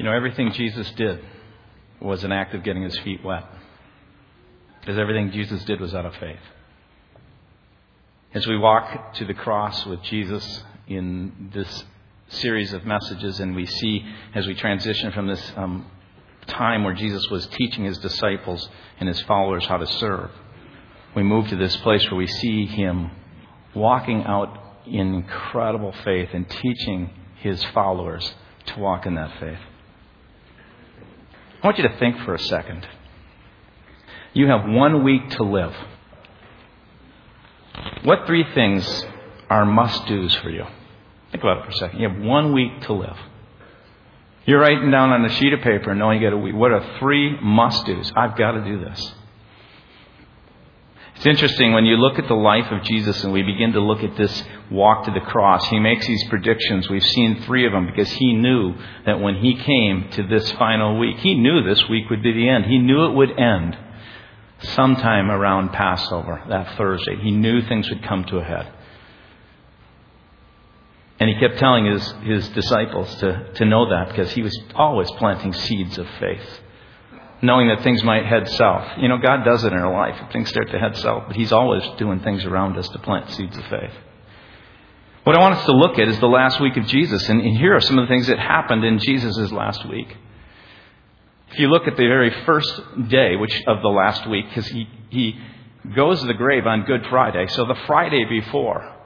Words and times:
You 0.00 0.04
know, 0.04 0.12
everything 0.12 0.50
Jesus 0.52 0.90
did 0.92 1.22
was 2.00 2.24
an 2.24 2.32
act 2.32 2.54
of 2.54 2.64
getting 2.64 2.84
his 2.84 2.98
feet 3.00 3.22
wet. 3.22 3.44
Because 4.80 4.98
everything 4.98 5.30
Jesus 5.30 5.62
did 5.64 5.78
was 5.78 5.94
out 5.94 6.06
of 6.06 6.16
faith. 6.16 6.40
As 8.32 8.46
we 8.46 8.56
walk 8.56 9.12
to 9.16 9.26
the 9.26 9.34
cross 9.34 9.84
with 9.84 10.02
Jesus 10.04 10.64
in 10.86 11.50
this 11.52 11.84
series 12.28 12.72
of 12.72 12.86
messages, 12.86 13.40
and 13.40 13.54
we 13.54 13.66
see 13.66 14.02
as 14.34 14.46
we 14.46 14.54
transition 14.54 15.12
from 15.12 15.26
this 15.26 15.52
um, 15.56 15.84
time 16.46 16.82
where 16.82 16.94
Jesus 16.94 17.28
was 17.28 17.46
teaching 17.48 17.84
his 17.84 17.98
disciples 17.98 18.70
and 19.00 19.06
his 19.06 19.20
followers 19.24 19.66
how 19.66 19.76
to 19.76 19.86
serve, 19.86 20.30
we 21.14 21.22
move 21.22 21.46
to 21.48 21.56
this 21.56 21.76
place 21.76 22.10
where 22.10 22.16
we 22.16 22.26
see 22.26 22.64
him 22.64 23.10
walking 23.74 24.22
out 24.22 24.80
in 24.86 25.12
incredible 25.12 25.92
faith 26.04 26.30
and 26.32 26.48
teaching 26.48 27.10
his 27.42 27.62
followers 27.74 28.34
to 28.64 28.80
walk 28.80 29.04
in 29.04 29.16
that 29.16 29.38
faith. 29.38 29.58
I 31.62 31.66
want 31.66 31.78
you 31.78 31.88
to 31.88 31.96
think 31.98 32.18
for 32.24 32.34
a 32.34 32.38
second. 32.38 32.86
You 34.32 34.46
have 34.46 34.66
one 34.66 35.04
week 35.04 35.28
to 35.30 35.42
live. 35.42 35.74
What 38.02 38.26
three 38.26 38.44
things 38.54 39.04
are 39.48 39.66
must 39.66 40.06
do's 40.06 40.34
for 40.36 40.50
you? 40.50 40.64
Think 41.32 41.44
about 41.44 41.58
it 41.58 41.64
for 41.64 41.70
a 41.70 41.74
second. 41.74 42.00
You 42.00 42.08
have 42.08 42.18
one 42.20 42.52
week 42.52 42.82
to 42.82 42.92
live. 42.92 43.16
You're 44.46 44.60
writing 44.60 44.90
down 44.90 45.10
on 45.10 45.24
a 45.24 45.28
sheet 45.28 45.52
of 45.52 45.60
paper 45.60 45.94
knowing 45.94 46.20
you 46.20 46.30
got 46.30 46.34
a 46.34 46.38
week. 46.38 46.54
What 46.54 46.72
are 46.72 46.98
three 46.98 47.38
must 47.40 47.84
do's? 47.84 48.10
I've 48.16 48.36
got 48.36 48.52
to 48.52 48.64
do 48.64 48.80
this. 48.80 49.12
It's 51.16 51.26
interesting 51.26 51.74
when 51.74 51.84
you 51.84 51.96
look 51.96 52.18
at 52.18 52.26
the 52.26 52.34
life 52.34 52.72
of 52.72 52.82
Jesus 52.84 53.22
and 53.22 53.32
we 53.32 53.42
begin 53.42 53.72
to 53.72 53.80
look 53.80 54.02
at 54.02 54.16
this 54.16 54.42
walk 54.70 55.04
to 55.04 55.10
the 55.10 55.20
cross. 55.20 55.66
He 55.68 55.78
makes 55.78 56.06
these 56.06 56.24
predictions. 56.28 56.88
We've 56.88 57.02
seen 57.02 57.42
three 57.42 57.66
of 57.66 57.72
them 57.72 57.86
because 57.86 58.10
he 58.10 58.32
knew 58.34 58.74
that 59.06 59.20
when 59.20 59.36
he 59.36 59.56
came 59.56 60.10
to 60.12 60.22
this 60.22 60.50
final 60.52 60.98
week, 60.98 61.18
he 61.18 61.34
knew 61.34 61.62
this 61.62 61.88
week 61.88 62.08
would 62.10 62.22
be 62.22 62.32
the 62.32 62.48
end. 62.48 62.66
He 62.66 62.78
knew 62.78 63.06
it 63.06 63.14
would 63.14 63.38
end 63.38 63.76
sometime 64.60 65.30
around 65.30 65.70
Passover, 65.70 66.42
that 66.48 66.76
Thursday. 66.76 67.16
He 67.16 67.30
knew 67.30 67.62
things 67.62 67.88
would 67.88 68.02
come 68.02 68.24
to 68.24 68.38
a 68.38 68.44
head. 68.44 68.72
And 71.18 71.28
he 71.28 71.38
kept 71.38 71.58
telling 71.58 71.84
his, 71.86 72.14
his 72.22 72.48
disciples 72.50 73.14
to, 73.16 73.52
to 73.54 73.64
know 73.64 73.90
that 73.90 74.08
because 74.08 74.32
he 74.32 74.42
was 74.42 74.58
always 74.74 75.10
planting 75.12 75.52
seeds 75.52 75.98
of 75.98 76.06
faith 76.18 76.60
knowing 77.42 77.68
that 77.68 77.82
things 77.82 78.02
might 78.04 78.26
head 78.26 78.48
south. 78.48 78.98
You 78.98 79.08
know, 79.08 79.18
God 79.18 79.44
does 79.44 79.64
it 79.64 79.72
in 79.72 79.78
our 79.78 79.92
life. 79.92 80.20
If 80.20 80.32
things 80.32 80.48
start 80.48 80.70
to 80.70 80.78
head 80.78 80.96
south, 80.96 81.24
but 81.26 81.36
He's 81.36 81.52
always 81.52 81.82
doing 81.96 82.20
things 82.20 82.44
around 82.44 82.76
us 82.76 82.88
to 82.90 82.98
plant 82.98 83.30
seeds 83.30 83.56
of 83.56 83.64
faith. 83.66 83.94
What 85.24 85.36
I 85.36 85.40
want 85.40 85.56
us 85.56 85.66
to 85.66 85.72
look 85.72 85.98
at 85.98 86.08
is 86.08 86.18
the 86.18 86.26
last 86.26 86.60
week 86.60 86.78
of 86.78 86.86
Jesus, 86.86 87.28
and 87.28 87.42
here 87.42 87.76
are 87.76 87.80
some 87.80 87.98
of 87.98 88.08
the 88.08 88.12
things 88.12 88.28
that 88.28 88.38
happened 88.38 88.84
in 88.84 88.98
Jesus' 88.98 89.52
last 89.52 89.86
week. 89.86 90.16
If 91.50 91.58
you 91.58 91.68
look 91.68 91.86
at 91.86 91.96
the 91.98 92.06
very 92.06 92.30
first 92.46 92.80
day, 93.08 93.36
which 93.36 93.54
of 93.66 93.82
the 93.82 93.88
last 93.88 94.26
week, 94.30 94.46
because 94.48 94.66
he, 94.68 94.88
he 95.10 95.38
goes 95.94 96.20
to 96.20 96.26
the 96.26 96.32
grave 96.32 96.66
on 96.66 96.84
Good 96.84 97.06
Friday, 97.10 97.48
so 97.48 97.66
the 97.66 97.76
Friday 97.86 98.24
before, 98.30 98.96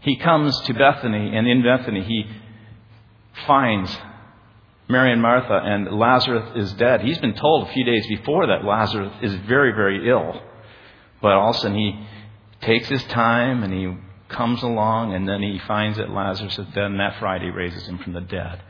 he 0.00 0.16
comes 0.16 0.58
to 0.62 0.72
Bethany, 0.72 1.36
and 1.36 1.46
in 1.46 1.62
Bethany 1.62 2.04
he 2.04 2.24
finds 3.46 3.94
Mary 4.88 5.12
and 5.12 5.20
Martha, 5.20 5.60
and 5.62 5.92
Lazarus 5.92 6.52
is 6.56 6.72
dead. 6.72 7.02
He's 7.02 7.18
been 7.18 7.34
told 7.34 7.68
a 7.68 7.72
few 7.72 7.84
days 7.84 8.06
before 8.06 8.46
that 8.46 8.64
Lazarus 8.64 9.12
is 9.20 9.34
very, 9.46 9.72
very 9.72 10.08
ill. 10.08 10.40
But 11.20 11.32
all 11.32 11.50
of 11.50 11.56
a 11.56 11.58
sudden 11.58 11.76
he 11.76 12.06
takes 12.62 12.88
his 12.88 13.04
time 13.04 13.62
and 13.62 13.72
he 13.74 13.94
comes 14.30 14.62
along 14.62 15.14
and 15.14 15.28
then 15.28 15.42
he 15.42 15.60
finds 15.66 15.98
that 15.98 16.10
Lazarus 16.10 16.58
is 16.58 16.66
dead 16.74 16.90
that 16.98 17.18
Friday 17.18 17.50
raises 17.50 17.86
him 17.86 17.98
from 17.98 18.12
the 18.12 18.20
dead. 18.20 18.62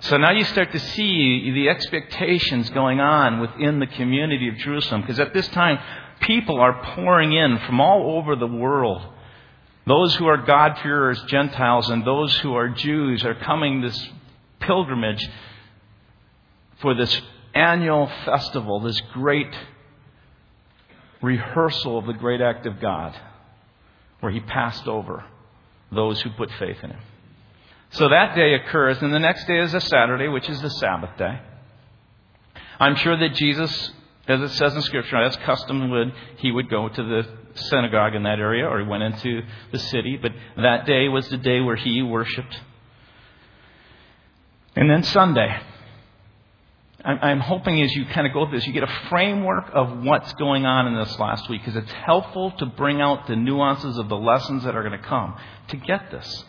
So 0.00 0.16
now 0.16 0.32
you 0.32 0.44
start 0.44 0.70
to 0.72 0.78
see 0.78 1.50
the 1.50 1.68
expectations 1.68 2.70
going 2.70 3.00
on 3.00 3.40
within 3.40 3.80
the 3.80 3.86
community 3.86 4.48
of 4.48 4.56
Jerusalem 4.56 5.00
because 5.00 5.18
at 5.18 5.34
this 5.34 5.48
time 5.48 5.78
people 6.20 6.60
are 6.60 6.82
pouring 6.94 7.32
in 7.32 7.58
from 7.66 7.80
all 7.80 8.18
over 8.18 8.36
the 8.36 8.46
world. 8.46 9.02
Those 9.86 10.14
who 10.16 10.26
are 10.26 10.36
God-fearers, 10.36 11.22
Gentiles, 11.28 11.88
and 11.88 12.06
those 12.06 12.36
who 12.38 12.54
are 12.54 12.68
Jews 12.68 13.24
are 13.24 13.34
coming 13.34 13.80
this 13.80 14.08
pilgrimage 14.60 15.26
for 16.80 16.94
this 16.94 17.20
annual 17.54 18.10
festival, 18.24 18.80
this 18.80 19.00
great 19.12 19.52
rehearsal 21.22 21.98
of 21.98 22.06
the 22.06 22.12
great 22.12 22.40
act 22.40 22.66
of 22.66 22.80
God, 22.80 23.18
where 24.20 24.32
He 24.32 24.40
passed 24.40 24.86
over 24.86 25.24
those 25.92 26.20
who 26.20 26.30
put 26.30 26.50
faith 26.58 26.78
in 26.82 26.90
Him. 26.90 27.00
So 27.90 28.08
that 28.08 28.34
day 28.34 28.54
occurs, 28.54 29.00
and 29.00 29.12
the 29.12 29.18
next 29.18 29.46
day 29.46 29.58
is 29.60 29.72
a 29.72 29.80
Saturday, 29.80 30.28
which 30.28 30.48
is 30.48 30.60
the 30.60 30.70
Sabbath 30.70 31.16
day. 31.16 31.40
I'm 32.78 32.96
sure 32.96 33.18
that 33.18 33.34
Jesus, 33.34 33.90
as 34.26 34.40
it 34.40 34.50
says 34.50 34.74
in 34.74 34.82
Scripture, 34.82 35.16
as 35.16 35.36
custom 35.36 35.90
would, 35.90 36.12
he 36.36 36.50
would 36.52 36.68
go 36.68 36.88
to 36.88 37.02
the 37.02 37.26
synagogue 37.54 38.14
in 38.14 38.24
that 38.24 38.38
area, 38.38 38.66
or 38.68 38.80
he 38.80 38.86
went 38.86 39.02
into 39.02 39.42
the 39.72 39.78
city, 39.78 40.18
but 40.20 40.32
that 40.56 40.86
day 40.86 41.08
was 41.08 41.28
the 41.28 41.38
day 41.38 41.60
where 41.60 41.76
he 41.76 42.02
worshiped. 42.02 42.60
And 44.76 44.88
then 44.88 45.02
Sunday. 45.02 45.60
I'm 47.08 47.40
hoping 47.40 47.80
as 47.82 47.94
you 47.94 48.04
kind 48.04 48.26
of 48.26 48.34
go 48.34 48.44
through 48.46 48.58
this, 48.58 48.66
you 48.66 48.74
get 48.74 48.82
a 48.82 49.08
framework 49.08 49.70
of 49.72 50.02
what's 50.02 50.30
going 50.34 50.66
on 50.66 50.86
in 50.88 50.94
this 50.94 51.18
last 51.18 51.48
week 51.48 51.62
because 51.64 51.82
it's 51.82 51.92
helpful 51.92 52.50
to 52.58 52.66
bring 52.66 53.00
out 53.00 53.26
the 53.26 53.34
nuances 53.34 53.96
of 53.96 54.10
the 54.10 54.16
lessons 54.16 54.64
that 54.64 54.76
are 54.76 54.82
going 54.82 55.00
to 55.00 55.06
come 55.06 55.34
to 55.68 55.78
get 55.78 56.10
this. 56.10 56.44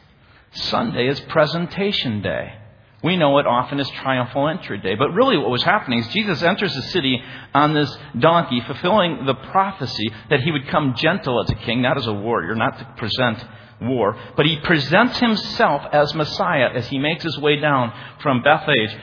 Sunday 0.51 1.07
is 1.07 1.17
presentation 1.21 2.21
day. 2.21 2.55
We 3.01 3.15
know 3.15 3.37
it 3.37 3.47
often 3.47 3.79
as 3.79 3.89
triumphal 3.89 4.49
entry 4.49 4.79
day. 4.79 4.95
But 4.95 5.11
really, 5.11 5.37
what 5.37 5.49
was 5.49 5.63
happening 5.63 5.99
is 5.99 6.07
Jesus 6.09 6.43
enters 6.43 6.75
the 6.75 6.81
city 6.81 7.21
on 7.53 7.73
this 7.73 7.97
donkey, 8.17 8.59
fulfilling 8.59 9.25
the 9.25 9.35
prophecy 9.35 10.11
that 10.29 10.41
he 10.41 10.51
would 10.51 10.67
come 10.67 10.93
gentle 10.95 11.41
as 11.41 11.49
a 11.49 11.55
king, 11.55 11.81
not 11.81 11.97
as 11.97 12.07
a 12.07 12.13
warrior, 12.13 12.55
not 12.55 12.77
to 12.79 12.85
present 12.97 13.45
war. 13.81 14.17
But 14.35 14.45
he 14.45 14.57
presents 14.57 15.17
himself 15.19 15.83
as 15.93 16.13
Messiah 16.13 16.71
as 16.75 16.87
he 16.87 16.99
makes 16.99 17.23
his 17.23 17.37
way 17.39 17.55
down 17.61 17.93
from 18.21 18.43
Bethphage 18.43 18.93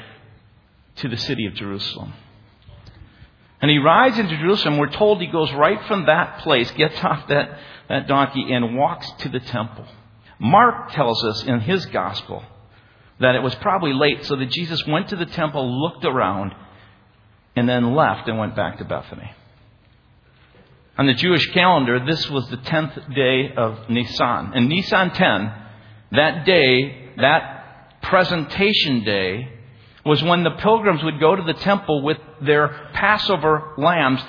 to 0.97 1.09
the 1.09 1.17
city 1.17 1.47
of 1.47 1.55
Jerusalem. 1.55 2.13
And 3.61 3.71
he 3.71 3.79
rides 3.79 4.19
into 4.19 4.37
Jerusalem. 4.37 4.77
We're 4.77 4.91
told 4.91 5.21
he 5.21 5.27
goes 5.27 5.53
right 5.53 5.83
from 5.87 6.07
that 6.07 6.41
place, 6.41 6.71
gets 6.73 7.03
off 7.03 7.29
that, 7.29 7.59
that 7.89 8.07
donkey, 8.07 8.53
and 8.53 8.77
walks 8.77 9.11
to 9.21 9.29
the 9.29 9.41
temple. 9.41 9.87
Mark 10.39 10.93
tells 10.93 11.25
us 11.25 11.45
in 11.45 11.61
his 11.61 11.87
gospel 11.87 12.45
that 13.19 13.35
it 13.35 13.43
was 13.43 13.55
probably 13.57 13.95
late, 13.95 14.27
so 14.27 14.37
that 14.37 14.51
Jesus 14.51 14.87
went 14.87 15.09
to 15.09 15.17
the 15.17 15.25
temple, 15.25 15.81
looked 15.81 16.05
around, 16.05 16.55
and 17.55 17.67
then 17.67 17.95
left 17.95 18.29
and 18.29 18.39
went 18.39 18.55
back 18.55 18.77
to 18.79 18.85
Bethany. 18.85 19.33
On 20.99 21.07
the 21.07 21.15
Jewish 21.15 21.47
calendar, 21.53 22.05
this 22.05 22.29
was 22.29 22.49
the 22.49 22.59
10th 22.59 23.15
day 23.15 23.55
of 23.57 23.89
Nisan. 23.89 24.53
And 24.55 24.69
Nisan 24.69 25.11
10, 25.11 25.53
that 26.13 26.45
day, 26.45 27.11
that 27.17 28.03
presentation 28.03 29.03
day, 29.05 29.56
was 30.07 30.23
when 30.23 30.45
the 30.45 30.53
pilgrims 30.53 31.03
would 31.03 31.19
go 31.19 31.35
to 31.35 31.43
the 31.43 31.55
temple 31.55 32.03
with 32.03 32.19
their 32.41 32.69
Passover 32.93 33.75
lambs 33.77 34.23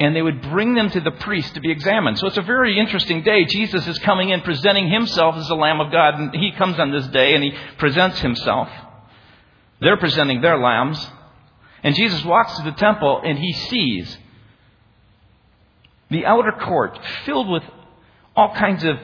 and 0.00 0.16
they 0.16 0.22
would 0.22 0.40
bring 0.40 0.74
them 0.74 0.88
to 0.88 1.00
the 1.00 1.10
priest 1.10 1.52
to 1.54 1.60
be 1.60 1.70
examined. 1.70 2.18
So 2.18 2.26
it's 2.26 2.38
a 2.38 2.42
very 2.42 2.78
interesting 2.78 3.22
day. 3.22 3.44
Jesus 3.44 3.86
is 3.86 3.98
coming 3.98 4.30
in 4.30 4.40
presenting 4.40 4.90
himself 4.90 5.36
as 5.36 5.46
the 5.46 5.54
Lamb 5.54 5.78
of 5.78 5.92
God, 5.92 6.14
and 6.14 6.34
he 6.34 6.52
comes 6.52 6.78
on 6.78 6.90
this 6.90 7.06
day 7.08 7.34
and 7.34 7.44
he 7.44 7.52
presents 7.76 8.18
himself. 8.20 8.70
They're 9.80 9.98
presenting 9.98 10.40
their 10.40 10.58
lambs. 10.58 11.06
And 11.82 11.94
Jesus 11.94 12.24
walks 12.24 12.56
to 12.56 12.62
the 12.62 12.72
temple 12.72 13.20
and 13.22 13.38
he 13.38 13.52
sees 13.52 14.16
the 16.10 16.24
outer 16.26 16.52
court 16.52 16.98
filled 17.24 17.48
with 17.48 17.62
all 18.34 18.54
kinds 18.54 18.84
of 18.84 18.96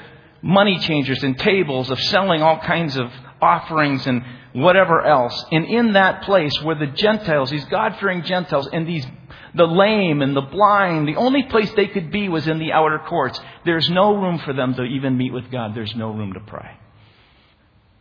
money 0.43 0.79
changers 0.79 1.23
and 1.23 1.39
tables 1.39 1.91
of 1.91 2.01
selling 2.01 2.43
all 2.43 2.59
kinds 2.61 2.97
of 2.97 3.11
offerings 3.41 4.07
and 4.07 4.25
whatever 4.57 5.03
else. 5.03 5.45
And 5.53 5.67
in 5.67 5.93
that 5.93 6.23
place 6.23 6.61
where 6.63 6.75
the 6.75 6.87
Gentiles, 6.87 7.51
these 7.51 7.65
God 7.67 7.97
fearing 8.01 8.23
Gentiles, 8.23 8.69
and 8.73 8.89
these 8.89 9.07
the 9.55 9.67
lame 9.67 10.21
and 10.21 10.37
the 10.37 10.43
blind, 10.43 11.09
the 11.09 11.17
only 11.17 11.45
place 11.45 11.73
they 11.73 11.87
could 11.87 12.11
be 12.11 12.29
was 12.29 12.47
in 12.47 12.59
the 12.59 12.73
outer 12.73 12.99
courts. 12.99 13.41
There's 13.65 13.89
no 13.89 14.15
room 14.15 14.39
for 14.39 14.53
them 14.53 14.75
to 14.75 14.83
even 14.83 15.17
meet 15.17 15.33
with 15.33 15.51
God. 15.51 15.75
There's 15.75 15.95
no 15.97 16.11
room 16.11 16.35
to 16.35 16.41
pray. 16.41 16.77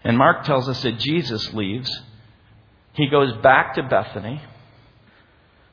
And 0.04 0.18
Mark 0.18 0.44
tells 0.44 0.68
us 0.68 0.82
that 0.84 1.00
Jesus 1.00 1.54
leaves. 1.54 1.90
He 2.94 3.08
goes 3.08 3.34
back 3.38 3.76
to 3.76 3.84
Bethany. 3.84 4.42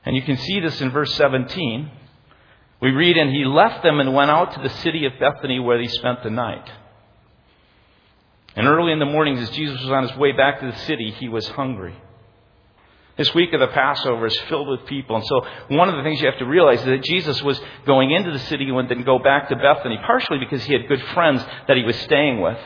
And 0.04 0.16
you 0.16 0.22
can 0.22 0.36
see 0.36 0.60
this 0.60 0.80
in 0.80 0.90
verse 0.90 1.14
17. 1.14 1.90
We 2.80 2.90
read, 2.90 3.16
And 3.16 3.30
he 3.30 3.44
left 3.44 3.82
them 3.82 4.00
and 4.00 4.14
went 4.14 4.30
out 4.30 4.54
to 4.54 4.60
the 4.60 4.74
city 4.82 5.04
of 5.06 5.12
Bethany 5.18 5.58
where 5.58 5.80
he 5.80 5.88
spent 5.88 6.22
the 6.22 6.30
night. 6.30 6.68
And 8.54 8.66
early 8.66 8.92
in 8.92 8.98
the 8.98 9.06
mornings, 9.06 9.40
as 9.40 9.50
Jesus 9.50 9.80
was 9.80 9.90
on 9.90 10.08
his 10.08 10.16
way 10.16 10.32
back 10.32 10.60
to 10.60 10.66
the 10.66 10.76
city, 10.80 11.10
he 11.18 11.28
was 11.28 11.48
hungry. 11.48 11.94
This 13.16 13.34
week 13.34 13.52
of 13.52 13.60
the 13.60 13.68
Passover 13.68 14.26
is 14.26 14.38
filled 14.48 14.68
with 14.68 14.86
people. 14.86 15.16
And 15.16 15.24
so 15.26 15.46
one 15.68 15.88
of 15.88 15.96
the 15.96 16.02
things 16.02 16.20
you 16.20 16.26
have 16.26 16.38
to 16.38 16.46
realize 16.46 16.80
is 16.80 16.86
that 16.86 17.02
Jesus 17.04 17.42
was 17.42 17.60
going 17.86 18.10
into 18.10 18.30
the 18.30 18.38
city 18.38 18.68
and 18.68 18.88
then 18.88 19.02
go 19.04 19.18
back 19.18 19.48
to 19.48 19.56
Bethany, 19.56 19.98
partially 20.04 20.38
because 20.38 20.64
he 20.64 20.72
had 20.72 20.88
good 20.88 21.02
friends 21.14 21.44
that 21.68 21.76
he 21.76 21.82
was 21.82 21.96
staying 21.96 22.40
with. 22.40 22.58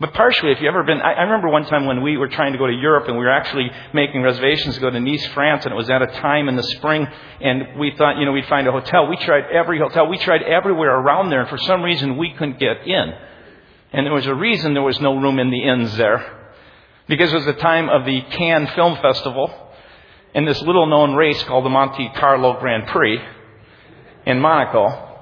But 0.00 0.12
partially, 0.12 0.50
if 0.50 0.60
you've 0.60 0.68
ever 0.68 0.82
been, 0.82 1.00
I, 1.00 1.12
I 1.12 1.22
remember 1.22 1.48
one 1.48 1.64
time 1.66 1.86
when 1.86 2.02
we 2.02 2.16
were 2.16 2.28
trying 2.28 2.52
to 2.52 2.58
go 2.58 2.66
to 2.66 2.72
Europe 2.72 3.06
and 3.06 3.16
we 3.16 3.24
were 3.24 3.32
actually 3.32 3.70
making 3.92 4.22
reservations 4.22 4.74
to 4.74 4.80
go 4.80 4.90
to 4.90 5.00
Nice, 5.00 5.24
France, 5.28 5.64
and 5.64 5.72
it 5.72 5.76
was 5.76 5.88
at 5.88 6.02
a 6.02 6.06
time 6.06 6.48
in 6.48 6.56
the 6.56 6.64
spring, 6.64 7.06
and 7.40 7.78
we 7.78 7.92
thought, 7.96 8.18
you 8.18 8.26
know, 8.26 8.32
we'd 8.32 8.46
find 8.46 8.66
a 8.66 8.72
hotel. 8.72 9.06
We 9.06 9.16
tried 9.18 9.44
every 9.52 9.78
hotel. 9.78 10.08
We 10.08 10.18
tried 10.18 10.42
everywhere 10.42 10.94
around 10.94 11.30
there, 11.30 11.40
and 11.40 11.48
for 11.48 11.58
some 11.58 11.82
reason 11.82 12.16
we 12.16 12.32
couldn't 12.32 12.58
get 12.58 12.86
in. 12.86 13.14
And 13.94 14.04
there 14.04 14.12
was 14.12 14.26
a 14.26 14.34
reason 14.34 14.74
there 14.74 14.82
was 14.82 15.00
no 15.00 15.16
room 15.16 15.38
in 15.38 15.50
the 15.50 15.62
inns 15.62 15.96
there. 15.96 16.50
Because 17.06 17.32
it 17.32 17.36
was 17.36 17.44
the 17.44 17.52
time 17.52 17.88
of 17.88 18.04
the 18.04 18.22
Cannes 18.22 18.66
Film 18.74 18.98
Festival, 19.00 19.54
and 20.34 20.48
this 20.48 20.60
little 20.62 20.86
known 20.86 21.14
race 21.14 21.40
called 21.44 21.64
the 21.64 21.70
Monte 21.70 22.10
Carlo 22.16 22.58
Grand 22.58 22.88
Prix 22.88 23.20
in 24.26 24.40
Monaco. 24.40 25.12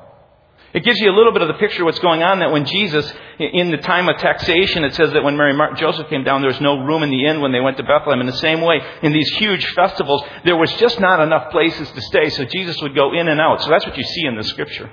It 0.72 0.84
gives 0.84 0.98
you 1.00 1.10
a 1.10 1.12
little 1.14 1.32
bit 1.32 1.42
of 1.42 1.48
the 1.48 1.54
picture 1.54 1.82
of 1.82 1.86
what's 1.86 1.98
going 1.98 2.22
on 2.22 2.38
that 2.38 2.50
when 2.50 2.64
Jesus, 2.64 3.12
in 3.38 3.70
the 3.70 3.76
time 3.76 4.08
of 4.08 4.16
taxation, 4.16 4.84
it 4.84 4.94
says 4.94 5.12
that 5.12 5.22
when 5.22 5.36
Mary 5.36 5.52
and 5.54 5.76
Joseph 5.76 6.08
came 6.08 6.24
down, 6.24 6.40
there 6.40 6.50
was 6.50 6.62
no 6.62 6.82
room 6.82 7.02
in 7.02 7.10
the 7.10 7.26
inn 7.26 7.42
when 7.42 7.52
they 7.52 7.60
went 7.60 7.76
to 7.76 7.82
Bethlehem. 7.82 8.20
In 8.20 8.26
the 8.26 8.38
same 8.38 8.62
way, 8.62 8.80
in 9.02 9.12
these 9.12 9.28
huge 9.36 9.66
festivals, 9.74 10.24
there 10.46 10.56
was 10.56 10.72
just 10.76 10.98
not 10.98 11.20
enough 11.20 11.50
places 11.50 11.90
to 11.90 12.00
stay, 12.00 12.30
so 12.30 12.46
Jesus 12.46 12.80
would 12.80 12.94
go 12.94 13.12
in 13.12 13.28
and 13.28 13.38
out. 13.38 13.60
So 13.60 13.68
that's 13.68 13.84
what 13.84 13.98
you 13.98 14.04
see 14.04 14.24
in 14.24 14.36
the 14.36 14.44
scripture. 14.44 14.90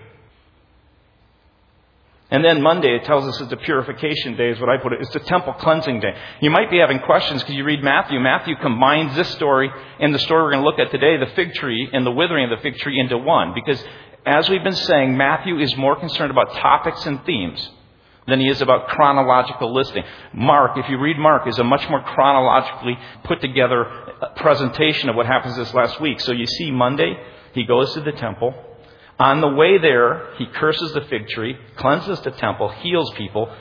And 2.31 2.46
then 2.46 2.62
Monday, 2.62 2.96
it 2.96 3.06
tells 3.06 3.26
us 3.26 3.42
it's 3.42 3.50
the 3.50 3.58
purification 3.58 4.38
day, 4.38 4.52
is 4.52 4.60
what 4.60 4.70
I 4.70 4.78
put 4.78 4.94
it. 4.94 5.02
It's 5.02 5.14
the 5.14 5.20
temple 5.20 5.54
cleansing 5.54 6.00
day. 6.00 6.14
You 6.42 6.52
might 6.52 6.70
be 6.70 6.78
having 6.78 7.00
questions 7.00 7.42
because 7.42 7.56
you 7.56 7.64
read 7.64 7.84
Matthew. 7.84 8.20
Matthew 8.20 8.56
combines 8.62 9.16
this 9.16 9.30
story 9.30 9.72
and 10.00 10.14
the 10.14 10.20
story 10.20 10.44
we're 10.44 10.52
going 10.52 10.64
to 10.64 10.70
look 10.70 10.80
at 10.80 10.92
today, 10.92 11.18
the 11.18 11.31
fig 11.36 11.56
tree 11.56 11.90
and 11.92 12.06
the 12.06 12.12
withering 12.12 12.52
of 12.52 12.58
the 12.58 12.62
fig 12.62 12.78
tree, 12.78 13.00
into 13.00 13.18
one. 13.18 13.56
Because 13.56 13.84
as 14.28 14.48
we've 14.48 14.64
been 14.64 14.76
saying, 14.76 15.18
Matthew 15.18 15.60
is 15.60 15.76
more 15.76 15.96
concerned 15.96 16.30
about 16.30 16.54
topics 16.54 17.04
and 17.08 17.26
themes 17.26 17.68
than 18.28 18.40
he 18.40 18.48
is 18.48 18.62
about 18.62 18.90
chronological 18.90 19.74
listing. 19.74 20.04
Mark, 20.34 20.78
if 20.78 20.88
you 20.88 21.00
read 21.00 21.18
Mark, 21.18 21.48
is 21.48 21.58
a 21.58 21.64
much 21.64 21.90
more 21.90 22.04
chronologically 22.04 22.96
put 23.24 23.42
together 23.42 23.86
presentation 24.36 25.10
of 25.10 25.16
what 25.16 25.25
happens 25.25 25.56
this 25.56 25.74
last 25.74 26.00
week. 26.00 26.20
So 26.20 26.32
you 26.32 26.46
see 26.46 26.70
Monday, 26.70 27.18
he 27.54 27.64
goes 27.64 27.92
to 27.96 28.02
the 28.02 28.12
temple. 28.12 28.54
On 29.19 29.42
the 29.42 29.50
way 29.50 29.77
there, 29.77 30.33
he 30.38 30.45
curses 30.45 30.94
the 30.94 31.01
fig 31.01 31.27
tree, 31.27 31.57
cleanses 31.75 32.21
the 32.21 32.31
temple, 32.31 32.69
heals 32.69 33.12
people, 33.18 33.54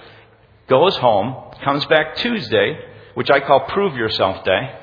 goes 0.69 0.97
home, 0.97 1.53
comes 1.65 1.85
back 1.87 2.17
Tuesday, 2.17 2.79
which 3.15 3.29
I 3.29 3.41
call 3.41 3.67
Prove 3.69 3.97
Yourself 3.97 4.45
Day. 4.45 4.79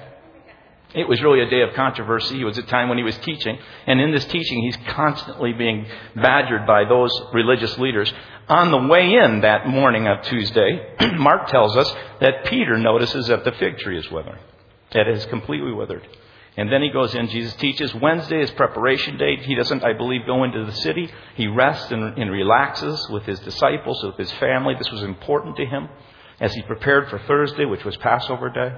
It 0.93 1.07
was 1.07 1.21
really 1.21 1.41
a 1.41 1.49
day 1.49 1.61
of 1.61 1.73
controversy. 1.75 2.39
It 2.39 2.45
was 2.45 2.57
a 2.57 2.63
time 2.63 2.89
when 2.89 2.97
he 2.97 3.03
was 3.03 3.17
teaching. 3.19 3.57
And 3.85 3.99
in 3.99 4.11
this 4.11 4.25
teaching, 4.25 4.63
he's 4.63 4.77
constantly 4.93 5.53
being 5.53 5.85
badgered 6.15 6.65
by 6.65 6.85
those 6.85 7.11
religious 7.33 7.77
leaders. 7.77 8.11
On 8.47 8.71
the 8.71 8.87
way 8.87 9.13
in 9.13 9.41
that 9.41 9.67
morning 9.67 10.07
of 10.07 10.21
Tuesday, 10.23 10.95
Mark 11.17 11.47
tells 11.47 11.75
us 11.75 11.93
that 12.21 12.45
Peter 12.45 12.77
notices 12.77 13.27
that 13.27 13.43
the 13.43 13.51
fig 13.53 13.77
tree 13.77 13.97
is 13.97 14.09
withering. 14.09 14.39
It 14.91 15.07
is 15.07 15.25
completely 15.25 15.73
withered. 15.73 16.07
And 16.57 16.71
then 16.71 16.81
he 16.81 16.89
goes 16.89 17.13
in. 17.15 17.27
Jesus 17.27 17.53
teaches. 17.55 17.93
Wednesday 17.95 18.41
is 18.41 18.49
preparation 18.51 19.17
day. 19.17 19.35
He 19.37 19.55
doesn't, 19.55 19.83
I 19.83 19.93
believe, 19.93 20.25
go 20.25 20.43
into 20.45 20.65
the 20.65 20.71
city. 20.71 21.11
He 21.35 21.47
rests 21.47 21.91
and, 21.91 22.17
and 22.17 22.31
relaxes 22.31 23.09
with 23.09 23.23
his 23.23 23.39
disciples, 23.41 24.01
with 24.03 24.17
his 24.17 24.31
family. 24.33 24.73
This 24.77 24.91
was 24.91 25.03
important 25.03 25.57
to 25.57 25.65
him 25.65 25.89
as 26.39 26.53
he 26.53 26.61
prepared 26.61 27.09
for 27.09 27.19
Thursday, 27.19 27.65
which 27.65 27.83
was 27.83 27.97
Passover 27.97 28.49
day. 28.49 28.73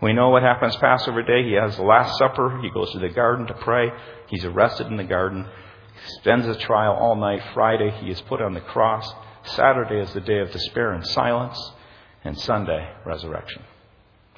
We 0.00 0.14
know 0.14 0.30
what 0.30 0.42
happens 0.42 0.76
Passover 0.76 1.22
day. 1.22 1.44
He 1.44 1.52
has 1.52 1.76
the 1.76 1.82
Last 1.82 2.18
Supper. 2.18 2.60
He 2.62 2.70
goes 2.70 2.90
to 2.92 2.98
the 2.98 3.10
garden 3.10 3.46
to 3.46 3.54
pray. 3.54 3.90
He's 4.28 4.44
arrested 4.44 4.86
in 4.86 4.96
the 4.96 5.04
garden. 5.04 5.44
He 5.44 6.10
spends 6.20 6.46
the 6.46 6.56
trial 6.56 6.94
all 6.94 7.16
night. 7.16 7.42
Friday, 7.52 7.90
he 8.00 8.10
is 8.10 8.20
put 8.22 8.40
on 8.40 8.54
the 8.54 8.60
cross. 8.60 9.10
Saturday 9.44 10.00
is 10.00 10.12
the 10.14 10.20
day 10.20 10.38
of 10.38 10.50
despair 10.50 10.92
and 10.92 11.06
silence. 11.06 11.58
And 12.24 12.38
Sunday, 12.40 12.90
resurrection. 13.04 13.62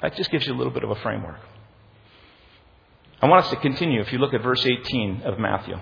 That 0.01 0.15
just 0.17 0.31
gives 0.31 0.45
you 0.45 0.53
a 0.53 0.57
little 0.57 0.73
bit 0.73 0.83
of 0.83 0.91
a 0.91 0.95
framework. 0.95 1.39
I 3.21 3.27
want 3.27 3.45
us 3.45 3.49
to 3.51 3.57
continue 3.57 3.99
if 4.01 4.11
you 4.11 4.19
look 4.19 4.33
at 4.33 4.43
verse 4.43 4.63
18 4.65 5.23
of 5.23 5.39
Matthew. 5.39 5.75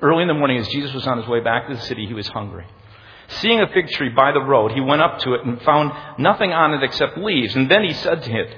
Early 0.00 0.22
in 0.22 0.28
the 0.28 0.34
morning, 0.34 0.58
as 0.58 0.68
Jesus 0.68 0.92
was 0.92 1.06
on 1.06 1.18
his 1.18 1.26
way 1.26 1.40
back 1.40 1.68
to 1.68 1.74
the 1.74 1.80
city, 1.80 2.06
he 2.06 2.14
was 2.14 2.28
hungry. 2.28 2.64
Seeing 3.28 3.60
a 3.60 3.66
fig 3.68 3.88
tree 3.88 4.10
by 4.10 4.32
the 4.32 4.40
road, 4.40 4.72
he 4.72 4.80
went 4.80 5.02
up 5.02 5.18
to 5.20 5.34
it 5.34 5.44
and 5.44 5.60
found 5.62 5.92
nothing 6.18 6.52
on 6.52 6.74
it 6.74 6.82
except 6.82 7.18
leaves. 7.18 7.56
And 7.56 7.70
then 7.70 7.82
he 7.82 7.92
said 7.94 8.22
to 8.22 8.32
it, 8.32 8.56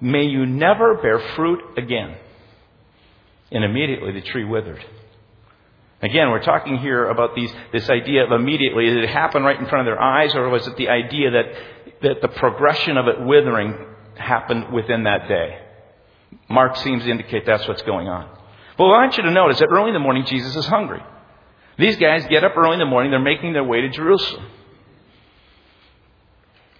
May 0.00 0.24
you 0.24 0.46
never 0.46 0.94
bear 0.94 1.18
fruit 1.34 1.60
again. 1.76 2.16
And 3.50 3.64
immediately 3.64 4.12
the 4.12 4.22
tree 4.22 4.44
withered. 4.44 4.84
Again, 6.00 6.30
we're 6.30 6.42
talking 6.42 6.78
here 6.78 7.06
about 7.06 7.34
these, 7.34 7.50
this 7.72 7.88
idea 7.88 8.24
of 8.24 8.32
immediately. 8.32 8.86
Did 8.86 9.04
it 9.04 9.10
happen 9.10 9.42
right 9.42 9.58
in 9.58 9.66
front 9.66 9.86
of 9.86 9.92
their 9.92 10.00
eyes, 10.00 10.34
or 10.34 10.48
was 10.48 10.66
it 10.66 10.76
the 10.76 10.88
idea 10.88 11.30
that, 11.30 11.44
that 12.02 12.22
the 12.22 12.28
progression 12.28 12.96
of 12.96 13.08
it 13.08 13.20
withering 13.20 13.74
happened 14.16 14.72
within 14.72 15.04
that 15.04 15.28
day? 15.28 15.63
Mark 16.48 16.76
seems 16.76 17.04
to 17.04 17.10
indicate 17.10 17.46
that's 17.46 17.66
what's 17.66 17.82
going 17.82 18.08
on. 18.08 18.28
But 18.76 18.86
what 18.86 18.96
I 18.96 19.02
want 19.02 19.16
you 19.16 19.22
to 19.24 19.30
notice 19.30 19.58
that 19.58 19.68
early 19.70 19.88
in 19.88 19.94
the 19.94 20.00
morning, 20.00 20.24
Jesus 20.26 20.54
is 20.56 20.66
hungry. 20.66 21.02
These 21.78 21.96
guys 21.96 22.26
get 22.26 22.44
up 22.44 22.56
early 22.56 22.74
in 22.74 22.78
the 22.78 22.86
morning, 22.86 23.10
they're 23.10 23.20
making 23.20 23.52
their 23.52 23.64
way 23.64 23.80
to 23.80 23.88
Jerusalem. 23.88 24.46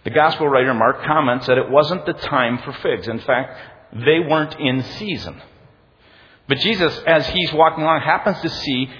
The 0.04 0.10
gospel 0.10 0.48
writer 0.48 0.74
Mark 0.74 1.02
comments 1.04 1.46
that 1.46 1.56
it 1.56 1.70
wasn't 1.70 2.04
the 2.04 2.12
time 2.12 2.58
for 2.58 2.72
figs. 2.74 3.08
In 3.08 3.20
fact, 3.20 3.58
they 3.92 4.20
weren't 4.20 4.58
in 4.60 4.82
season. 4.98 5.40
But 6.46 6.58
Jesus, 6.58 6.96
as 7.06 7.26
he's 7.28 7.52
walking 7.52 7.84
along, 7.84 8.00
happens 8.00 8.40
to 8.42 8.50
see 8.50 8.90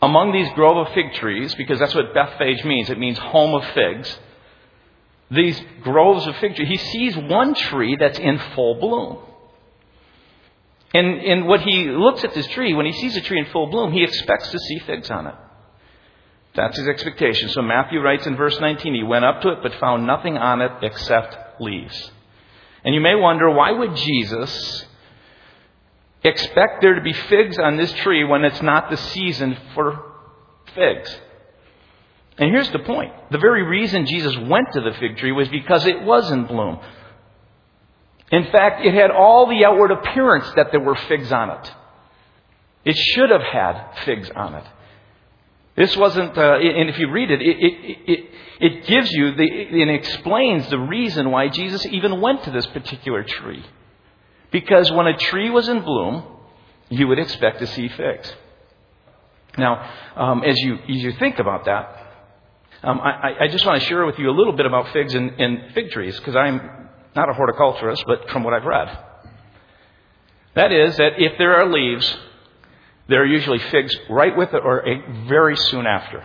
among 0.00 0.32
these 0.32 0.48
grove 0.54 0.76
of 0.76 0.92
fig 0.94 1.14
trees, 1.14 1.54
because 1.56 1.78
that's 1.78 1.94
what 1.94 2.14
Bethphage 2.14 2.64
means, 2.64 2.90
it 2.90 2.98
means 2.98 3.18
home 3.18 3.54
of 3.54 3.64
figs, 3.72 4.18
these 5.30 5.60
groves 5.82 6.26
of 6.26 6.36
fig 6.36 6.54
trees, 6.54 6.68
he 6.68 6.76
sees 6.76 7.16
one 7.16 7.54
tree 7.54 7.96
that's 7.98 8.18
in 8.18 8.38
full 8.54 8.76
bloom. 8.76 9.18
And, 10.94 11.20
and 11.20 11.46
what 11.46 11.60
he 11.62 11.88
looks 11.88 12.24
at 12.24 12.34
this 12.34 12.46
tree, 12.48 12.74
when 12.74 12.86
he 12.86 12.92
sees 12.92 13.16
a 13.16 13.20
tree 13.20 13.38
in 13.38 13.46
full 13.46 13.66
bloom, 13.66 13.92
he 13.92 14.04
expects 14.04 14.50
to 14.50 14.58
see 14.58 14.78
figs 14.80 15.10
on 15.10 15.26
it. 15.26 15.34
That's 16.54 16.76
his 16.78 16.88
expectation. 16.88 17.50
So 17.50 17.60
Matthew 17.60 18.00
writes 18.00 18.26
in 18.26 18.36
verse 18.36 18.58
19, 18.58 18.94
he 18.94 19.02
went 19.02 19.24
up 19.24 19.42
to 19.42 19.48
it 19.50 19.58
but 19.62 19.74
found 19.74 20.06
nothing 20.06 20.38
on 20.38 20.62
it 20.62 20.72
except 20.82 21.60
leaves. 21.60 22.10
And 22.82 22.94
you 22.94 23.00
may 23.00 23.14
wonder, 23.14 23.50
why 23.50 23.72
would 23.72 23.94
Jesus 23.94 24.86
expect 26.22 26.80
there 26.80 26.94
to 26.94 27.02
be 27.02 27.12
figs 27.12 27.58
on 27.58 27.76
this 27.76 27.92
tree 27.94 28.24
when 28.24 28.44
it's 28.44 28.62
not 28.62 28.90
the 28.90 28.96
season 28.96 29.56
for 29.74 30.02
figs? 30.74 31.14
And 32.38 32.50
here's 32.50 32.70
the 32.70 32.78
point. 32.80 33.12
The 33.30 33.38
very 33.38 33.62
reason 33.62 34.06
Jesus 34.06 34.36
went 34.36 34.72
to 34.72 34.80
the 34.80 34.92
fig 34.98 35.16
tree 35.16 35.32
was 35.32 35.48
because 35.48 35.86
it 35.86 36.02
was 36.02 36.30
in 36.30 36.46
bloom. 36.46 36.78
In 38.32 38.44
fact, 38.50 38.84
it 38.84 38.92
had 38.92 39.10
all 39.10 39.46
the 39.46 39.64
outward 39.64 39.92
appearance 39.92 40.50
that 40.56 40.70
there 40.72 40.80
were 40.80 40.96
figs 40.96 41.30
on 41.32 41.50
it. 41.50 41.72
It 42.84 42.96
should 42.96 43.30
have 43.30 43.42
had 43.42 43.90
figs 44.04 44.30
on 44.34 44.54
it. 44.54 44.64
This 45.76 45.96
wasn't, 45.96 46.36
uh, 46.36 46.56
and 46.56 46.88
if 46.88 46.98
you 46.98 47.10
read 47.10 47.30
it, 47.30 47.42
it, 47.42 47.56
it, 47.58 47.98
it, 48.06 48.30
it 48.60 48.86
gives 48.86 49.12
you 49.12 49.34
the, 49.34 49.82
and 49.82 49.90
explains 49.90 50.68
the 50.70 50.78
reason 50.78 51.30
why 51.30 51.48
Jesus 51.48 51.84
even 51.86 52.20
went 52.20 52.44
to 52.44 52.50
this 52.50 52.66
particular 52.66 53.22
tree. 53.22 53.64
Because 54.50 54.90
when 54.90 55.06
a 55.06 55.16
tree 55.16 55.50
was 55.50 55.68
in 55.68 55.82
bloom, 55.82 56.24
you 56.88 57.06
would 57.08 57.18
expect 57.18 57.58
to 57.58 57.66
see 57.66 57.88
figs. 57.88 58.32
Now, 59.58 59.90
um, 60.16 60.42
as 60.44 60.56
you 60.58 60.74
as 60.76 61.02
you 61.02 61.12
think 61.18 61.38
about 61.38 61.64
that, 61.64 62.06
um, 62.82 63.00
I, 63.00 63.44
I, 63.44 63.48
just 63.48 63.66
want 63.66 63.80
to 63.80 63.86
share 63.88 64.04
with 64.04 64.18
you 64.18 64.30
a 64.30 64.36
little 64.36 64.52
bit 64.52 64.66
about 64.66 64.92
figs 64.92 65.14
and, 65.14 65.30
and 65.40 65.72
fig 65.72 65.90
trees 65.90 66.16
because 66.18 66.36
I'm 66.36 66.85
not 67.16 67.28
a 67.28 67.32
horticulturist, 67.32 68.04
but 68.06 68.30
from 68.30 68.44
what 68.44 68.54
I've 68.54 68.64
read. 68.64 68.98
That 70.54 70.70
is, 70.70 70.96
that 70.98 71.14
if 71.18 71.36
there 71.38 71.56
are 71.56 71.70
leaves, 71.70 72.16
there 73.08 73.22
are 73.22 73.26
usually 73.26 73.58
figs 73.58 73.96
right 74.08 74.36
with 74.36 74.52
it 74.52 74.62
or 74.62 74.84
very 75.26 75.56
soon 75.56 75.86
after. 75.86 76.24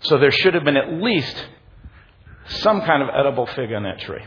So 0.00 0.18
there 0.18 0.30
should 0.30 0.54
have 0.54 0.64
been 0.64 0.76
at 0.76 0.92
least 0.92 1.46
some 2.48 2.82
kind 2.82 3.02
of 3.02 3.08
edible 3.08 3.46
fig 3.46 3.72
on 3.72 3.82
that 3.84 4.00
tree. 4.00 4.24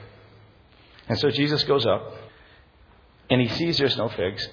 And 1.07 1.17
so 1.19 1.29
Jesus 1.29 1.63
goes 1.63 1.85
up 1.85 2.13
and 3.29 3.41
he 3.41 3.47
sees 3.49 3.77
there's 3.77 3.97
no 3.97 4.09
figs 4.09 4.47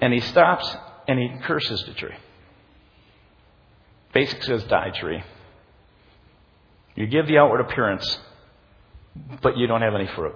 and 0.00 0.12
he 0.12 0.20
stops 0.20 0.76
and 1.06 1.18
he 1.18 1.30
curses 1.42 1.84
the 1.86 1.94
tree. 1.94 2.16
Basically 4.12 4.46
says, 4.46 4.64
die 4.64 4.90
tree. 4.90 5.22
You 6.96 7.06
give 7.06 7.26
the 7.26 7.38
outward 7.38 7.60
appearance 7.60 8.18
but 9.42 9.56
you 9.56 9.66
don't 9.66 9.82
have 9.82 9.94
any 9.94 10.06
fruit. 10.08 10.34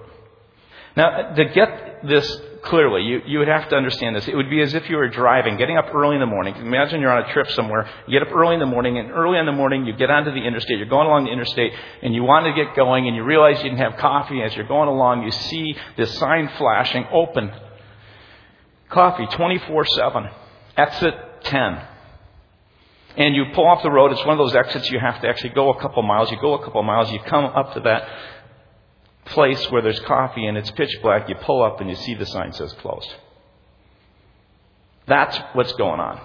Now, 0.96 1.34
to 1.34 1.44
get 1.46 2.06
this 2.06 2.40
clearly, 2.64 3.02
you, 3.02 3.22
you 3.26 3.38
would 3.38 3.48
have 3.48 3.68
to 3.70 3.76
understand 3.76 4.14
this. 4.14 4.28
It 4.28 4.36
would 4.36 4.50
be 4.50 4.60
as 4.60 4.74
if 4.74 4.88
you 4.90 4.96
were 4.96 5.08
driving, 5.08 5.56
getting 5.56 5.78
up 5.78 5.86
early 5.94 6.14
in 6.16 6.20
the 6.20 6.26
morning. 6.26 6.54
Imagine 6.56 7.00
you're 7.00 7.10
on 7.10 7.28
a 7.28 7.32
trip 7.32 7.50
somewhere. 7.52 7.88
You 8.06 8.18
get 8.18 8.28
up 8.28 8.34
early 8.34 8.54
in 8.54 8.60
the 8.60 8.66
morning, 8.66 8.98
and 8.98 9.10
early 9.10 9.38
in 9.38 9.46
the 9.46 9.52
morning, 9.52 9.86
you 9.86 9.94
get 9.94 10.10
onto 10.10 10.30
the 10.30 10.44
interstate. 10.44 10.78
You're 10.78 10.88
going 10.88 11.06
along 11.06 11.24
the 11.24 11.32
interstate, 11.32 11.72
and 12.02 12.14
you 12.14 12.22
want 12.22 12.46
to 12.46 12.52
get 12.52 12.76
going, 12.76 13.06
and 13.06 13.16
you 13.16 13.24
realize 13.24 13.56
you 13.58 13.70
didn't 13.70 13.78
have 13.78 13.96
coffee. 13.96 14.42
As 14.42 14.54
you're 14.54 14.68
going 14.68 14.88
along, 14.88 15.24
you 15.24 15.30
see 15.30 15.76
this 15.96 16.12
sign 16.18 16.50
flashing 16.58 17.06
open. 17.10 17.50
Coffee 18.90 19.26
24 19.26 19.86
7. 19.86 20.28
Exit 20.76 21.14
10. 21.44 21.82
and 23.16 23.34
you 23.34 23.44
pull 23.54 23.66
off 23.66 23.82
the 23.82 23.90
road. 23.90 24.12
It's 24.12 24.24
one 24.24 24.30
of 24.30 24.38
those 24.38 24.54
exits 24.54 24.90
you 24.90 24.98
have 24.98 25.20
to 25.22 25.28
actually 25.28 25.50
go 25.50 25.70
a 25.72 25.80
couple 25.80 26.02
miles. 26.02 26.30
You 26.30 26.38
go 26.40 26.54
a 26.54 26.64
couple 26.64 26.82
miles, 26.82 27.10
you 27.10 27.18
come 27.20 27.44
up 27.44 27.74
to 27.74 27.80
that 27.80 28.08
place 29.26 29.70
where 29.70 29.82
there's 29.82 30.00
coffee 30.00 30.46
and 30.46 30.58
it's 30.58 30.70
pitch 30.72 30.98
black. 31.02 31.28
You 31.28 31.34
pull 31.36 31.62
up 31.62 31.80
and 31.80 31.88
you 31.88 31.96
see 31.96 32.14
the 32.14 32.26
sign 32.26 32.52
says 32.52 32.72
closed. 32.74 33.12
That's 35.06 35.38
what's 35.54 35.72
going 35.74 36.00
on. 36.00 36.20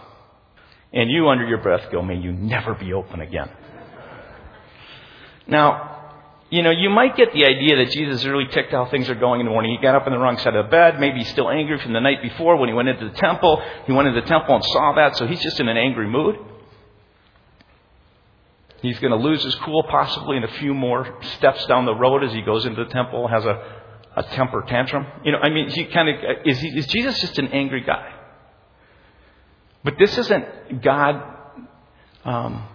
And 0.93 1.09
you, 1.09 1.27
under 1.27 1.45
your 1.45 1.61
breath, 1.61 1.91
go, 1.91 2.01
may 2.01 2.17
you 2.17 2.31
never 2.31 2.73
be 2.73 2.93
open 2.93 3.21
again. 3.21 3.49
Now, 5.47 5.97
you 6.49 6.63
know, 6.63 6.71
you 6.71 6.89
might 6.89 7.17
get 7.17 7.33
the 7.33 7.45
idea 7.45 7.75
that 7.77 7.91
Jesus 7.91 8.21
is 8.21 8.27
really 8.27 8.47
ticked 8.47 8.71
how 8.71 8.85
things 8.85 9.09
are 9.09 9.15
going 9.15 9.41
in 9.41 9.45
the 9.45 9.51
morning. 9.51 9.71
He 9.71 9.81
got 9.81 9.95
up 9.95 10.05
on 10.05 10.13
the 10.13 10.17
wrong 10.17 10.37
side 10.37 10.55
of 10.55 10.65
the 10.65 10.71
bed, 10.71 10.99
maybe 10.99 11.19
he's 11.19 11.29
still 11.29 11.49
angry 11.49 11.79
from 11.79 11.93
the 11.93 11.99
night 11.99 12.21
before 12.21 12.55
when 12.55 12.69
he 12.69 12.75
went 12.75 12.87
into 12.87 13.09
the 13.09 13.15
temple. 13.15 13.61
He 13.85 13.91
went 13.91 14.07
into 14.07 14.21
the 14.21 14.27
temple 14.27 14.55
and 14.55 14.63
saw 14.63 14.93
that, 14.93 15.17
so 15.17 15.27
he's 15.27 15.41
just 15.41 15.59
in 15.59 15.67
an 15.67 15.77
angry 15.77 16.07
mood. 16.07 16.37
He's 18.81 18.99
going 18.99 19.11
to 19.11 19.17
lose 19.17 19.43
his 19.43 19.55
cool 19.55 19.83
possibly 19.83 20.37
in 20.37 20.43
a 20.43 20.51
few 20.59 20.73
more 20.73 21.17
steps 21.37 21.65
down 21.65 21.85
the 21.85 21.95
road 21.95 22.23
as 22.23 22.31
he 22.31 22.41
goes 22.41 22.65
into 22.65 22.83
the 22.83 22.91
temple, 22.91 23.27
has 23.27 23.43
a, 23.45 23.61
a 24.15 24.23
temper 24.23 24.63
tantrum. 24.67 25.05
You 25.23 25.31
know, 25.31 25.39
I 25.39 25.49
mean, 25.49 25.69
he 25.69 25.85
kind 25.85 26.09
of, 26.09 26.15
is, 26.45 26.59
he, 26.59 26.67
is 26.69 26.87
Jesus 26.87 27.19
just 27.19 27.39
an 27.39 27.47
angry 27.47 27.81
guy? 27.81 28.13
But 29.83 29.95
this 29.97 30.17
isn't 30.17 30.81
God 30.83 31.23
um, 32.23 32.67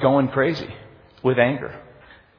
going 0.00 0.28
crazy 0.28 0.68
with 1.22 1.38
anger. 1.38 1.82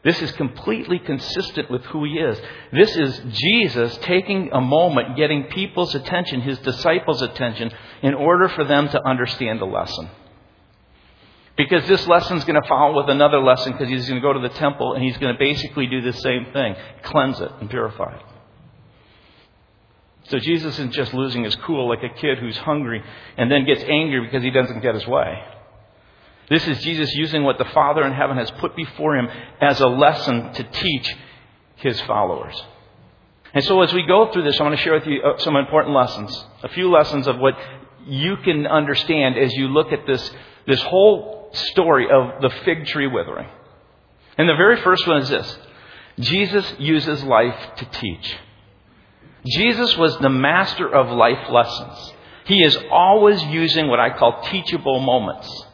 This 0.04 0.22
is 0.22 0.32
completely 0.34 1.00
consistent 1.00 1.70
with 1.70 1.84
who 1.86 2.06
he 2.06 2.20
is. 2.20 2.40
This 2.72 2.96
is 2.96 3.22
Jesus 3.34 3.98
taking 4.04 4.50
a 4.54 4.62
moment, 4.62 5.18
getting 5.18 5.46
people's 5.46 5.94
attention, 5.94 6.42
his 6.42 6.58
disciples' 6.60 7.22
attention, 7.22 7.72
in 8.02 8.14
order 8.14 8.48
for 8.48 8.64
them 8.64 8.88
to 8.90 9.06
understand 9.06 9.60
the 9.60 9.66
lesson. 9.66 10.10
Because 11.60 11.86
this 11.90 12.08
lesson 12.08 12.38
is 12.38 12.46
going 12.46 12.60
to 12.60 12.66
follow 12.70 12.96
with 12.96 13.10
another 13.10 13.42
lesson 13.42 13.74
because 13.74 13.90
he's 13.90 14.08
going 14.08 14.22
to 14.22 14.26
go 14.26 14.32
to 14.32 14.40
the 14.40 14.56
temple 14.56 14.94
and 14.94 15.04
he's 15.04 15.18
going 15.18 15.34
to 15.34 15.38
basically 15.38 15.88
do 15.88 16.00
the 16.00 16.14
same 16.14 16.46
thing 16.54 16.74
cleanse 17.04 17.38
it 17.42 17.52
and 17.60 17.70
purify 17.70 18.16
it. 18.16 18.26
So 20.30 20.40
Jesus 20.40 20.76
isn't 20.76 20.94
just 20.94 21.14
losing 21.14 21.44
his 21.44 21.58
cool 21.58 21.90
like 21.90 22.02
a 22.02 22.18
kid 22.18 22.38
who's 22.38 22.56
hungry 22.60 23.04
and 23.36 23.52
then 23.52 23.66
gets 23.66 23.84
angry 23.84 24.22
because 24.22 24.42
he 24.42 24.52
doesn't 24.52 24.80
get 24.80 24.96
his 24.96 25.06
way. 25.06 25.44
This 26.50 26.66
is 26.66 26.80
Jesus 26.80 27.14
using 27.16 27.44
what 27.44 27.58
the 27.58 27.66
Father 27.66 28.06
in 28.06 28.14
heaven 28.14 28.38
has 28.38 28.50
put 28.52 28.78
before 28.78 29.18
him 29.18 29.28
as 29.60 29.82
a 29.82 29.88
lesson 29.88 30.54
to 30.54 30.64
teach 30.64 31.14
his 31.76 32.00
followers. 32.04 32.56
And 33.54 33.66
so 33.66 33.82
as 33.82 33.92
we 33.92 34.08
go 34.08 34.32
through 34.32 34.44
this, 34.44 34.58
I 34.62 34.64
want 34.64 34.78
to 34.78 34.82
share 34.82 34.94
with 34.94 35.08
you 35.08 35.22
uh, 35.24 35.38
some 35.40 35.58
important 35.58 35.94
lessons. 35.94 36.46
A 36.64 36.70
few 36.70 36.90
lessons 36.90 37.28
of 37.28 37.38
what 37.38 37.56
you 38.06 38.38
can 38.38 38.66
understand 38.66 39.38
as 39.38 39.52
you 39.56 39.68
look 39.68 39.92
at 39.92 40.08
this, 40.08 40.32
this 40.66 40.82
whole 40.84 41.39
story 41.54 42.08
of 42.10 42.42
the 42.42 42.50
fig 42.64 42.86
tree 42.86 43.08
withering. 43.08 43.48
And 44.38 44.48
the 44.48 44.56
very 44.56 44.82
first 44.82 45.08
one 45.08 45.22
is 45.22 45.30
this 45.30 45.58
Jesus 46.20 46.74
uses 46.80 47.24
life 47.24 47.76
to 47.78 47.86
teach. 47.86 48.38
Jesus 49.46 49.96
was 49.98 50.18
the 50.20 50.30
master 50.30 50.88
of 50.88 51.10
life 51.10 51.50
lessons. 51.50 52.14
He 52.46 52.64
is 52.64 52.78
always 52.92 53.42
using 53.44 53.88
what 53.88 54.00
I 54.00 54.18
call 54.18 54.42
teachable 54.44 55.00
moments. 55.00 55.66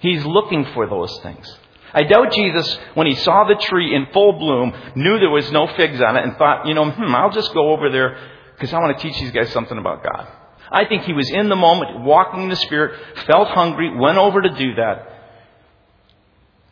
He's 0.00 0.24
looking 0.24 0.64
for 0.74 0.86
those 0.86 1.18
things. 1.22 1.56
I 1.94 2.04
doubt 2.04 2.32
Jesus, 2.32 2.78
when 2.94 3.06
he 3.06 3.14
saw 3.16 3.44
the 3.44 3.54
tree 3.54 3.94
in 3.94 4.06
full 4.12 4.32
bloom, 4.38 4.72
knew 4.94 5.18
there 5.18 5.30
was 5.30 5.50
no 5.52 5.66
figs 5.76 6.00
on 6.00 6.16
it 6.16 6.24
and 6.24 6.36
thought, 6.36 6.66
you 6.66 6.74
know, 6.74 6.90
hmm, 6.90 7.14
I'll 7.14 7.30
just 7.30 7.52
go 7.52 7.70
over 7.72 7.90
there 7.90 8.18
because 8.54 8.72
I 8.72 8.78
want 8.78 8.96
to 8.96 9.02
teach 9.02 9.20
these 9.20 9.30
guys 9.30 9.50
something 9.50 9.76
about 9.76 10.02
God. 10.02 10.28
I 10.72 10.86
think 10.86 11.02
he 11.02 11.12
was 11.12 11.30
in 11.30 11.48
the 11.48 11.56
moment, 11.56 12.00
walking 12.00 12.44
in 12.44 12.48
the 12.48 12.56
Spirit, 12.56 12.98
felt 13.26 13.48
hungry, 13.48 13.94
went 13.94 14.16
over 14.16 14.40
to 14.40 14.48
do 14.48 14.74
that. 14.76 15.08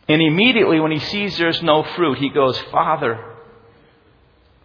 And 0.09 0.23
immediately, 0.23 0.81
when 0.81 0.91
he 0.91 0.99
sees 0.99 1.37
there's 1.37 1.63
no 1.63 1.83
fruit, 1.83 2.19
he 2.19 2.31
goes, 2.31 2.59
Father, 2.73 3.23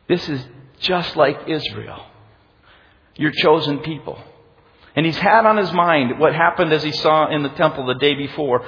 this 0.08 0.27
is 0.30 0.44
just 0.80 1.15
like 1.15 1.48
Israel, 1.48 2.04
your 3.15 3.32
chosen 3.32 3.80
people. 3.80 4.18
And 4.96 5.06
he's 5.06 5.18
had 5.18 5.46
on 5.46 5.58
his 5.58 5.72
mind 5.74 6.18
what 6.20 6.34
happened 6.34 6.72
as 6.72 6.84
he 6.84 6.94
saw 6.94 7.30
in 7.30 7.44
the 7.44 7.50
temple 7.50 7.86
the 7.86 7.96
day 7.96 8.15
before. 8.15 8.65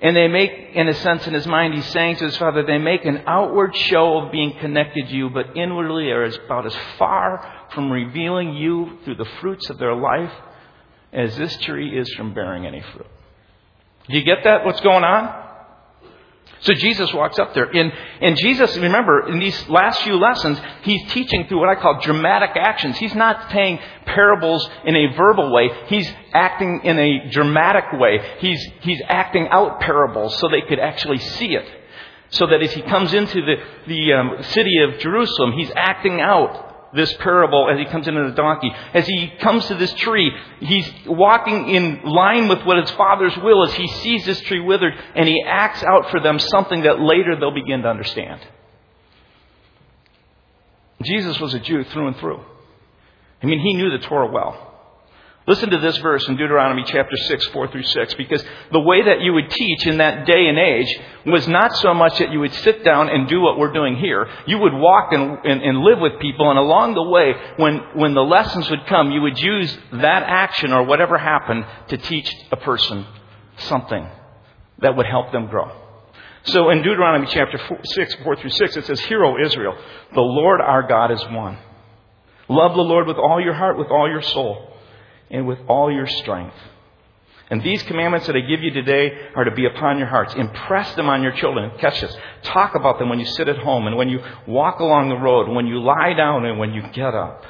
And 0.00 0.16
they 0.16 0.28
make, 0.28 0.52
in 0.74 0.88
a 0.88 0.94
sense, 0.94 1.26
in 1.26 1.34
his 1.34 1.46
mind, 1.46 1.74
he's 1.74 1.86
saying 1.86 2.16
to 2.16 2.26
his 2.26 2.36
father, 2.36 2.64
they 2.64 2.78
make 2.78 3.04
an 3.04 3.24
outward 3.26 3.74
show 3.76 4.18
of 4.18 4.30
being 4.30 4.56
connected 4.58 5.08
to 5.08 5.14
you, 5.14 5.30
but 5.30 5.56
inwardly 5.56 6.04
they 6.04 6.10
are 6.10 6.24
about 6.24 6.66
as 6.66 6.76
far 6.98 7.55
from 7.74 7.90
revealing 7.90 8.54
you 8.54 8.98
through 9.04 9.16
the 9.16 9.28
fruits 9.40 9.70
of 9.70 9.78
their 9.78 9.94
life 9.94 10.32
as 11.12 11.36
this 11.36 11.56
tree 11.58 11.98
is 11.98 12.12
from 12.14 12.34
bearing 12.34 12.66
any 12.66 12.82
fruit. 12.92 13.06
Do 14.08 14.16
you 14.16 14.24
get 14.24 14.44
that? 14.44 14.64
What's 14.64 14.80
going 14.80 15.04
on? 15.04 15.44
So 16.60 16.72
Jesus 16.72 17.12
walks 17.12 17.38
up 17.38 17.54
there. 17.54 17.64
And, 17.64 17.92
and 18.20 18.36
Jesus, 18.36 18.76
remember, 18.76 19.28
in 19.28 19.38
these 19.38 19.68
last 19.68 20.02
few 20.02 20.16
lessons, 20.16 20.58
he's 20.82 21.12
teaching 21.12 21.46
through 21.46 21.60
what 21.60 21.68
I 21.68 21.80
call 21.80 22.00
dramatic 22.00 22.50
actions. 22.56 22.96
He's 22.96 23.14
not 23.14 23.50
saying 23.52 23.78
parables 24.06 24.68
in 24.84 24.96
a 24.96 25.14
verbal 25.16 25.52
way. 25.52 25.68
He's 25.86 26.10
acting 26.32 26.80
in 26.82 26.98
a 26.98 27.30
dramatic 27.30 27.84
way. 27.92 28.20
He's, 28.38 28.64
he's 28.80 29.00
acting 29.06 29.48
out 29.48 29.80
parables 29.80 30.38
so 30.38 30.48
they 30.48 30.66
could 30.66 30.78
actually 30.78 31.18
see 31.18 31.54
it. 31.54 31.66
So 32.30 32.46
that 32.46 32.62
as 32.62 32.72
he 32.72 32.82
comes 32.82 33.14
into 33.14 33.42
the, 33.42 33.56
the 33.86 34.12
um, 34.14 34.42
city 34.42 34.78
of 34.78 34.98
Jerusalem, 34.98 35.52
he's 35.52 35.70
acting 35.76 36.20
out 36.20 36.65
this 36.96 37.12
parable 37.14 37.68
as 37.70 37.78
he 37.78 37.84
comes 37.84 38.08
into 38.08 38.24
the 38.24 38.34
donkey. 38.34 38.70
As 38.94 39.06
he 39.06 39.32
comes 39.40 39.66
to 39.66 39.74
this 39.74 39.92
tree, 39.94 40.32
he's 40.60 40.90
walking 41.06 41.68
in 41.68 42.02
line 42.02 42.48
with 42.48 42.62
what 42.62 42.78
his 42.78 42.90
father's 42.92 43.36
will 43.36 43.64
is. 43.64 43.74
He 43.74 43.86
sees 43.86 44.24
this 44.24 44.40
tree 44.40 44.60
withered 44.60 44.94
and 45.14 45.28
he 45.28 45.44
acts 45.46 45.82
out 45.82 46.10
for 46.10 46.20
them 46.20 46.38
something 46.38 46.82
that 46.82 47.00
later 47.00 47.36
they'll 47.38 47.54
begin 47.54 47.82
to 47.82 47.88
understand. 47.88 48.40
Jesus 51.02 51.38
was 51.38 51.54
a 51.54 51.60
Jew 51.60 51.84
through 51.84 52.08
and 52.08 52.16
through. 52.16 52.40
I 53.42 53.46
mean, 53.46 53.60
he 53.60 53.74
knew 53.74 53.90
the 53.90 54.04
Torah 54.04 54.30
well. 54.30 54.75
Listen 55.48 55.70
to 55.70 55.78
this 55.78 55.96
verse 55.98 56.26
in 56.26 56.36
Deuteronomy 56.36 56.82
chapter 56.84 57.16
6, 57.16 57.46
4 57.46 57.68
through 57.68 57.84
6, 57.84 58.14
because 58.14 58.44
the 58.72 58.80
way 58.80 59.04
that 59.04 59.20
you 59.20 59.32
would 59.32 59.48
teach 59.48 59.86
in 59.86 59.98
that 59.98 60.26
day 60.26 60.48
and 60.48 60.58
age 60.58 61.00
was 61.24 61.46
not 61.46 61.72
so 61.76 61.94
much 61.94 62.18
that 62.18 62.32
you 62.32 62.40
would 62.40 62.52
sit 62.52 62.82
down 62.82 63.08
and 63.08 63.28
do 63.28 63.40
what 63.40 63.56
we're 63.56 63.72
doing 63.72 63.96
here. 63.96 64.28
You 64.48 64.58
would 64.58 64.72
walk 64.74 65.12
and, 65.12 65.38
and, 65.44 65.62
and 65.62 65.78
live 65.78 66.00
with 66.00 66.18
people, 66.20 66.50
and 66.50 66.58
along 66.58 66.94
the 66.94 67.02
way, 67.04 67.32
when, 67.58 67.78
when 67.94 68.14
the 68.14 68.24
lessons 68.24 68.68
would 68.70 68.86
come, 68.86 69.12
you 69.12 69.22
would 69.22 69.38
use 69.38 69.72
that 69.92 70.24
action 70.24 70.72
or 70.72 70.82
whatever 70.82 71.16
happened 71.16 71.64
to 71.90 71.96
teach 71.96 72.28
a 72.50 72.56
person 72.56 73.06
something 73.58 74.04
that 74.80 74.96
would 74.96 75.06
help 75.06 75.30
them 75.30 75.46
grow. 75.46 75.70
So 76.46 76.70
in 76.70 76.78
Deuteronomy 76.78 77.28
chapter 77.30 77.58
4, 77.58 77.80
6, 77.84 78.14
4 78.24 78.36
through 78.36 78.50
6, 78.50 78.76
it 78.78 78.86
says, 78.86 78.98
Hear, 79.02 79.24
O 79.24 79.40
Israel, 79.40 79.78
the 80.12 80.20
Lord 80.20 80.60
our 80.60 80.88
God 80.88 81.12
is 81.12 81.22
one. 81.30 81.56
Love 82.48 82.74
the 82.74 82.82
Lord 82.82 83.06
with 83.06 83.16
all 83.16 83.40
your 83.40 83.54
heart, 83.54 83.78
with 83.78 83.88
all 83.92 84.08
your 84.08 84.22
soul 84.22 84.72
and 85.30 85.46
with 85.46 85.58
all 85.68 85.92
your 85.92 86.06
strength. 86.06 86.56
And 87.48 87.62
these 87.62 87.82
commandments 87.84 88.26
that 88.26 88.34
I 88.34 88.40
give 88.40 88.60
you 88.60 88.72
today 88.72 89.12
are 89.36 89.44
to 89.44 89.52
be 89.52 89.66
upon 89.66 89.98
your 89.98 90.08
hearts. 90.08 90.34
Impress 90.34 90.92
them 90.96 91.08
on 91.08 91.22
your 91.22 91.32
children. 91.32 91.70
Catch 91.78 92.00
this. 92.00 92.16
Talk 92.42 92.74
about 92.74 92.98
them 92.98 93.08
when 93.08 93.20
you 93.20 93.26
sit 93.26 93.48
at 93.48 93.58
home 93.58 93.86
and 93.86 93.96
when 93.96 94.08
you 94.08 94.20
walk 94.48 94.80
along 94.80 95.10
the 95.10 95.16
road, 95.16 95.48
when 95.48 95.66
you 95.66 95.80
lie 95.80 96.12
down 96.14 96.44
and 96.44 96.58
when 96.58 96.72
you 96.72 96.82
get 96.92 97.14
up. 97.14 97.44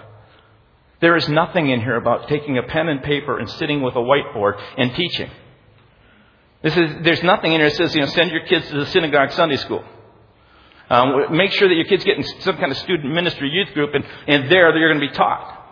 There 1.01 1.17
is 1.17 1.29
nothing 1.29 1.71
in 1.71 1.81
here 1.81 1.97
about 1.97 2.29
taking 2.29 2.59
a 2.59 2.63
pen 2.63 2.89
and 2.89 3.03
paper 3.03 3.39
and 3.39 3.49
sitting 3.53 3.83
with 3.83 3.95
a 3.95 3.99
whiteboard 3.99 4.61
and 4.77 4.95
teaching. 4.95 5.31
This 6.63 6.77
is, 6.77 6.91
there's 7.03 7.23
nothing 7.23 7.53
in 7.53 7.61
here 7.61 7.71
that 7.71 7.77
says, 7.77 7.95
you 7.95 8.01
know, 8.01 8.07
send 8.07 8.31
your 8.31 8.45
kids 8.45 8.69
to 8.69 8.81
the 8.81 8.87
synagogue 8.87 9.33
Sunday 9.33 9.57
school. 9.57 9.85
Um, 10.89 11.37
make 11.37 11.53
sure 11.53 11.69
that 11.69 11.75
your 11.75 11.85
kids 11.85 12.05
get 12.05 12.17
in 12.17 12.25
some 12.41 12.57
kind 12.59 12.71
of 12.71 12.79
student 12.79 13.13
ministry 13.13 13.51
youth 13.51 13.73
group 13.75 13.91
and, 13.95 14.05
and 14.27 14.51
there 14.51 14.73
they're 14.73 14.89
going 14.93 15.01
to 15.01 15.09
be 15.09 15.17
taught. 15.17 15.66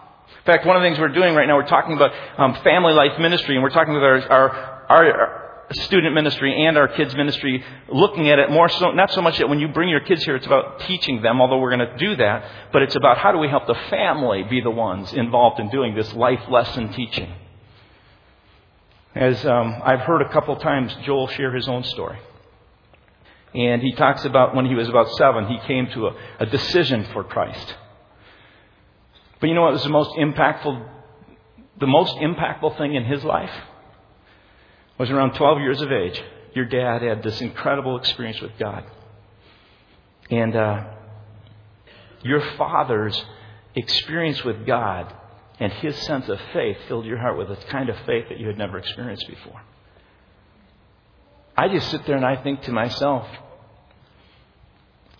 In 0.44 0.52
fact, 0.52 0.66
one 0.66 0.76
of 0.76 0.82
the 0.82 0.88
things 0.88 0.98
we're 0.98 1.08
doing 1.08 1.34
right 1.34 1.46
now, 1.46 1.56
we're 1.56 1.66
talking 1.66 1.94
about 1.94 2.12
um, 2.36 2.54
family 2.62 2.92
life 2.92 3.18
ministry, 3.18 3.54
and 3.56 3.62
we're 3.62 3.70
talking 3.70 3.94
with 3.94 4.02
our, 4.02 4.20
our, 4.28 4.90
our 4.90 5.66
student 5.72 6.14
ministry 6.14 6.66
and 6.66 6.76
our 6.76 6.86
kids 6.86 7.16
ministry, 7.16 7.64
looking 7.90 8.28
at 8.28 8.38
it 8.38 8.50
more 8.50 8.68
so, 8.68 8.90
not 8.90 9.10
so 9.10 9.22
much 9.22 9.38
that 9.38 9.48
when 9.48 9.58
you 9.58 9.68
bring 9.68 9.88
your 9.88 10.00
kids 10.00 10.22
here, 10.22 10.36
it's 10.36 10.44
about 10.44 10.80
teaching 10.80 11.22
them, 11.22 11.40
although 11.40 11.56
we're 11.56 11.74
going 11.74 11.88
to 11.88 11.96
do 11.96 12.16
that, 12.16 12.44
but 12.74 12.82
it's 12.82 12.94
about 12.94 13.16
how 13.16 13.32
do 13.32 13.38
we 13.38 13.48
help 13.48 13.66
the 13.66 13.74
family 13.88 14.42
be 14.42 14.60
the 14.60 14.70
ones 14.70 15.14
involved 15.14 15.60
in 15.60 15.70
doing 15.70 15.94
this 15.94 16.12
life 16.12 16.42
lesson 16.50 16.92
teaching. 16.92 17.32
As 19.14 19.46
um, 19.46 19.80
I've 19.82 20.00
heard 20.00 20.20
a 20.20 20.28
couple 20.30 20.54
times 20.56 20.94
Joel 21.04 21.28
share 21.28 21.54
his 21.54 21.68
own 21.68 21.84
story. 21.84 22.18
And 23.54 23.80
he 23.80 23.92
talks 23.92 24.26
about 24.26 24.54
when 24.54 24.66
he 24.66 24.74
was 24.74 24.90
about 24.90 25.08
seven, 25.16 25.46
he 25.46 25.58
came 25.66 25.86
to 25.92 26.08
a, 26.08 26.16
a 26.40 26.46
decision 26.46 27.06
for 27.14 27.24
Christ. 27.24 27.76
But 29.44 29.48
you 29.48 29.56
know 29.56 29.60
what 29.60 29.74
was 29.74 29.82
the 29.82 29.90
most 29.90 30.16
impactful? 30.16 30.88
The 31.78 31.86
most 31.86 32.16
impactful 32.16 32.78
thing 32.78 32.94
in 32.94 33.04
his 33.04 33.22
life 33.22 33.52
was 34.96 35.10
around 35.10 35.34
12 35.34 35.58
years 35.58 35.82
of 35.82 35.92
age. 35.92 36.18
Your 36.54 36.64
dad 36.64 37.02
had 37.02 37.22
this 37.22 37.42
incredible 37.42 37.98
experience 37.98 38.40
with 38.40 38.52
God. 38.58 38.84
And 40.30 40.56
uh, 40.56 40.84
your 42.22 42.40
father's 42.56 43.22
experience 43.74 44.42
with 44.44 44.64
God 44.64 45.14
and 45.60 45.70
his 45.74 45.94
sense 45.94 46.26
of 46.30 46.40
faith 46.54 46.78
filled 46.88 47.04
your 47.04 47.18
heart 47.18 47.36
with 47.36 47.50
a 47.50 47.56
kind 47.66 47.90
of 47.90 47.96
faith 48.06 48.30
that 48.30 48.40
you 48.40 48.46
had 48.46 48.56
never 48.56 48.78
experienced 48.78 49.28
before. 49.28 49.60
I 51.54 51.68
just 51.68 51.90
sit 51.90 52.06
there 52.06 52.16
and 52.16 52.24
I 52.24 52.42
think 52.42 52.62
to 52.62 52.72
myself, 52.72 53.28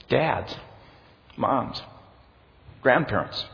dads, 0.09 0.57
moms, 1.37 1.83
grandparents, 2.81 3.45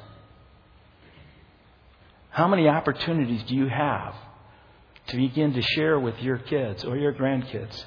how 2.30 2.48
many 2.48 2.68
opportunities 2.68 3.42
do 3.44 3.54
you 3.54 3.68
have 3.68 4.14
to 5.08 5.16
begin 5.16 5.52
to 5.52 5.62
share 5.62 5.98
with 5.98 6.18
your 6.20 6.38
kids 6.38 6.84
or 6.84 6.96
your 6.96 7.12
grandkids? 7.12 7.84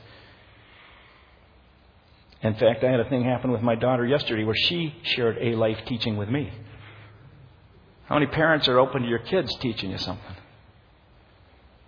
In 2.42 2.54
fact, 2.56 2.84
I 2.84 2.92
had 2.92 3.00
a 3.00 3.10
thing 3.10 3.24
happen 3.24 3.52
with 3.52 3.62
my 3.62 3.76
daughter 3.76 4.06
yesterday 4.06 4.44
where 4.44 4.56
she 4.56 4.94
shared 5.04 5.38
a 5.40 5.56
life 5.56 5.80
teaching 5.86 6.18
with 6.18 6.30
me. 6.30 6.52
How 8.06 8.16
many 8.16 8.28
parents 8.28 8.68
are 8.68 8.78
open 8.80 9.04
to 9.04 9.08
your 9.08 9.20
kids 9.20 9.56
teaching 9.62 9.92
you 9.92 9.98
something? 9.98 10.36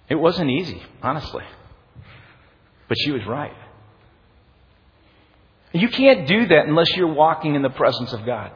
It 0.07 0.15
wasn't 0.15 0.49
easy, 0.49 0.81
honestly. 1.03 1.43
But 2.87 2.97
she 2.99 3.11
was 3.11 3.25
right. 3.25 3.55
You 5.73 5.89
can't 5.89 6.25
do 6.25 6.47
that 6.47 6.67
unless 6.67 6.95
you're 6.95 7.13
walking 7.13 7.55
in 7.55 7.61
the 7.61 7.69
presence 7.69 8.13
of 8.13 8.25
God. 8.25 8.51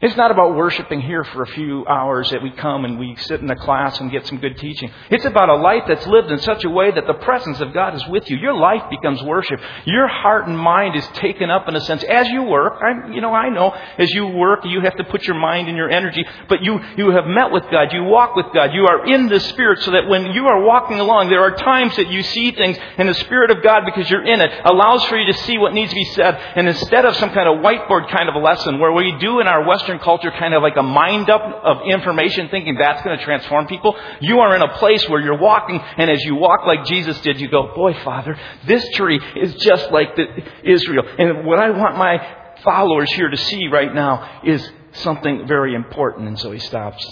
It's 0.00 0.16
not 0.16 0.30
about 0.30 0.54
worshiping 0.54 1.00
here 1.00 1.24
for 1.24 1.42
a 1.42 1.46
few 1.48 1.84
hours 1.88 2.30
that 2.30 2.40
we 2.40 2.52
come 2.52 2.84
and 2.84 3.00
we 3.00 3.16
sit 3.16 3.40
in 3.40 3.50
a 3.50 3.56
class 3.56 3.98
and 3.98 4.12
get 4.12 4.24
some 4.28 4.38
good 4.38 4.56
teaching. 4.56 4.92
It's 5.10 5.24
about 5.24 5.48
a 5.48 5.56
life 5.56 5.82
that's 5.88 6.06
lived 6.06 6.30
in 6.30 6.38
such 6.38 6.62
a 6.62 6.70
way 6.70 6.92
that 6.92 7.08
the 7.08 7.14
presence 7.14 7.58
of 7.58 7.74
God 7.74 7.96
is 7.96 8.06
with 8.06 8.30
you. 8.30 8.36
Your 8.36 8.54
life 8.54 8.84
becomes 8.90 9.20
worship. 9.24 9.60
Your 9.86 10.06
heart 10.06 10.46
and 10.46 10.56
mind 10.56 10.94
is 10.94 11.04
taken 11.14 11.50
up 11.50 11.66
in 11.66 11.74
a 11.74 11.80
sense 11.80 12.04
as 12.04 12.28
you 12.28 12.44
work. 12.44 12.74
I, 12.80 13.10
you 13.12 13.20
know, 13.20 13.34
I 13.34 13.48
know 13.48 13.70
as 13.98 14.08
you 14.12 14.28
work, 14.28 14.60
you 14.62 14.80
have 14.82 14.94
to 14.98 15.02
put 15.02 15.24
your 15.24 15.34
mind 15.34 15.66
and 15.66 15.76
your 15.76 15.90
energy, 15.90 16.24
but 16.48 16.62
you, 16.62 16.78
you 16.96 17.10
have 17.10 17.26
met 17.26 17.50
with 17.50 17.64
God. 17.68 17.92
You 17.92 18.04
walk 18.04 18.36
with 18.36 18.46
God. 18.54 18.72
You 18.72 18.86
are 18.86 19.04
in 19.04 19.26
the 19.28 19.40
Spirit 19.40 19.82
so 19.82 19.90
that 19.90 20.06
when 20.06 20.26
you 20.26 20.46
are 20.46 20.62
walking 20.62 21.00
along, 21.00 21.28
there 21.28 21.42
are 21.42 21.56
times 21.56 21.96
that 21.96 22.06
you 22.06 22.22
see 22.22 22.52
things 22.52 22.78
and 22.98 23.08
the 23.08 23.14
Spirit 23.14 23.50
of 23.50 23.64
God, 23.64 23.82
because 23.84 24.08
you're 24.08 24.24
in 24.24 24.40
it, 24.40 24.52
allows 24.64 25.04
for 25.06 25.18
you 25.18 25.26
to 25.32 25.38
see 25.40 25.58
what 25.58 25.74
needs 25.74 25.90
to 25.90 25.96
be 25.96 26.04
said. 26.14 26.36
And 26.54 26.68
instead 26.68 27.04
of 27.04 27.16
some 27.16 27.30
kind 27.30 27.48
of 27.48 27.64
whiteboard 27.64 28.08
kind 28.08 28.28
of 28.28 28.36
a 28.36 28.38
lesson 28.38 28.78
where 28.78 28.92
we 28.92 29.18
do 29.18 29.40
in 29.40 29.48
our 29.48 29.66
Western 29.66 29.87
Western 29.88 30.04
culture 30.04 30.30
kind 30.30 30.52
of 30.52 30.62
like 30.62 30.76
a 30.76 30.82
mind 30.82 31.30
up 31.30 31.40
of 31.64 31.78
information 31.86 32.48
thinking 32.50 32.76
that's 32.78 33.02
going 33.02 33.16
to 33.18 33.24
transform 33.24 33.66
people. 33.66 33.96
You 34.20 34.40
are 34.40 34.54
in 34.54 34.60
a 34.60 34.76
place 34.76 35.08
where 35.08 35.18
you're 35.18 35.38
walking 35.38 35.80
and 35.96 36.10
as 36.10 36.22
you 36.24 36.34
walk 36.34 36.66
like 36.66 36.84
Jesus 36.84 37.18
did, 37.22 37.40
you 37.40 37.48
go, 37.48 37.74
boy, 37.74 37.94
Father, 38.04 38.38
this 38.66 38.86
tree 38.94 39.18
is 39.36 39.54
just 39.54 39.90
like 39.90 40.14
the 40.14 40.26
Israel. 40.62 41.04
And 41.18 41.46
what 41.46 41.58
I 41.58 41.70
want 41.70 41.96
my 41.96 42.18
followers 42.62 43.10
here 43.14 43.30
to 43.30 43.36
see 43.36 43.68
right 43.68 43.94
now 43.94 44.42
is 44.44 44.70
something 44.92 45.46
very 45.46 45.74
important. 45.74 46.28
And 46.28 46.38
so 46.38 46.52
he 46.52 46.58
stops. 46.58 47.02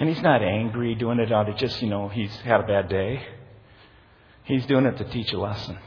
And 0.00 0.08
he's 0.08 0.22
not 0.22 0.42
angry 0.42 0.96
doing 0.96 1.20
it 1.20 1.30
out 1.30 1.48
of 1.48 1.56
just, 1.56 1.80
you 1.80 1.88
know, 1.88 2.08
he's 2.08 2.34
had 2.38 2.58
a 2.60 2.66
bad 2.66 2.88
day. 2.88 3.24
He's 4.42 4.66
doing 4.66 4.86
it 4.86 4.98
to 4.98 5.04
teach 5.04 5.32
a 5.32 5.38
lesson. 5.38 5.78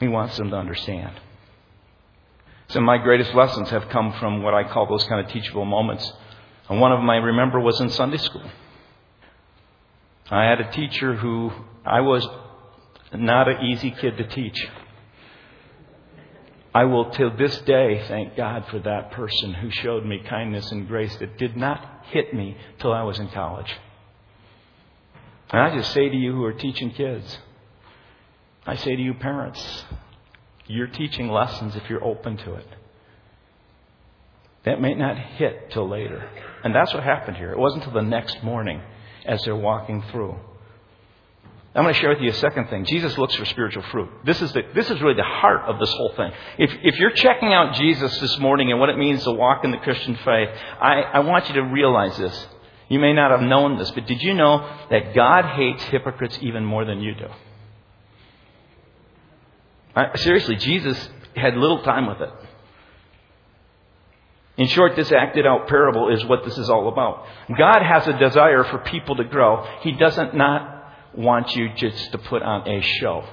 He 0.00 0.08
wants 0.08 0.36
them 0.36 0.50
to 0.50 0.56
understand. 0.56 1.12
Some 2.70 2.84
of 2.84 2.86
my 2.86 2.98
greatest 2.98 3.34
lessons 3.34 3.68
have 3.70 3.88
come 3.88 4.12
from 4.20 4.44
what 4.44 4.54
I 4.54 4.62
call 4.62 4.86
those 4.86 5.04
kind 5.04 5.24
of 5.24 5.32
teachable 5.32 5.64
moments. 5.64 6.12
And 6.68 6.80
one 6.80 6.92
of 6.92 7.00
them 7.00 7.10
I 7.10 7.16
remember 7.16 7.58
was 7.58 7.80
in 7.80 7.90
Sunday 7.90 8.18
school. 8.18 8.48
I 10.30 10.44
had 10.44 10.60
a 10.60 10.70
teacher 10.70 11.16
who 11.16 11.50
I 11.84 12.00
was 12.00 12.24
not 13.12 13.48
an 13.48 13.64
easy 13.66 13.90
kid 13.90 14.16
to 14.18 14.24
teach. 14.28 14.68
I 16.72 16.84
will 16.84 17.10
till 17.10 17.36
this 17.36 17.58
day 17.62 18.04
thank 18.06 18.36
God 18.36 18.64
for 18.70 18.78
that 18.78 19.10
person 19.10 19.52
who 19.54 19.72
showed 19.72 20.06
me 20.06 20.22
kindness 20.28 20.70
and 20.70 20.86
grace 20.86 21.16
that 21.16 21.38
did 21.38 21.56
not 21.56 22.04
hit 22.10 22.32
me 22.32 22.56
till 22.78 22.92
I 22.92 23.02
was 23.02 23.18
in 23.18 23.30
college. 23.30 23.76
And 25.50 25.60
I 25.60 25.74
just 25.76 25.92
say 25.92 26.08
to 26.08 26.16
you 26.16 26.34
who 26.34 26.44
are 26.44 26.52
teaching 26.52 26.92
kids, 26.92 27.38
I 28.64 28.76
say 28.76 28.94
to 28.94 29.02
you 29.02 29.14
parents, 29.14 29.84
you're 30.70 30.86
teaching 30.86 31.28
lessons 31.28 31.74
if 31.74 31.82
you're 31.90 32.04
open 32.04 32.36
to 32.38 32.54
it. 32.54 32.66
That 34.64 34.80
may 34.80 34.94
not 34.94 35.18
hit 35.18 35.70
till 35.70 35.88
later. 35.88 36.28
And 36.62 36.74
that's 36.74 36.94
what 36.94 37.02
happened 37.02 37.36
here. 37.36 37.50
It 37.50 37.58
wasn't 37.58 37.84
until 37.84 38.02
the 38.02 38.08
next 38.08 38.42
morning 38.42 38.80
as 39.26 39.42
they're 39.42 39.56
walking 39.56 40.02
through. 40.12 40.36
I'm 41.74 41.84
going 41.84 41.94
to 41.94 42.00
share 42.00 42.10
with 42.10 42.20
you 42.20 42.30
a 42.30 42.34
second 42.34 42.68
thing. 42.68 42.84
Jesus 42.84 43.16
looks 43.16 43.34
for 43.36 43.44
spiritual 43.44 43.84
fruit. 43.90 44.10
This 44.24 44.42
is, 44.42 44.52
the, 44.52 44.62
this 44.74 44.90
is 44.90 45.00
really 45.00 45.14
the 45.14 45.22
heart 45.22 45.62
of 45.66 45.78
this 45.78 45.90
whole 45.90 46.12
thing. 46.16 46.32
If, 46.58 46.70
if 46.82 46.98
you're 46.98 47.12
checking 47.12 47.52
out 47.52 47.74
Jesus 47.74 48.16
this 48.18 48.38
morning 48.38 48.70
and 48.70 48.80
what 48.80 48.90
it 48.90 48.98
means 48.98 49.22
to 49.24 49.30
walk 49.30 49.64
in 49.64 49.70
the 49.70 49.78
Christian 49.78 50.16
faith, 50.16 50.48
I, 50.80 51.02
I 51.14 51.20
want 51.20 51.48
you 51.48 51.54
to 51.54 51.62
realize 51.62 52.18
this. 52.18 52.46
You 52.88 52.98
may 52.98 53.12
not 53.12 53.30
have 53.30 53.40
known 53.40 53.78
this, 53.78 53.90
but 53.92 54.06
did 54.06 54.20
you 54.20 54.34
know 54.34 54.68
that 54.90 55.14
God 55.14 55.44
hates 55.56 55.84
hypocrites 55.84 56.38
even 56.42 56.64
more 56.64 56.84
than 56.84 57.00
you 57.00 57.14
do? 57.14 57.28
I, 59.94 60.16
seriously, 60.16 60.56
Jesus 60.56 61.08
had 61.34 61.56
little 61.56 61.82
time 61.82 62.06
with 62.06 62.20
it. 62.20 62.30
In 64.56 64.66
short, 64.66 64.94
this 64.94 65.10
acted 65.10 65.46
out 65.46 65.68
parable 65.68 66.12
is 66.12 66.24
what 66.26 66.44
this 66.44 66.58
is 66.58 66.68
all 66.68 66.88
about. 66.88 67.24
God 67.56 67.82
has 67.82 68.06
a 68.06 68.18
desire 68.18 68.64
for 68.64 68.78
people 68.78 69.16
to 69.16 69.24
grow. 69.24 69.66
He 69.80 69.92
doesn't 69.92 70.34
not 70.34 70.84
want 71.16 71.56
you 71.56 71.70
just 71.74 72.12
to 72.12 72.18
put 72.18 72.42
on 72.42 72.68
a 72.68 72.82
show. 73.00 73.24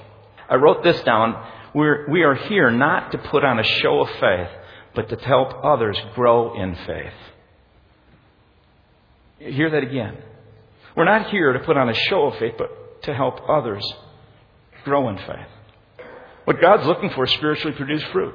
I 0.48 0.54
wrote 0.54 0.82
this 0.82 1.00
down. 1.02 1.46
We're, 1.74 2.08
we 2.10 2.22
are 2.22 2.34
here 2.34 2.70
not 2.70 3.12
to 3.12 3.18
put 3.18 3.44
on 3.44 3.58
a 3.58 3.62
show 3.62 4.00
of 4.00 4.08
faith, 4.18 4.48
but 4.94 5.10
to 5.10 5.16
help 5.16 5.62
others 5.62 6.00
grow 6.14 6.60
in 6.60 6.74
faith. 6.86 7.12
Hear 9.38 9.70
that 9.70 9.82
again. 9.82 10.16
We're 10.96 11.04
not 11.04 11.30
here 11.30 11.52
to 11.52 11.60
put 11.60 11.76
on 11.76 11.88
a 11.88 11.94
show 11.94 12.28
of 12.28 12.38
faith, 12.38 12.54
but 12.56 13.02
to 13.02 13.14
help 13.14 13.48
others 13.48 13.84
grow 14.84 15.08
in 15.10 15.18
faith. 15.18 15.57
What 16.48 16.62
God's 16.62 16.86
looking 16.86 17.10
for 17.10 17.24
is 17.24 17.30
spiritually 17.32 17.76
produced 17.76 18.06
fruit. 18.06 18.32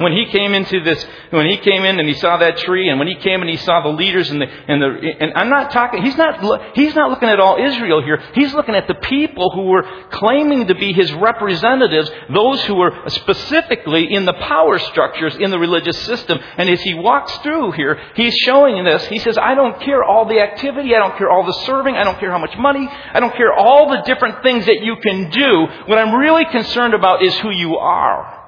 When 0.00 0.12
he 0.12 0.24
came 0.24 0.54
into 0.54 0.82
this, 0.82 1.04
when 1.28 1.44
he 1.44 1.58
came 1.58 1.84
in 1.84 2.00
and 2.00 2.08
he 2.08 2.14
saw 2.14 2.38
that 2.38 2.56
tree, 2.56 2.88
and 2.88 2.98
when 2.98 3.06
he 3.06 3.16
came 3.16 3.42
and 3.42 3.50
he 3.50 3.58
saw 3.58 3.82
the 3.82 3.90
leaders 3.90 4.30
and 4.30 4.40
the, 4.40 4.46
and 4.46 4.80
the, 4.80 5.10
and 5.20 5.32
I'm 5.34 5.50
not 5.50 5.72
talking, 5.72 6.02
he's 6.02 6.16
not, 6.16 6.74
he's 6.74 6.94
not 6.94 7.10
looking 7.10 7.28
at 7.28 7.38
all 7.38 7.62
Israel 7.62 8.02
here. 8.02 8.18
He's 8.34 8.54
looking 8.54 8.74
at 8.74 8.88
the 8.88 8.94
people 8.94 9.50
who 9.50 9.64
were 9.64 9.84
claiming 10.10 10.68
to 10.68 10.74
be 10.74 10.94
his 10.94 11.12
representatives, 11.12 12.10
those 12.32 12.64
who 12.64 12.76
were 12.76 12.92
specifically 13.08 14.10
in 14.10 14.24
the 14.24 14.32
power 14.32 14.78
structures 14.78 15.36
in 15.38 15.50
the 15.50 15.58
religious 15.58 15.98
system. 16.06 16.38
And 16.56 16.70
as 16.70 16.80
he 16.80 16.94
walks 16.94 17.36
through 17.42 17.72
here, 17.72 18.00
he's 18.14 18.34
showing 18.36 18.82
this. 18.82 19.06
He 19.08 19.18
says, 19.18 19.36
I 19.36 19.54
don't 19.54 19.82
care 19.82 20.02
all 20.02 20.24
the 20.24 20.40
activity, 20.40 20.96
I 20.96 20.98
don't 21.00 21.18
care 21.18 21.28
all 21.28 21.44
the 21.44 21.66
serving, 21.66 21.96
I 21.96 22.04
don't 22.04 22.18
care 22.18 22.30
how 22.30 22.38
much 22.38 22.56
money, 22.56 22.88
I 22.88 23.20
don't 23.20 23.34
care 23.34 23.52
all 23.52 23.90
the 23.90 24.00
different 24.06 24.42
things 24.42 24.64
that 24.64 24.80
you 24.82 24.96
can 25.02 25.28
do. 25.28 25.66
What 25.84 25.98
I'm 25.98 26.14
really 26.14 26.46
concerned 26.46 26.94
about 26.94 27.22
is 27.22 27.36
who 27.40 27.50
you 27.50 27.76
are. 27.76 28.39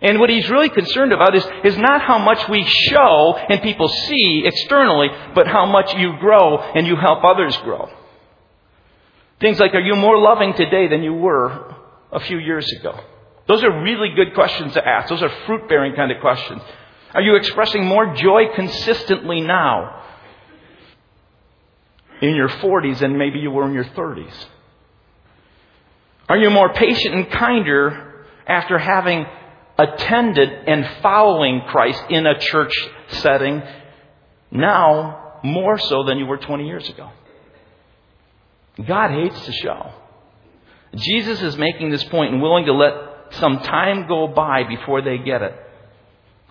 And 0.00 0.20
what 0.20 0.30
he's 0.30 0.48
really 0.48 0.68
concerned 0.68 1.12
about 1.12 1.34
is, 1.34 1.44
is 1.64 1.76
not 1.76 2.02
how 2.02 2.18
much 2.18 2.48
we 2.48 2.64
show 2.64 3.34
and 3.48 3.60
people 3.62 3.88
see 3.88 4.42
externally, 4.44 5.08
but 5.34 5.48
how 5.48 5.66
much 5.66 5.92
you 5.94 6.16
grow 6.20 6.58
and 6.58 6.86
you 6.86 6.94
help 6.96 7.24
others 7.24 7.56
grow. 7.58 7.88
Things 9.40 9.58
like, 9.58 9.74
are 9.74 9.80
you 9.80 9.96
more 9.96 10.18
loving 10.18 10.54
today 10.54 10.88
than 10.88 11.02
you 11.02 11.14
were 11.14 11.74
a 12.12 12.20
few 12.20 12.38
years 12.38 12.70
ago? 12.78 12.98
Those 13.48 13.64
are 13.64 13.82
really 13.82 14.10
good 14.14 14.34
questions 14.34 14.74
to 14.74 14.86
ask. 14.86 15.08
Those 15.08 15.22
are 15.22 15.32
fruit 15.46 15.68
bearing 15.68 15.94
kind 15.94 16.12
of 16.12 16.20
questions. 16.20 16.62
Are 17.14 17.22
you 17.22 17.36
expressing 17.36 17.84
more 17.84 18.14
joy 18.14 18.54
consistently 18.54 19.40
now 19.40 20.04
in 22.20 22.34
your 22.34 22.48
40s 22.48 22.98
than 22.98 23.16
maybe 23.16 23.38
you 23.38 23.50
were 23.50 23.66
in 23.66 23.72
your 23.72 23.84
30s? 23.84 24.46
Are 26.28 26.36
you 26.36 26.50
more 26.50 26.72
patient 26.74 27.14
and 27.14 27.30
kinder 27.30 28.26
after 28.46 28.78
having 28.78 29.24
attended 29.78 30.50
and 30.66 30.86
following 31.02 31.62
Christ 31.68 32.02
in 32.10 32.26
a 32.26 32.38
church 32.38 32.72
setting 33.08 33.62
now 34.50 35.38
more 35.44 35.78
so 35.78 36.04
than 36.04 36.18
you 36.18 36.26
were 36.26 36.38
20 36.38 36.66
years 36.66 36.88
ago. 36.88 37.10
God 38.84 39.10
hates 39.10 39.40
to 39.46 39.52
show. 39.52 39.92
Jesus 40.96 41.40
is 41.42 41.56
making 41.56 41.90
this 41.90 42.04
point 42.04 42.32
and 42.32 42.42
willing 42.42 42.66
to 42.66 42.72
let 42.72 43.34
some 43.34 43.60
time 43.60 44.08
go 44.08 44.26
by 44.28 44.64
before 44.64 45.02
they 45.02 45.18
get 45.18 45.42
it. 45.42 45.54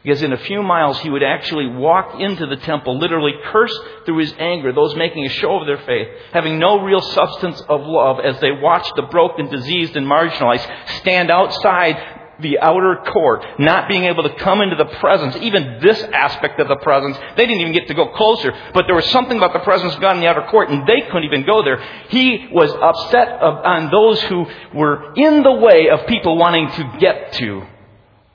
Because 0.04 0.22
in 0.22 0.32
a 0.32 0.38
few 0.38 0.62
miles, 0.62 1.00
he 1.00 1.10
would 1.10 1.24
actually 1.24 1.68
walk 1.68 2.20
into 2.20 2.46
the 2.46 2.56
temple, 2.58 2.98
literally 2.98 3.34
curse 3.52 3.78
through 4.06 4.20
his 4.20 4.34
anger 4.40 4.72
those 4.72 4.96
making 4.96 5.26
a 5.26 5.30
show 5.30 5.60
of 5.60 5.68
their 5.68 5.80
faith, 5.80 6.08
having 6.32 6.60
no 6.60 6.82
real 6.82 7.02
substance 7.02 7.60
of 7.68 7.82
love 7.84 8.18
as 8.24 8.40
they 8.40 8.52
watched 8.52 8.94
the 8.96 9.02
broken, 9.02 9.50
diseased, 9.50 9.98
and 9.98 10.06
marginalized 10.06 10.66
stand 11.00 11.30
outside 11.30 11.98
the 12.39 12.60
outer 12.60 13.04
court, 13.12 13.43
not 13.60 13.88
being 13.88 14.04
able 14.06 14.23
to 14.23 14.36
come 14.36 14.62
into 14.62 14.76
the 14.76 14.86
presence, 15.00 15.36
even 15.38 15.80
this 15.82 16.02
aspect 16.04 16.60
of 16.60 16.67
the 16.67 16.78
presence, 16.78 17.17
they 17.36 17.45
didn't 17.45 17.62
even 17.62 17.73
get 17.73 17.88
to 17.88 17.93
go 17.93 18.10
closer, 18.10 18.54
but 18.73 18.86
there 18.88 18.95
was 18.95 19.10
something 19.10 19.38
about 19.38 19.54
the 19.54 19.60
presence 19.60 19.95
of 19.95 20.02
God 20.02 20.15
in 20.15 20.21
the 20.21 20.28
outer 20.28 20.47
court, 20.50 20.69
and 20.69 20.86
they 20.88 21.02
couldn't 21.02 21.23
even 21.23 21.45
go 21.45 21.63
there. 21.63 21.82
He 22.10 22.50
was 22.52 22.71
upset 22.71 23.41
on 23.41 23.89
those 23.91 24.21
who 24.23 24.45
were 24.73 25.13
in 25.15 25.43
the 25.43 25.54
way 25.54 25.89
of 25.89 26.08
people 26.08 26.38
wanting 26.38 26.69
to 26.71 26.97
get 27.00 27.34
to 27.34 27.63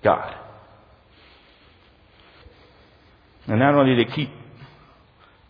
God. 0.03 0.35
And 3.47 3.59
not 3.59 3.75
only 3.75 4.05
to 4.05 4.11
keep 4.11 4.31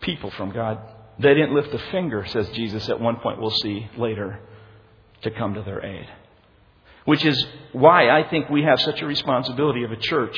people 0.01 0.31
from 0.31 0.51
God, 0.53 0.79
They 1.19 1.35
didn't 1.35 1.55
lift 1.55 1.73
a 1.75 1.79
finger, 1.91 2.27
says 2.27 2.49
Jesus 2.51 2.89
at 2.89 3.01
one 3.01 3.17
point, 3.17 3.41
we'll 3.41 3.51
see 3.51 3.89
later, 3.97 4.41
to 5.23 5.31
come 5.31 5.55
to 5.55 5.63
their 5.63 5.85
aid. 5.85 6.07
Which 7.05 7.25
is 7.25 7.47
why 7.73 8.11
I 8.11 8.29
think 8.29 8.49
we 8.49 8.63
have 8.63 8.81
such 8.81 9.03
a 9.03 9.07
responsibility 9.07 9.83
of 9.85 9.93
a 9.93 9.97
church 9.97 10.37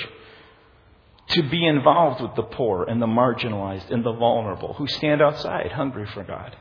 to 1.28 1.42
be 1.42 1.66
involved 1.66 2.20
with 2.20 2.34
the 2.34 2.42
poor 2.42 2.84
and 2.84 3.00
the 3.00 3.06
marginalized 3.06 3.90
and 3.90 4.04
the 4.04 4.12
vulnerable 4.12 4.74
who 4.74 4.86
stand 4.86 5.22
outside 5.22 5.72
hungry 5.72 6.06
for 6.06 6.22
God. 6.22 6.56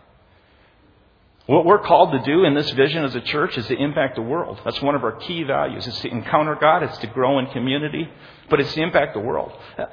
What 1.45 1.65
we're 1.65 1.79
called 1.79 2.13
to 2.13 2.23
do 2.23 2.45
in 2.45 2.53
this 2.53 2.69
vision 2.71 3.03
as 3.03 3.15
a 3.15 3.21
church 3.21 3.57
is 3.57 3.67
to 3.67 3.75
impact 3.75 4.15
the 4.15 4.21
world. 4.21 4.61
That's 4.63 4.81
one 4.81 4.95
of 4.95 5.03
our 5.03 5.11
key 5.11 5.43
values. 5.43 5.85
It's 5.85 5.99
to 5.99 6.09
encounter 6.09 6.55
God, 6.55 6.83
it's 6.83 6.97
to 6.99 7.07
grow 7.07 7.39
in 7.39 7.47
community, 7.47 8.07
but 8.49 8.61
it's 8.61 8.73
to 8.75 8.81
impact 8.81 9.13
the 9.13 9.19
world. 9.19 9.51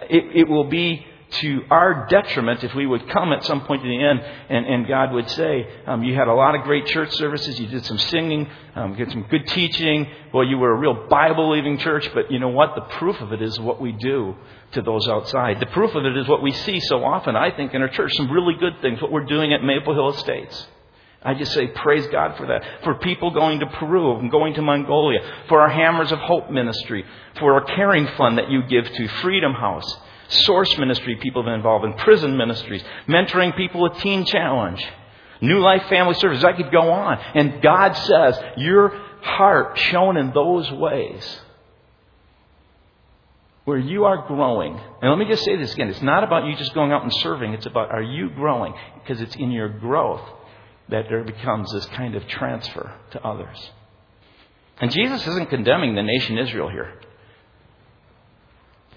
It, 0.09 0.42
it 0.42 0.49
will 0.49 0.64
be 0.64 1.05
to 1.31 1.62
our 1.71 2.07
detriment 2.09 2.64
if 2.64 2.75
we 2.75 2.87
would 2.87 3.09
come 3.11 3.33
at 3.33 3.45
some 3.45 3.62
point 3.62 3.83
to 3.83 3.88
the 3.88 4.03
end 4.03 4.21
and, 4.21 4.66
and 4.66 4.87
God 4.88 5.12
would 5.12 5.31
say, 5.31 5.69
um, 5.87 6.03
You 6.03 6.14
had 6.14 6.29
a 6.29 6.35
lot 6.35 6.55
of 6.55 6.62
great 6.62 6.87
church 6.87 7.12
services, 7.12 7.59
you 7.59 7.66
did 7.66 7.85
some 7.87 7.99
singing, 7.99 8.49
um, 8.75 8.97
you 8.97 9.09
some 9.11 9.23
good 9.31 9.47
teaching, 9.47 10.07
well, 10.35 10.45
you 10.45 10.59
were 10.59 10.73
a 10.73 10.79
real 10.79 11.07
Bible 11.09 11.49
believing 11.49 11.79
church, 11.79 12.09
but 12.14 12.31
you 12.31 12.38
know 12.38 12.49
what? 12.49 12.75
The 12.75 12.83
proof 12.99 13.21
of 13.21 13.33
it 13.33 13.43
is 13.43 13.59
what 13.61 13.81
we 13.81 13.93
do 13.93 14.37
to 14.73 14.83
those 14.83 15.09
outside. 15.09 15.61
The 15.61 15.66
proof 15.66 15.95
of 15.95 16.05
it 16.05 16.16
is 16.16 16.29
what 16.29 16.43
we 16.43 16.53
see 16.53 16.81
so 16.81 17.05
often, 17.05 17.37
I 17.37 17.55
think, 17.55 17.75
in 17.75 17.83
our 17.83 17.88
church. 17.88 18.12
Some 18.14 18.31
really 18.31 18.55
good 18.59 18.81
things, 18.83 19.01
what 19.01 19.12
we're 19.12 19.25
doing 19.25 19.53
at 19.53 19.62
Maple 19.62 19.95
Hill 19.95 20.11
Estates. 20.11 20.66
I 21.23 21.35
just 21.35 21.53
say 21.53 21.66
praise 21.66 22.07
God 22.07 22.37
for 22.38 22.47
that. 22.47 22.64
For 22.83 22.95
people 22.95 23.31
going 23.31 23.61
to 23.61 23.66
Peru 23.66 24.16
and 24.19 24.31
going 24.31 24.55
to 24.55 24.62
Mongolia, 24.62 25.21
for 25.49 25.61
our 25.61 25.69
Hammers 25.69 26.12
of 26.12 26.19
Hope 26.19 26.51
ministry, 26.51 27.05
for 27.38 27.55
our 27.55 27.64
caring 27.64 28.07
fund 28.16 28.38
that 28.38 28.51
you 28.51 28.62
give 28.62 28.90
to 28.90 29.09
Freedom 29.21 29.53
House, 29.53 29.99
source 30.31 30.77
ministry 30.79 31.16
people 31.16 31.43
that 31.43 31.53
involved 31.53 31.85
in 31.85 31.93
prison 31.95 32.37
ministries, 32.37 32.83
mentoring 33.07 33.57
people 33.57 33.83
with 33.83 33.99
Teen 33.99 34.25
Challenge, 34.25 34.83
New 35.40 35.61
Life 35.61 35.85
Family 35.88 36.14
Services. 36.14 36.45
I 36.45 36.53
could 36.53 36.71
go 36.71 36.90
on. 36.90 37.19
And 37.35 37.62
God 37.62 37.93
says, 37.93 38.38
your 38.57 38.90
heart 39.23 39.79
shown 39.79 40.16
in 40.16 40.33
those 40.33 40.71
ways 40.73 41.40
where 43.64 43.79
you 43.79 44.05
are 44.05 44.27
growing. 44.27 44.79
And 45.03 45.11
let 45.11 45.19
me 45.19 45.27
just 45.27 45.45
say 45.45 45.57
this 45.57 45.73
again. 45.75 45.88
It's 45.88 46.03
not 46.03 46.25
about 46.25 46.47
you 46.47 46.57
just 46.57 46.75
going 46.75 46.93
out 46.93 47.03
and 47.03 47.12
serving. 47.14 47.53
It's 47.53 47.66
about 47.66 47.90
are 47.90 48.03
you 48.03 48.31
growing? 48.31 48.75
Because 48.95 49.21
it's 49.21 49.37
in 49.37 49.51
your 49.51 49.69
growth 49.69 50.23
that 50.88 51.07
there 51.09 51.23
becomes 51.23 51.73
this 51.73 51.87
kind 51.87 52.14
of 52.14 52.27
transfer 52.27 52.93
to 53.12 53.25
others. 53.25 53.71
And 54.81 54.90
Jesus 54.90 55.27
isn't 55.27 55.51
condemning 55.51 55.95
the 55.95 56.03
nation 56.03 56.38
Israel 56.38 56.69
here. 56.69 56.95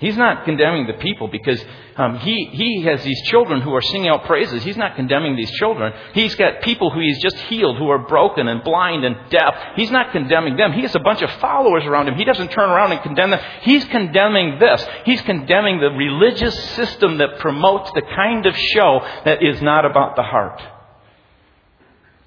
He's 0.04 0.18
not 0.18 0.44
condemning 0.44 0.86
the 0.86 0.96
people 0.96 1.30
because 1.30 1.64
um, 1.96 2.20
he, 2.20 2.50
he 2.52 2.82
has 2.82 3.02
these 3.06 3.22
children 3.22 3.62
who 3.62 3.74
are 3.74 3.82
singing 3.82 4.10
out 4.10 4.26
praises. 4.26 4.62
He's 4.62 4.76
not 4.76 4.98
condemning 4.98 5.38
these 5.38 5.50
children. 5.52 5.94
He's 6.14 6.36
got 6.36 6.62
people 6.62 6.92
who 6.92 7.00
he's 7.00 7.22
just 7.22 7.38
healed 7.38 7.78
who 7.78 7.88
are 7.88 8.00
broken 8.00 8.50
and 8.50 8.66
blind 8.66 9.06
and 9.06 9.16
deaf. 9.30 9.56
He's 9.78 9.92
not 9.92 10.12
condemning 10.12 10.58
them. 10.58 10.74
He 10.74 10.82
has 10.82 10.94
a 10.94 11.00
bunch 11.00 11.22
of 11.22 11.32
followers 11.40 11.86
around 11.86 12.10
him. 12.10 12.16
He 12.16 12.26
doesn't 12.26 12.52
turn 12.52 12.70
around 12.70 12.92
and 12.92 13.02
condemn 13.02 13.30
them. 13.30 13.40
He's 13.62 13.86
condemning 13.86 14.60
this. 14.60 14.86
He's 15.06 15.22
condemning 15.22 15.80
the 15.80 15.92
religious 15.92 16.72
system 16.72 17.20
that 17.20 17.40
promotes 17.40 17.90
the 17.94 18.02
kind 18.02 18.46
of 18.46 18.58
show 18.58 19.08
that 19.24 19.42
is 19.42 19.62
not 19.62 19.86
about 19.86 20.18
the 20.18 20.24
heart. 20.24 20.62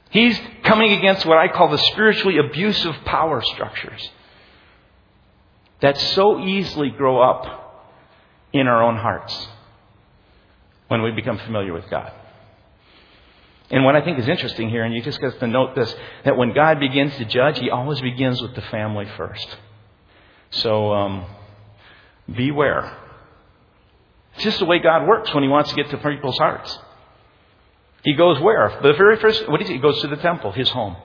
He's 0.09 0.41
coming 0.65 0.93
against 0.93 1.27
what 1.27 1.37
I 1.37 1.49
call 1.49 1.69
the 1.69 1.83
spiritually 1.93 2.39
abusive 2.39 2.97
power 3.05 3.43
structures 3.43 4.11
that 5.83 5.99
so 5.99 6.41
easily 6.41 6.89
grow 6.89 7.21
up 7.21 7.65
in 8.59 8.66
our 8.66 8.83
own 8.83 8.97
hearts 8.97 9.49
when 10.88 11.03
we 11.03 11.11
become 11.11 11.38
familiar 11.38 11.73
with 11.73 11.88
God. 11.90 12.12
And 13.71 13.85
what 13.85 13.97
I 13.97 14.01
think 14.03 14.19
is 14.19 14.29
interesting 14.29 14.71
here, 14.71 14.85
and 14.85 14.95
you 14.95 15.03
just 15.03 15.21
got 15.21 15.38
to 15.40 15.47
note 15.47 15.75
this, 15.75 15.92
that 16.25 16.37
when 16.37 16.55
God 16.55 16.79
begins 16.79 17.16
to 17.16 17.25
judge, 17.25 17.59
He 17.59 17.71
always 17.71 18.01
begins 18.01 18.40
with 18.40 18.55
the 18.55 18.62
family 18.62 19.07
first. 19.16 19.57
So, 20.51 20.92
um, 20.92 21.27
beware. 22.33 22.97
It's 24.35 24.45
just 24.45 24.61
the 24.61 24.66
way 24.66 24.79
God 24.79 25.09
works 25.09 25.35
when 25.35 25.42
He 25.42 25.49
wants 25.49 25.71
to 25.71 25.77
get 25.77 25.90
to 25.90 25.99
people's 25.99 26.38
hearts. 26.38 26.79
He 28.05 28.14
goes 28.14 28.38
where? 28.40 28.79
The 28.83 28.92
very 28.92 29.16
first, 29.16 29.49
what 29.49 29.61
is 29.61 29.66
he? 29.66 29.75
He 29.75 29.81
goes 29.81 30.01
to 30.03 30.07
the 30.07 30.16
temple, 30.16 30.53
his 30.53 30.69
home. 30.69 30.97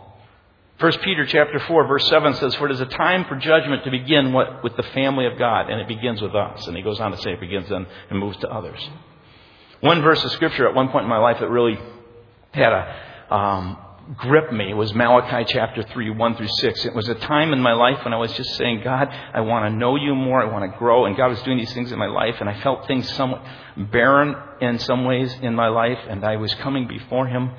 1 0.81 0.91
Peter 1.03 1.25
chapter 1.27 1.59
4 1.59 1.87
verse 1.87 2.07
7 2.07 2.33
says, 2.35 2.55
For 2.55 2.67
it 2.67 2.71
is 2.71 2.81
a 2.81 2.87
time 2.87 3.25
for 3.25 3.35
judgment 3.35 3.83
to 3.83 3.91
begin 3.91 4.33
what, 4.33 4.63
with 4.63 4.75
the 4.75 4.83
family 4.83 5.27
of 5.27 5.37
God, 5.37 5.69
and 5.69 5.79
it 5.79 5.87
begins 5.87 6.21
with 6.21 6.33
us. 6.33 6.65
And 6.65 6.75
he 6.75 6.81
goes 6.81 6.99
on 6.99 7.11
to 7.11 7.17
say 7.17 7.33
it 7.33 7.39
begins 7.39 7.69
then 7.69 7.85
and 8.09 8.19
moves 8.19 8.37
to 8.37 8.49
others. 8.49 8.79
One 9.81 10.01
verse 10.01 10.23
of 10.23 10.31
scripture 10.31 10.67
at 10.67 10.73
one 10.73 10.89
point 10.89 11.03
in 11.03 11.09
my 11.09 11.19
life 11.19 11.37
that 11.39 11.49
really 11.49 11.77
had 12.51 12.73
a, 12.73 13.33
um, 13.33 13.77
gripped 14.17 14.51
me 14.51 14.73
was 14.73 14.93
Malachi 14.93 15.45
chapter 15.53 15.83
3, 15.83 16.09
1 16.09 16.35
through 16.35 16.47
6. 16.47 16.85
It 16.85 16.95
was 16.95 17.07
a 17.07 17.15
time 17.15 17.53
in 17.53 17.61
my 17.61 17.73
life 17.73 18.03
when 18.03 18.13
I 18.13 18.17
was 18.17 18.33
just 18.33 18.55
saying, 18.55 18.81
God, 18.83 19.07
I 19.07 19.41
want 19.41 19.65
to 19.65 19.77
know 19.77 19.95
you 19.95 20.15
more. 20.15 20.41
I 20.41 20.51
want 20.51 20.71
to 20.71 20.77
grow. 20.77 21.05
And 21.05 21.15
God 21.15 21.27
was 21.27 21.41
doing 21.43 21.57
these 21.57 21.73
things 21.73 21.91
in 21.91 21.99
my 21.99 22.07
life. 22.07 22.35
And 22.39 22.49
I 22.49 22.59
felt 22.61 22.87
things 22.87 23.09
somewhat 23.13 23.43
barren 23.77 24.35
in 24.59 24.79
some 24.79 25.05
ways 25.05 25.33
in 25.41 25.55
my 25.55 25.69
life. 25.69 25.99
And 26.09 26.25
I 26.25 26.37
was 26.37 26.53
coming 26.55 26.87
before 26.87 27.27
Him. 27.27 27.51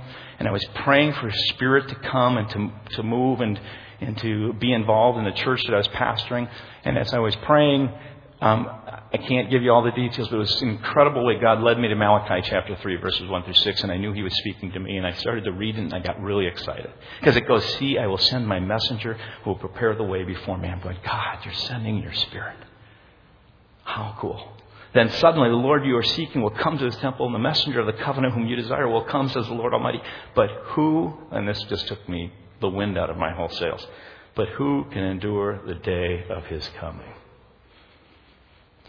And 0.43 0.49
I 0.49 0.51
was 0.51 0.65
praying 0.83 1.13
for 1.13 1.29
His 1.29 1.49
Spirit 1.51 1.89
to 1.89 1.95
come 1.95 2.37
and 2.37 2.51
to, 2.51 2.73
to 2.97 3.05
move 3.05 3.41
and, 3.41 3.61
and 4.01 4.19
to 4.19 4.53
be 4.55 4.73
involved 4.73 5.17
in 5.17 5.25
the 5.25 5.31
church 5.31 5.63
that 5.67 5.73
I 5.73 5.77
was 5.77 5.87
pastoring. 5.87 6.51
And 6.83 6.99
as 6.99 7.15
I 7.15 7.21
was 7.21 7.37
praying, 7.45 7.89
um, 8.41 8.67
I 8.69 9.19
can't 9.19 9.53
give 9.53 9.63
you 9.63 9.71
all 9.71 9.85
the 9.85 9.93
details, 9.93 10.27
but 10.27 10.35
it 10.35 10.41
was 10.41 10.63
incredible 10.63 11.25
way 11.25 11.39
God 11.39 11.63
led 11.63 11.79
me 11.79 11.87
to 11.87 11.95
Malachi 11.95 12.45
chapter 12.51 12.75
3, 12.75 12.97
verses 12.97 13.31
1 13.31 13.45
through 13.45 13.55
6, 13.55 13.83
and 13.85 13.93
I 13.93 13.99
knew 13.99 14.13
He 14.13 14.25
was 14.25 14.37
speaking 14.39 14.73
to 14.73 14.81
me, 14.81 14.97
and 14.97 15.07
I 15.07 15.13
started 15.13 15.45
to 15.45 15.53
read 15.53 15.77
it, 15.77 15.83
and 15.83 15.95
I 15.95 16.01
got 16.01 16.21
really 16.21 16.49
excited. 16.49 16.91
Because 17.21 17.37
it 17.37 17.47
goes, 17.47 17.65
See, 17.77 17.97
I 17.97 18.09
will 18.09 18.19
send 18.19 18.49
my 18.49 18.59
messenger 18.59 19.17
who 19.45 19.51
will 19.51 19.59
prepare 19.59 19.95
the 19.95 20.03
way 20.03 20.25
before 20.25 20.59
me. 20.59 20.67
I'm 20.67 20.81
going, 20.81 20.99
God, 21.05 21.39
you're 21.45 21.55
sending 21.55 21.99
your 21.99 22.15
Spirit. 22.15 22.57
How 23.85 24.17
cool. 24.19 24.57
Then 24.95 25.11
suddenly 25.11 25.49
the 25.49 25.57
Lord 25.57 25.87
you 25.87 25.97
are 25.97 26.03
seeking 26.03 26.43
will 26.43 26.51
come 26.51 26.79
to 26.79 26.85
his 26.85 26.97
temple, 26.97 27.27
and 27.27 27.35
the 27.35 27.39
messenger 27.39 27.81
of 27.81 27.87
the 27.87 28.03
covenant 28.05 28.35
whom 28.35 28.47
you 28.47 28.57
desire 28.57 28.89
will 28.89 29.05
come, 29.05 29.29
says 29.29 29.47
the 29.47 29.55
Lord 29.55 29.73
Almighty. 29.73 30.03
But 30.35 30.51
who, 30.65 31.15
and 31.31 31.49
this 31.49 31.63
just 31.65 31.89
took 31.89 32.07
me 32.09 32.33
the 32.61 32.69
wind 32.69 32.99
out 32.99 33.11
of 33.11 33.17
my 33.17 33.33
whole 33.33 33.49
sails, 33.49 33.87
but 34.35 34.49
who 34.51 34.85
can 34.91 35.03
endure 35.03 35.61
the 35.67 35.75
day 35.75 36.25
of 36.29 36.45
his 36.47 36.69
coming? 36.79 37.15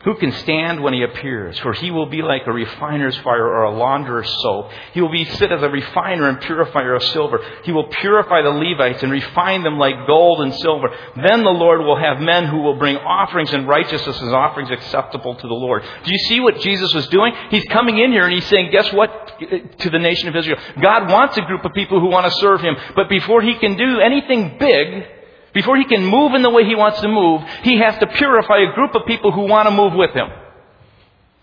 Who 0.03 0.15
can 0.15 0.33
stand 0.33 0.83
when 0.83 0.93
he 0.93 1.01
appears? 1.01 1.57
For 1.59 1.71
he 1.71 1.89
will 1.89 2.07
be 2.07 2.21
like 2.21 2.41
a 2.45 2.51
refiner's 2.51 3.15
fire 3.19 3.45
or 3.45 3.63
a 3.63 3.77
launderer's 3.77 4.29
soap. 4.41 4.69
He 4.93 4.99
will 4.99 5.11
be 5.11 5.23
sit 5.23 5.49
as 5.49 5.63
a 5.63 5.69
refiner 5.69 6.27
and 6.27 6.41
purifier 6.41 6.95
of 6.95 7.03
silver. 7.03 7.39
He 7.63 7.71
will 7.71 7.87
purify 7.87 8.41
the 8.41 8.49
Levites 8.49 9.01
and 9.01 9.11
refine 9.11 9.63
them 9.63 9.79
like 9.79 10.05
gold 10.05 10.41
and 10.41 10.53
silver. 10.55 10.89
Then 11.15 11.43
the 11.43 11.51
Lord 11.51 11.79
will 11.81 11.95
have 11.95 12.19
men 12.19 12.47
who 12.47 12.57
will 12.57 12.75
bring 12.75 12.97
offerings 12.97 13.53
and 13.53 13.65
righteousness 13.65 14.21
as 14.21 14.33
offerings 14.33 14.71
acceptable 14.71 15.35
to 15.35 15.47
the 15.47 15.53
Lord. 15.53 15.83
Do 16.03 16.11
you 16.11 16.19
see 16.19 16.41
what 16.41 16.59
Jesus 16.59 16.93
was 16.93 17.07
doing? 17.07 17.33
He's 17.49 17.65
coming 17.65 17.97
in 17.97 18.11
here 18.11 18.25
and 18.25 18.33
he's 18.33 18.47
saying, 18.47 18.71
guess 18.71 18.91
what? 18.91 19.39
To 19.79 19.89
the 19.89 19.99
nation 19.99 20.27
of 20.27 20.35
Israel. 20.35 20.59
God 20.81 21.09
wants 21.09 21.37
a 21.37 21.41
group 21.43 21.63
of 21.63 21.73
people 21.73 22.01
who 22.01 22.07
want 22.07 22.25
to 22.25 22.39
serve 22.39 22.59
him. 22.59 22.75
But 22.93 23.07
before 23.07 23.41
he 23.41 23.55
can 23.55 23.77
do 23.77 24.01
anything 24.01 24.57
big, 24.59 25.05
before 25.53 25.77
he 25.77 25.85
can 25.85 26.05
move 26.05 26.33
in 26.33 26.41
the 26.41 26.49
way 26.49 26.65
he 26.65 26.75
wants 26.75 26.99
to 27.01 27.07
move, 27.07 27.41
he 27.63 27.79
has 27.79 27.97
to 27.99 28.07
purify 28.07 28.57
a 28.59 28.73
group 28.73 28.95
of 28.95 29.05
people 29.05 29.31
who 29.31 29.47
want 29.47 29.67
to 29.67 29.71
move 29.71 29.93
with 29.93 30.11
him. 30.11 30.27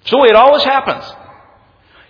So 0.04 0.24
it 0.24 0.34
always 0.34 0.64
happens. 0.64 1.04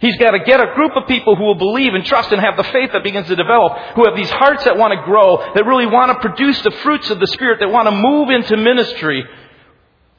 He's 0.01 0.17
got 0.17 0.31
to 0.31 0.39
get 0.41 0.61
a 0.61 0.75
group 0.75 0.93
of 0.97 1.07
people 1.07 1.37
who 1.37 1.45
will 1.45 1.57
believe 1.59 1.93
and 1.93 2.05
trust 2.07 2.33
and 2.33 2.41
have 2.41 2.57
the 2.57 2.65
faith 2.65 2.93
that 2.93 3.05
begins 3.05 3.29
to 3.29 3.37
develop, 3.37 3.77
who 3.95 4.07
have 4.07 4.17
these 4.17 4.31
hearts 4.31 4.65
that 4.65 4.79
want 4.79 4.99
to 4.99 5.05
grow, 5.05 5.37
that 5.55 5.67
really 5.67 5.87
want 5.87 6.11
to 6.11 6.27
produce 6.27 6.61
the 6.63 6.71
fruits 6.71 7.11
of 7.11 7.21
the 7.21 7.27
Spirit, 7.27 7.61
that 7.61 7.71
want 7.71 7.87
to 7.87 7.95
move 7.95 8.31
into 8.31 8.57
ministry, 8.57 9.23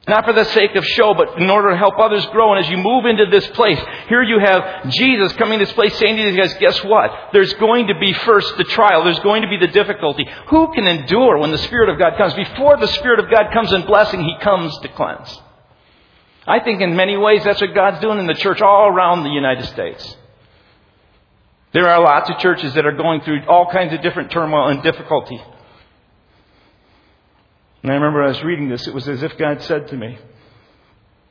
not 0.08 0.24
for 0.24 0.32
the 0.32 0.44
sake 0.46 0.74
of 0.74 0.84
show, 0.84 1.14
but 1.14 1.38
in 1.38 1.48
order 1.48 1.70
to 1.70 1.76
help 1.76 1.96
others 1.98 2.26
grow. 2.26 2.52
And 2.52 2.64
as 2.64 2.68
you 2.68 2.76
move 2.76 3.04
into 3.04 3.26
this 3.26 3.46
place, 3.48 3.78
here 4.08 4.22
you 4.22 4.40
have 4.40 4.90
Jesus 4.90 5.32
coming 5.34 5.60
to 5.60 5.64
this 5.64 5.74
place 5.74 5.96
saying 5.96 6.16
to 6.16 6.22
these 6.24 6.36
guys, 6.36 6.54
guess 6.54 6.82
what? 6.82 7.30
There's 7.32 7.52
going 7.54 7.86
to 7.86 7.94
be 8.00 8.12
first 8.12 8.56
the 8.56 8.64
trial. 8.64 9.04
There's 9.04 9.20
going 9.20 9.42
to 9.42 9.48
be 9.48 9.58
the 9.58 9.68
difficulty. 9.68 10.26
Who 10.48 10.72
can 10.72 10.88
endure 10.88 11.38
when 11.38 11.52
the 11.52 11.58
Spirit 11.58 11.88
of 11.88 12.00
God 12.00 12.16
comes? 12.18 12.34
Before 12.34 12.76
the 12.78 12.88
Spirit 12.88 13.20
of 13.20 13.30
God 13.30 13.52
comes 13.52 13.72
in 13.72 13.86
blessing, 13.86 14.24
He 14.24 14.34
comes 14.40 14.76
to 14.80 14.88
cleanse. 14.88 15.40
I 16.48 16.58
think 16.58 16.80
in 16.80 16.96
many 16.96 17.16
ways 17.16 17.44
that's 17.44 17.60
what 17.60 17.72
God's 17.72 18.00
doing 18.00 18.18
in 18.18 18.26
the 18.26 18.34
church 18.34 18.60
all 18.60 18.88
around 18.88 19.22
the 19.22 19.30
United 19.30 19.66
States. 19.66 20.16
There 21.72 21.88
are 21.88 22.02
lots 22.02 22.28
of 22.28 22.38
churches 22.38 22.74
that 22.74 22.84
are 22.84 22.96
going 22.96 23.20
through 23.20 23.46
all 23.46 23.70
kinds 23.70 23.94
of 23.94 24.02
different 24.02 24.32
turmoil 24.32 24.68
and 24.68 24.82
difficulty. 24.82 25.40
And 27.82 27.90
I 27.90 27.94
remember 27.94 28.22
I 28.22 28.28
was 28.28 28.42
reading 28.42 28.68
this, 28.68 28.86
it 28.86 28.94
was 28.94 29.08
as 29.08 29.22
if 29.22 29.36
God 29.38 29.60
said 29.62 29.88
to 29.88 29.96
me, 29.96 30.18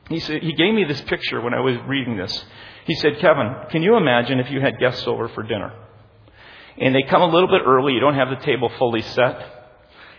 He 0.08 0.20
said, 0.20 0.42
He 0.42 0.52
gave 0.52 0.74
me 0.74 0.84
this 0.84 1.00
picture 1.02 1.40
when 1.40 1.54
I 1.54 1.60
was 1.60 1.76
reading 1.86 2.16
this. 2.16 2.44
He 2.86 2.94
said, 2.96 3.18
Kevin, 3.18 3.54
can 3.70 3.82
you 3.82 3.96
imagine 3.96 4.40
if 4.40 4.50
you 4.50 4.60
had 4.60 4.78
guests 4.78 5.06
over 5.06 5.28
for 5.28 5.42
dinner? 5.42 5.72
And 6.78 6.94
they 6.94 7.02
come 7.02 7.22
a 7.22 7.26
little 7.26 7.48
bit 7.48 7.62
early, 7.66 7.92
you 7.92 8.00
don't 8.00 8.14
have 8.14 8.30
the 8.30 8.44
table 8.44 8.70
fully 8.78 9.02
set, 9.02 9.62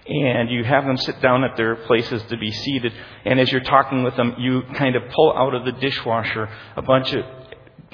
and 0.07 0.49
you 0.49 0.63
have 0.63 0.85
them 0.85 0.97
sit 0.97 1.21
down 1.21 1.43
at 1.43 1.57
their 1.57 1.75
places 1.75 2.23
to 2.23 2.37
be 2.37 2.51
seated, 2.51 2.93
and 3.25 3.39
as 3.39 3.51
you're 3.51 3.61
talking 3.61 4.03
with 4.03 4.15
them, 4.15 4.35
you 4.37 4.61
kind 4.75 4.95
of 4.95 5.03
pull 5.11 5.33
out 5.35 5.53
of 5.53 5.65
the 5.65 5.71
dishwasher 5.73 6.49
a 6.75 6.81
bunch 6.81 7.13
of 7.13 7.25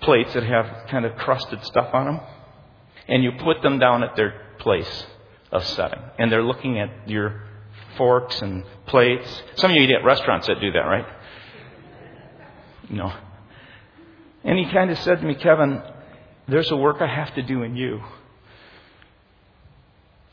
plates 0.01 0.33
that 0.33 0.43
have 0.43 0.87
kind 0.89 1.05
of 1.05 1.15
crusted 1.15 1.63
stuff 1.65 1.89
on 1.93 2.05
them, 2.05 2.19
and 3.07 3.23
you 3.23 3.31
put 3.43 3.61
them 3.61 3.79
down 3.79 4.03
at 4.03 4.15
their 4.15 4.33
place 4.59 5.05
of 5.51 5.63
setting. 5.65 6.01
And 6.17 6.31
they're 6.31 6.43
looking 6.43 6.79
at 6.79 7.09
your 7.09 7.43
forks 7.99 8.41
and 8.41 8.63
plates. 8.87 9.43
Some 9.57 9.71
of 9.71 9.77
you 9.77 9.83
eat 9.83 9.91
at 9.91 10.03
restaurants 10.03 10.47
that 10.47 10.59
do 10.59 10.71
that, 10.71 10.79
right? 10.79 11.05
No. 12.89 13.13
And 14.43 14.57
he 14.57 14.71
kind 14.71 14.89
of 14.89 14.97
said 14.99 15.19
to 15.19 15.25
me, 15.27 15.35
Kevin, 15.35 15.83
there's 16.47 16.71
a 16.71 16.77
work 16.77 17.01
I 17.01 17.07
have 17.07 17.35
to 17.35 17.43
do 17.43 17.61
in 17.63 17.75
you. 17.75 18.01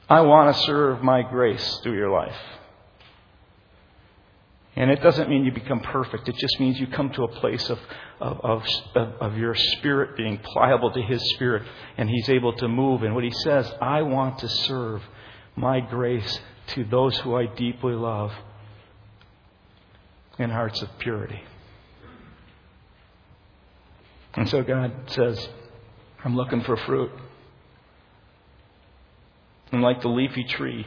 I 0.09 0.21
want 0.21 0.55
to 0.55 0.63
serve 0.63 1.03
my 1.03 1.23
grace 1.23 1.81
through 1.83 1.97
your 1.97 2.11
life. 2.11 2.37
And 4.77 4.91
it 4.91 5.03
doesn't 5.03 5.29
mean 5.29 5.45
you 5.45 5.53
become 5.53 5.81
perfect. 5.81 6.29
It 6.29 6.37
just 6.37 6.61
means 6.61 6.79
you 6.79 6.87
come 6.87 7.11
to 7.15 7.25
a 7.25 7.29
place 7.29 7.69
of, 7.69 7.79
of, 8.21 8.41
of, 8.45 8.63
of, 9.21 9.37
your 9.37 9.55
spirit 9.55 10.17
being 10.17 10.39
pliable 10.39 10.93
to 10.93 11.03
His 11.03 11.21
Spirit, 11.35 11.63
and 11.97 12.09
He's 12.09 12.29
able 12.29 12.53
to 12.59 12.69
move. 12.69 13.03
And 13.03 13.15
what 13.15 13.25
He 13.25 13.33
says, 13.43 13.73
I 13.81 14.03
want 14.03 14.39
to 14.41 14.49
serve 14.49 15.03
my 15.57 15.81
grace 15.81 16.39
to 16.69 16.85
those 16.85 17.17
who 17.19 17.37
I 17.37 17.47
deeply 17.47 17.95
love 17.95 18.33
in 20.39 20.51
hearts 20.51 20.83
of 20.83 20.89
purity. 20.99 21.41
And 24.35 24.49
so 24.49 24.63
God 24.63 24.93
says, 25.07 25.49
I'm 26.25 26.37
looking 26.37 26.63
for 26.63 26.77
fruit. 26.77 27.11
And 29.73 29.83
like 29.83 30.03
the 30.03 30.09
leafy 30.09 30.45
tree, 30.45 30.87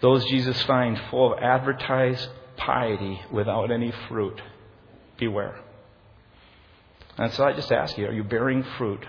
those 0.00 0.24
Jesus 0.26 0.60
finds 0.62 1.00
full 1.10 1.32
of 1.32 1.38
advertised 1.40 2.28
piety 2.56 3.20
without 3.32 3.70
any 3.70 3.92
fruit, 4.08 4.40
beware. 5.18 5.58
And 7.16 7.32
so 7.32 7.44
I 7.44 7.52
just 7.52 7.72
ask 7.72 7.98
you, 7.98 8.06
are 8.06 8.12
you 8.12 8.22
bearing 8.22 8.64
fruit 8.76 9.04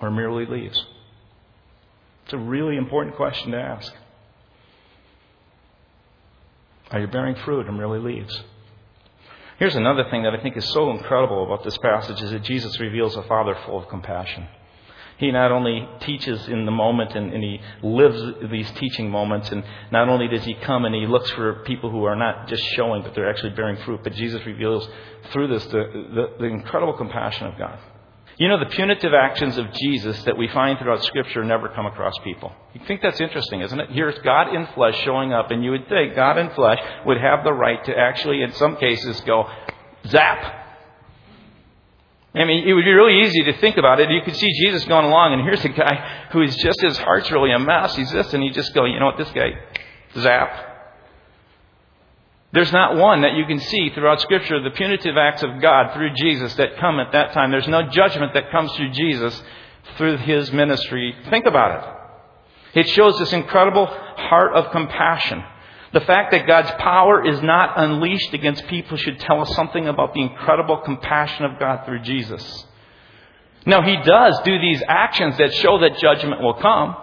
or 0.00 0.10
merely 0.10 0.46
leaves? 0.46 0.84
It's 2.32 2.40
a 2.40 2.48
really 2.48 2.78
important 2.78 3.14
question 3.16 3.50
to 3.50 3.58
ask. 3.58 3.92
Are 6.90 6.98
you 6.98 7.06
bearing 7.06 7.34
fruit 7.34 7.68
or 7.68 7.72
merely 7.72 7.98
leaves? 7.98 8.42
Here's 9.58 9.74
another 9.74 10.04
thing 10.10 10.22
that 10.22 10.32
I 10.32 10.40
think 10.40 10.56
is 10.56 10.64
so 10.72 10.90
incredible 10.92 11.44
about 11.44 11.62
this 11.62 11.76
passage 11.76 12.22
is 12.22 12.30
that 12.30 12.42
Jesus 12.42 12.80
reveals 12.80 13.16
a 13.16 13.22
Father 13.24 13.54
full 13.66 13.78
of 13.78 13.86
compassion. 13.88 14.46
He 15.18 15.30
not 15.30 15.52
only 15.52 15.86
teaches 16.00 16.48
in 16.48 16.64
the 16.64 16.70
moment 16.70 17.14
and, 17.14 17.34
and, 17.34 17.44
he 17.44 17.60
lives 17.82 18.18
these 18.50 18.70
teaching 18.70 19.10
moments, 19.10 19.52
and 19.52 19.62
not 19.90 20.08
only 20.08 20.26
does 20.26 20.42
he 20.42 20.54
come 20.54 20.86
and 20.86 20.94
he 20.94 21.06
looks 21.06 21.30
for 21.32 21.62
people 21.64 21.90
who 21.90 22.04
are 22.04 22.16
not 22.16 22.48
just 22.48 22.62
showing, 22.76 23.02
but 23.02 23.14
they're 23.14 23.28
actually 23.28 23.50
bearing 23.50 23.76
fruit, 23.84 24.00
but 24.02 24.14
Jesus 24.14 24.40
reveals 24.46 24.88
through 25.32 25.48
this 25.48 25.66
the, 25.66 25.84
the, 26.14 26.32
the 26.38 26.46
incredible 26.46 26.94
compassion 26.94 27.48
of 27.48 27.58
God. 27.58 27.78
You 28.38 28.48
know, 28.48 28.58
the 28.58 28.70
punitive 28.70 29.12
actions 29.14 29.58
of 29.58 29.72
Jesus 29.72 30.22
that 30.24 30.36
we 30.36 30.48
find 30.48 30.78
throughout 30.78 31.04
Scripture 31.04 31.44
never 31.44 31.68
come 31.68 31.86
across 31.86 32.14
people. 32.24 32.52
You 32.74 32.80
think 32.86 33.02
that's 33.02 33.20
interesting, 33.20 33.60
isn't 33.60 33.78
it? 33.78 33.90
Here's 33.90 34.18
God 34.20 34.54
in 34.54 34.66
flesh 34.74 34.98
showing 35.04 35.32
up, 35.32 35.50
and 35.50 35.62
you 35.62 35.70
would 35.72 35.88
think 35.88 36.14
God 36.14 36.38
in 36.38 36.50
flesh 36.50 36.78
would 37.06 37.18
have 37.18 37.44
the 37.44 37.52
right 37.52 37.84
to 37.84 37.96
actually, 37.96 38.42
in 38.42 38.52
some 38.52 38.76
cases, 38.76 39.20
go 39.22 39.48
zap 40.06 40.62
I 42.34 42.44
mean, 42.44 42.66
it 42.66 42.72
would 42.72 42.84
be 42.84 42.92
really 42.92 43.20
easy 43.20 43.44
to 43.44 43.58
think 43.58 43.76
about 43.76 44.00
it. 44.00 44.10
You 44.10 44.22
could 44.22 44.36
see 44.36 44.50
Jesus 44.64 44.84
going 44.86 45.04
along, 45.04 45.34
and 45.34 45.42
here's 45.42 45.64
a 45.66 45.68
guy 45.68 46.28
who 46.32 46.40
is 46.42 46.56
just 46.56 46.80
his 46.80 46.96
heart's 46.96 47.30
really 47.30 47.52
a 47.52 47.58
mess. 47.58 47.94
He's 47.94 48.10
this, 48.10 48.32
and 48.32 48.42
you 48.42 48.50
just 48.50 48.72
go, 48.72 48.86
you 48.86 48.98
know 48.98 49.06
what, 49.06 49.18
this 49.18 49.30
guy, 49.32 49.50
zap. 50.18 50.71
There's 52.52 52.72
not 52.72 52.96
one 52.96 53.22
that 53.22 53.34
you 53.34 53.46
can 53.46 53.58
see 53.58 53.90
throughout 53.94 54.20
Scripture, 54.20 54.62
the 54.62 54.70
punitive 54.70 55.16
acts 55.16 55.42
of 55.42 55.60
God 55.62 55.94
through 55.94 56.14
Jesus 56.14 56.54
that 56.54 56.76
come 56.76 57.00
at 57.00 57.12
that 57.12 57.32
time. 57.32 57.50
There's 57.50 57.68
no 57.68 57.88
judgment 57.88 58.34
that 58.34 58.50
comes 58.50 58.72
through 58.76 58.90
Jesus 58.92 59.42
through 59.96 60.18
his 60.18 60.52
ministry. 60.52 61.14
Think 61.30 61.46
about 61.46 61.82
it. 62.74 62.80
It 62.80 62.88
shows 62.90 63.18
this 63.18 63.32
incredible 63.32 63.86
heart 63.86 64.54
of 64.54 64.70
compassion. 64.70 65.42
The 65.92 66.00
fact 66.00 66.32
that 66.32 66.46
God's 66.46 66.70
power 66.72 67.26
is 67.26 67.42
not 67.42 67.78
unleashed 67.78 68.32
against 68.32 68.66
people 68.68 68.96
should 68.96 69.18
tell 69.20 69.42
us 69.42 69.54
something 69.54 69.88
about 69.88 70.14
the 70.14 70.22
incredible 70.22 70.78
compassion 70.78 71.44
of 71.44 71.58
God 71.58 71.84
through 71.84 72.00
Jesus. 72.02 72.66
Now, 73.66 73.82
He 73.82 73.96
does 73.96 74.40
do 74.44 74.58
these 74.58 74.82
actions 74.88 75.36
that 75.38 75.52
show 75.54 75.78
that 75.80 75.98
judgment 75.98 76.40
will 76.40 76.54
come. 76.54 76.96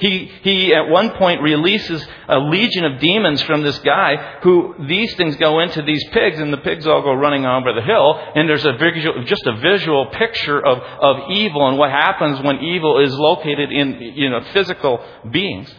He, 0.00 0.30
he 0.42 0.74
at 0.74 0.88
one 0.88 1.10
point 1.10 1.42
releases 1.42 2.06
a 2.26 2.38
legion 2.38 2.84
of 2.86 3.00
demons 3.00 3.42
from 3.42 3.62
this 3.62 3.78
guy 3.80 4.38
who 4.42 4.74
these 4.88 5.14
things 5.14 5.36
go 5.36 5.60
into 5.60 5.82
these 5.82 6.02
pigs 6.08 6.40
and 6.40 6.50
the 6.50 6.58
pigs 6.58 6.86
all 6.86 7.02
go 7.02 7.12
running 7.12 7.44
over 7.44 7.74
the 7.74 7.82
hill 7.82 8.18
and 8.34 8.48
there's 8.48 8.64
a 8.64 8.72
visual, 8.72 9.22
just 9.24 9.46
a 9.46 9.56
visual 9.56 10.06
picture 10.06 10.58
of, 10.64 10.78
of 10.78 11.30
evil 11.30 11.68
and 11.68 11.76
what 11.76 11.90
happens 11.90 12.40
when 12.40 12.60
evil 12.60 12.98
is 12.98 13.12
located 13.14 13.70
in, 13.70 14.00
you 14.14 14.30
know, 14.30 14.40
physical 14.54 15.04
beings. 15.30 15.72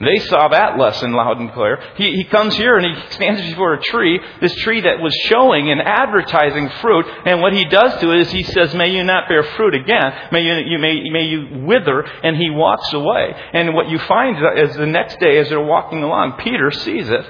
They 0.00 0.18
saw 0.20 0.48
that 0.48 0.78
lesson 0.78 1.12
loud 1.12 1.40
and 1.40 1.52
clear. 1.52 1.78
He, 1.96 2.16
he 2.16 2.24
comes 2.24 2.56
here 2.56 2.78
and 2.78 2.86
he 2.86 3.10
stands 3.10 3.42
before 3.42 3.74
a 3.74 3.82
tree, 3.82 4.18
this 4.40 4.54
tree 4.56 4.80
that 4.80 4.98
was 4.98 5.14
showing 5.26 5.70
and 5.70 5.78
advertising 5.78 6.70
fruit. 6.80 7.04
And 7.26 7.42
what 7.42 7.52
he 7.52 7.66
does 7.66 8.00
to 8.00 8.10
it 8.12 8.20
is 8.20 8.30
he 8.32 8.42
says, 8.42 8.74
May 8.74 8.96
you 8.96 9.04
not 9.04 9.28
bear 9.28 9.42
fruit 9.42 9.74
again. 9.74 10.12
May 10.32 10.40
you, 10.40 10.54
you, 10.70 10.78
may, 10.78 11.10
may 11.10 11.24
you 11.26 11.66
wither. 11.66 12.00
And 12.00 12.34
he 12.34 12.48
walks 12.48 12.90
away. 12.94 13.34
And 13.52 13.74
what 13.74 13.90
you 13.90 13.98
find 13.98 14.38
is 14.58 14.74
the 14.74 14.86
next 14.86 15.20
day, 15.20 15.36
as 15.36 15.50
they're 15.50 15.60
walking 15.60 16.02
along, 16.02 16.38
Peter 16.38 16.70
sees 16.70 17.10
it. 17.10 17.26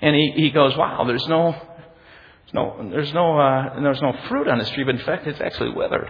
And 0.00 0.14
he, 0.14 0.34
he 0.36 0.50
goes, 0.50 0.76
Wow, 0.76 1.02
there's 1.04 1.26
no, 1.26 1.56
no, 2.52 2.88
there's 2.92 3.12
no, 3.12 3.40
uh, 3.40 3.80
there's 3.80 4.00
no 4.00 4.12
fruit 4.28 4.46
on 4.46 4.60
this 4.60 4.70
tree, 4.70 4.84
but 4.84 4.94
in 4.94 5.04
fact, 5.04 5.26
it's 5.26 5.40
actually 5.40 5.70
withered. 5.70 6.08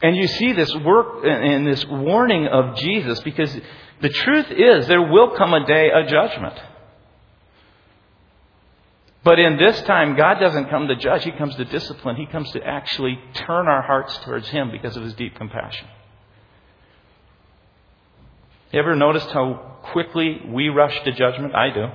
And 0.00 0.16
you 0.16 0.28
see 0.28 0.52
this 0.52 0.74
work 0.76 1.24
and 1.24 1.66
this 1.66 1.84
warning 1.86 2.46
of 2.46 2.76
Jesus 2.76 3.20
because 3.20 3.54
the 4.00 4.08
truth 4.08 4.46
is 4.50 4.86
there 4.86 5.02
will 5.02 5.36
come 5.36 5.54
a 5.54 5.66
day 5.66 5.90
of 5.92 6.06
judgment. 6.08 6.54
But 9.24 9.40
in 9.40 9.58
this 9.58 9.80
time, 9.82 10.16
God 10.16 10.38
doesn't 10.38 10.70
come 10.70 10.86
to 10.86 10.96
judge, 10.96 11.24
He 11.24 11.32
comes 11.32 11.54
to 11.56 11.64
discipline. 11.64 12.16
He 12.16 12.26
comes 12.26 12.50
to 12.52 12.62
actually 12.62 13.18
turn 13.34 13.66
our 13.66 13.82
hearts 13.82 14.16
towards 14.18 14.48
Him 14.48 14.70
because 14.70 14.96
of 14.96 15.02
His 15.02 15.14
deep 15.14 15.34
compassion. 15.34 15.86
You 18.72 18.78
ever 18.78 18.94
noticed 18.94 19.28
how 19.30 19.78
quickly 19.92 20.40
we 20.46 20.68
rush 20.68 21.02
to 21.04 21.12
judgment? 21.12 21.54
I 21.54 21.70
do. 21.70 21.80
You 21.80 21.88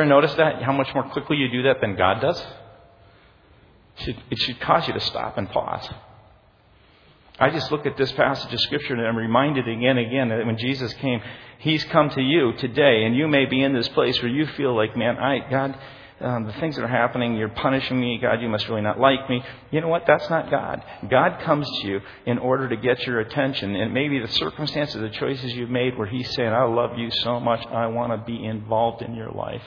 ever 0.00 0.06
notice 0.06 0.34
that? 0.34 0.62
How 0.62 0.72
much 0.72 0.88
more 0.94 1.04
quickly 1.04 1.36
you 1.36 1.50
do 1.50 1.62
that 1.64 1.80
than 1.80 1.96
God 1.96 2.20
does? 2.20 2.42
Should, 3.96 4.16
it 4.30 4.38
should 4.38 4.60
cause 4.60 4.86
you 4.86 4.94
to 4.94 5.00
stop 5.00 5.38
and 5.38 5.48
pause. 5.48 5.88
I 7.38 7.50
just 7.50 7.72
look 7.72 7.84
at 7.84 7.96
this 7.96 8.12
passage 8.12 8.52
of 8.52 8.60
Scripture 8.60 8.94
and 8.94 9.06
I'm 9.06 9.16
reminded 9.16 9.66
again 9.66 9.98
and 9.98 10.06
again 10.06 10.28
that 10.28 10.46
when 10.46 10.56
Jesus 10.56 10.92
came, 10.94 11.20
He's 11.58 11.82
come 11.84 12.10
to 12.10 12.20
you 12.20 12.52
today, 12.58 13.04
and 13.04 13.16
you 13.16 13.26
may 13.26 13.46
be 13.46 13.62
in 13.62 13.72
this 13.72 13.88
place 13.88 14.20
where 14.20 14.30
you 14.30 14.46
feel 14.48 14.76
like, 14.76 14.96
man, 14.96 15.16
I, 15.16 15.50
God, 15.50 15.78
um, 16.20 16.44
the 16.46 16.52
things 16.54 16.76
that 16.76 16.82
are 16.82 16.88
happening, 16.88 17.36
you're 17.36 17.48
punishing 17.48 17.98
me. 17.98 18.18
God, 18.22 18.40
you 18.40 18.48
must 18.48 18.68
really 18.68 18.82
not 18.82 19.00
like 19.00 19.28
me. 19.28 19.42
You 19.72 19.80
know 19.80 19.88
what? 19.88 20.04
That's 20.06 20.28
not 20.30 20.50
God. 20.50 20.82
God 21.10 21.42
comes 21.42 21.68
to 21.80 21.88
you 21.88 22.00
in 22.24 22.38
order 22.38 22.68
to 22.68 22.76
get 22.76 23.04
your 23.04 23.20
attention. 23.20 23.74
And 23.74 23.92
maybe 23.92 24.20
the 24.20 24.28
circumstances, 24.28 25.00
the 25.00 25.10
choices 25.10 25.52
you've 25.54 25.70
made 25.70 25.98
where 25.98 26.06
He's 26.06 26.32
saying, 26.34 26.52
I 26.52 26.64
love 26.64 26.98
you 26.98 27.10
so 27.10 27.40
much, 27.40 27.66
I 27.66 27.88
want 27.88 28.12
to 28.12 28.24
be 28.24 28.44
involved 28.44 29.02
in 29.02 29.14
your 29.14 29.32
life. 29.32 29.62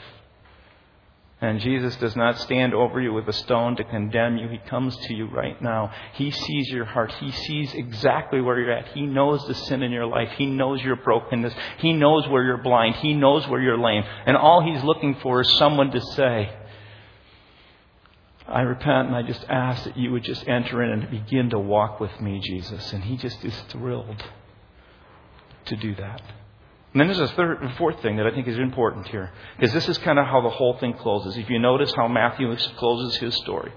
And 1.40 1.60
Jesus 1.60 1.96
does 1.98 2.16
not 2.16 2.40
stand 2.40 2.74
over 2.74 3.00
you 3.00 3.14
with 3.14 3.28
a 3.28 3.34
stone 3.34 3.76
to 3.76 3.84
condemn 3.84 4.38
you. 4.38 4.48
He 4.48 4.58
comes 4.58 4.98
to 4.98 5.14
you 5.14 5.28
right 5.28 5.62
now. 5.62 5.92
He 6.14 6.32
sees 6.32 6.70
your 6.70 6.86
heart. 6.86 7.14
He 7.20 7.32
sees 7.32 7.76
exactly 7.76 8.42
where 8.42 8.60
you're 8.60 8.72
at. 8.72 8.88
He 8.88 9.04
knows 9.04 9.46
the 9.46 9.54
sin 9.54 9.84
in 9.84 9.92
your 9.92 10.08
life. 10.08 10.32
He 10.36 10.48
knows 10.48 10.82
your 10.82 10.96
brokenness. 10.96 11.54
He 11.78 11.94
knows 11.94 12.28
where 12.28 12.44
you're 12.44 12.58
blind. 12.58 12.96
He 12.96 13.14
knows 13.14 13.48
where 13.48 13.62
you're 13.62 13.78
lame. 13.78 14.04
And 14.26 14.36
all 14.36 14.64
He's 14.64 14.84
looking 14.84 15.16
for 15.22 15.42
is 15.42 15.58
someone 15.60 15.92
to 15.92 16.02
say, 16.02 16.52
I 18.48 18.62
repent 18.62 19.10
and 19.10 19.16
I 19.16 19.22
just 19.22 19.46
ask 19.48 19.84
that 19.84 19.96
you 19.96 20.12
would 20.14 20.24
just 20.24 20.48
enter 20.48 20.82
in 20.82 20.90
and 20.90 21.12
begin 21.12 21.52
to 21.52 21.60
walk 21.60 22.00
with 22.00 22.20
me, 22.20 22.40
Jesus. 22.40 22.94
And 22.94 23.04
He 23.04 23.16
just 23.16 23.46
is 23.46 23.56
thrilled 23.70 24.26
to 25.66 25.76
do 25.76 25.94
that. 25.96 26.22
And 26.94 27.02
then 27.02 27.08
there's 27.08 27.32
a 27.32 27.36
third 27.36 27.62
and 27.62 27.76
fourth 27.76 28.02
thing 28.02 28.18
that 28.18 28.26
I 28.26 28.32
think 28.32 28.48
is 28.48 28.58
important 28.58 29.08
here, 29.08 29.32
because 29.58 29.74
this 29.74 29.90
is 29.90 29.98
kind 30.00 30.18
of 30.18 30.26
how 30.26 30.42
the 30.42 30.50
whole 30.50 30.78
thing 30.78 30.94
closes. 30.94 31.38
If 31.38 31.50
you 31.50 31.60
notice 31.60 31.94
how 31.96 32.08
Matthew 32.08 32.56
closes 32.78 33.18
his 33.18 33.36
story, 33.36 33.72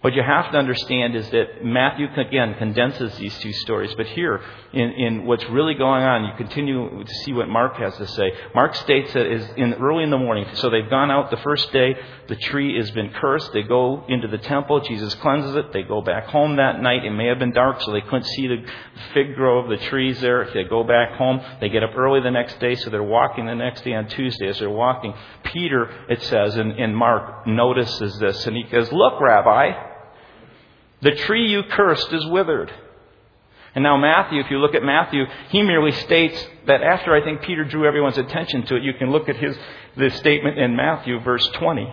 What 0.00 0.14
you 0.14 0.22
have 0.22 0.52
to 0.52 0.58
understand 0.58 1.16
is 1.16 1.28
that 1.30 1.64
Matthew, 1.64 2.06
again, 2.16 2.54
condenses 2.54 3.16
these 3.18 3.36
two 3.40 3.52
stories. 3.52 3.92
But 3.96 4.06
here, 4.06 4.40
in, 4.72 4.90
in 4.92 5.26
what's 5.26 5.44
really 5.50 5.74
going 5.74 6.04
on, 6.04 6.24
you 6.24 6.30
continue 6.36 7.02
to 7.02 7.14
see 7.24 7.32
what 7.32 7.48
Mark 7.48 7.76
has 7.78 7.96
to 7.96 8.06
say. 8.06 8.30
Mark 8.54 8.76
states 8.76 9.12
that 9.14 9.26
is 9.26 9.44
in 9.56 9.74
early 9.74 10.04
in 10.04 10.10
the 10.10 10.18
morning. 10.18 10.46
So 10.54 10.70
they've 10.70 10.88
gone 10.88 11.10
out 11.10 11.32
the 11.32 11.36
first 11.38 11.72
day. 11.72 11.96
The 12.28 12.36
tree 12.36 12.76
has 12.76 12.92
been 12.92 13.10
cursed. 13.10 13.52
They 13.52 13.64
go 13.64 14.04
into 14.08 14.28
the 14.28 14.38
temple. 14.38 14.82
Jesus 14.82 15.14
cleanses 15.16 15.56
it. 15.56 15.72
They 15.72 15.82
go 15.82 16.00
back 16.00 16.26
home 16.26 16.56
that 16.56 16.80
night. 16.80 17.04
It 17.04 17.10
may 17.10 17.26
have 17.26 17.40
been 17.40 17.52
dark, 17.52 17.82
so 17.82 17.90
they 17.90 18.00
couldn't 18.02 18.26
see 18.26 18.46
the 18.46 18.64
fig 19.14 19.34
grove, 19.34 19.68
the 19.68 19.84
trees 19.88 20.20
there. 20.20 20.42
If 20.42 20.54
they 20.54 20.62
go 20.62 20.84
back 20.84 21.16
home, 21.18 21.40
they 21.60 21.70
get 21.70 21.82
up 21.82 21.96
early 21.96 22.20
the 22.20 22.30
next 22.30 22.60
day, 22.60 22.76
so 22.76 22.88
they're 22.90 23.02
walking 23.02 23.46
the 23.46 23.54
next 23.56 23.82
day 23.82 23.94
on 23.94 24.06
Tuesday. 24.06 24.46
As 24.46 24.60
they're 24.60 24.70
walking, 24.70 25.12
Peter, 25.42 25.90
it 26.08 26.22
says 26.22 26.54
and, 26.54 26.78
in 26.78 26.94
Mark, 26.94 27.48
notices 27.48 28.16
this, 28.20 28.46
and 28.46 28.56
he 28.56 28.62
goes, 28.62 28.92
Look, 28.92 29.20
Rabbi, 29.20 29.88
the 31.00 31.12
tree 31.12 31.50
you 31.50 31.62
cursed 31.62 32.12
is 32.12 32.26
withered. 32.26 32.72
And 33.74 33.84
now 33.84 33.96
Matthew, 33.96 34.40
if 34.40 34.50
you 34.50 34.58
look 34.58 34.74
at 34.74 34.82
Matthew, 34.82 35.24
he 35.50 35.62
merely 35.62 35.92
states 35.92 36.44
that 36.66 36.82
after 36.82 37.14
I 37.14 37.22
think 37.22 37.42
Peter 37.42 37.64
drew 37.64 37.86
everyone's 37.86 38.18
attention 38.18 38.66
to 38.66 38.76
it, 38.76 38.82
you 38.82 38.94
can 38.94 39.10
look 39.10 39.28
at 39.28 39.36
his 39.36 39.56
the 39.96 40.10
statement 40.10 40.58
in 40.58 40.76
Matthew, 40.76 41.20
verse 41.20 41.46
20. 41.54 41.92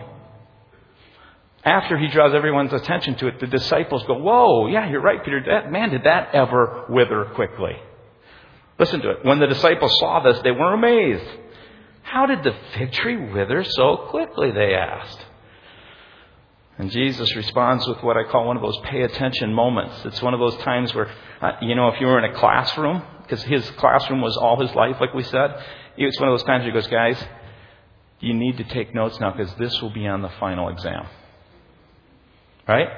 After 1.64 1.98
he 1.98 2.06
draws 2.08 2.32
everyone's 2.32 2.72
attention 2.72 3.16
to 3.16 3.26
it, 3.26 3.40
the 3.40 3.48
disciples 3.48 4.04
go, 4.06 4.14
Whoa, 4.14 4.68
yeah, 4.68 4.88
you're 4.88 5.00
right, 5.00 5.22
Peter. 5.24 5.42
That, 5.48 5.70
man, 5.72 5.90
did 5.90 6.04
that 6.04 6.34
ever 6.34 6.86
wither 6.88 7.24
quickly? 7.34 7.76
Listen 8.78 9.00
to 9.00 9.10
it. 9.10 9.24
When 9.24 9.40
the 9.40 9.48
disciples 9.48 9.98
saw 9.98 10.20
this, 10.20 10.40
they 10.42 10.52
were 10.52 10.74
amazed. 10.74 11.28
How 12.02 12.26
did 12.26 12.44
the 12.44 12.54
fig 12.74 12.92
tree 12.92 13.16
wither 13.16 13.64
so 13.64 14.08
quickly? 14.10 14.52
They 14.52 14.74
asked. 14.74 15.18
And 16.78 16.90
Jesus 16.90 17.34
responds 17.34 17.86
with 17.86 18.02
what 18.02 18.16
I 18.16 18.24
call 18.24 18.46
one 18.46 18.56
of 18.56 18.62
those 18.62 18.78
pay 18.84 19.02
attention 19.02 19.52
moments. 19.52 19.94
It's 20.04 20.20
one 20.20 20.34
of 20.34 20.40
those 20.40 20.56
times 20.58 20.94
where, 20.94 21.10
uh, 21.40 21.52
you 21.62 21.74
know, 21.74 21.88
if 21.88 22.00
you 22.00 22.06
were 22.06 22.18
in 22.18 22.30
a 22.30 22.34
classroom, 22.34 23.02
because 23.22 23.42
his 23.42 23.68
classroom 23.72 24.20
was 24.20 24.36
all 24.36 24.60
his 24.60 24.74
life, 24.74 24.96
like 25.00 25.14
we 25.14 25.22
said, 25.22 25.62
it's 25.96 26.20
one 26.20 26.28
of 26.28 26.38
those 26.38 26.44
times 26.44 26.62
where 26.62 26.72
he 26.72 26.78
goes, 26.78 26.86
guys, 26.88 27.22
you 28.20 28.34
need 28.34 28.58
to 28.58 28.64
take 28.64 28.94
notes 28.94 29.18
now 29.20 29.32
because 29.32 29.54
this 29.54 29.80
will 29.80 29.90
be 29.90 30.06
on 30.06 30.20
the 30.20 30.28
final 30.40 30.68
exam. 30.68 31.06
Right? 32.68 32.88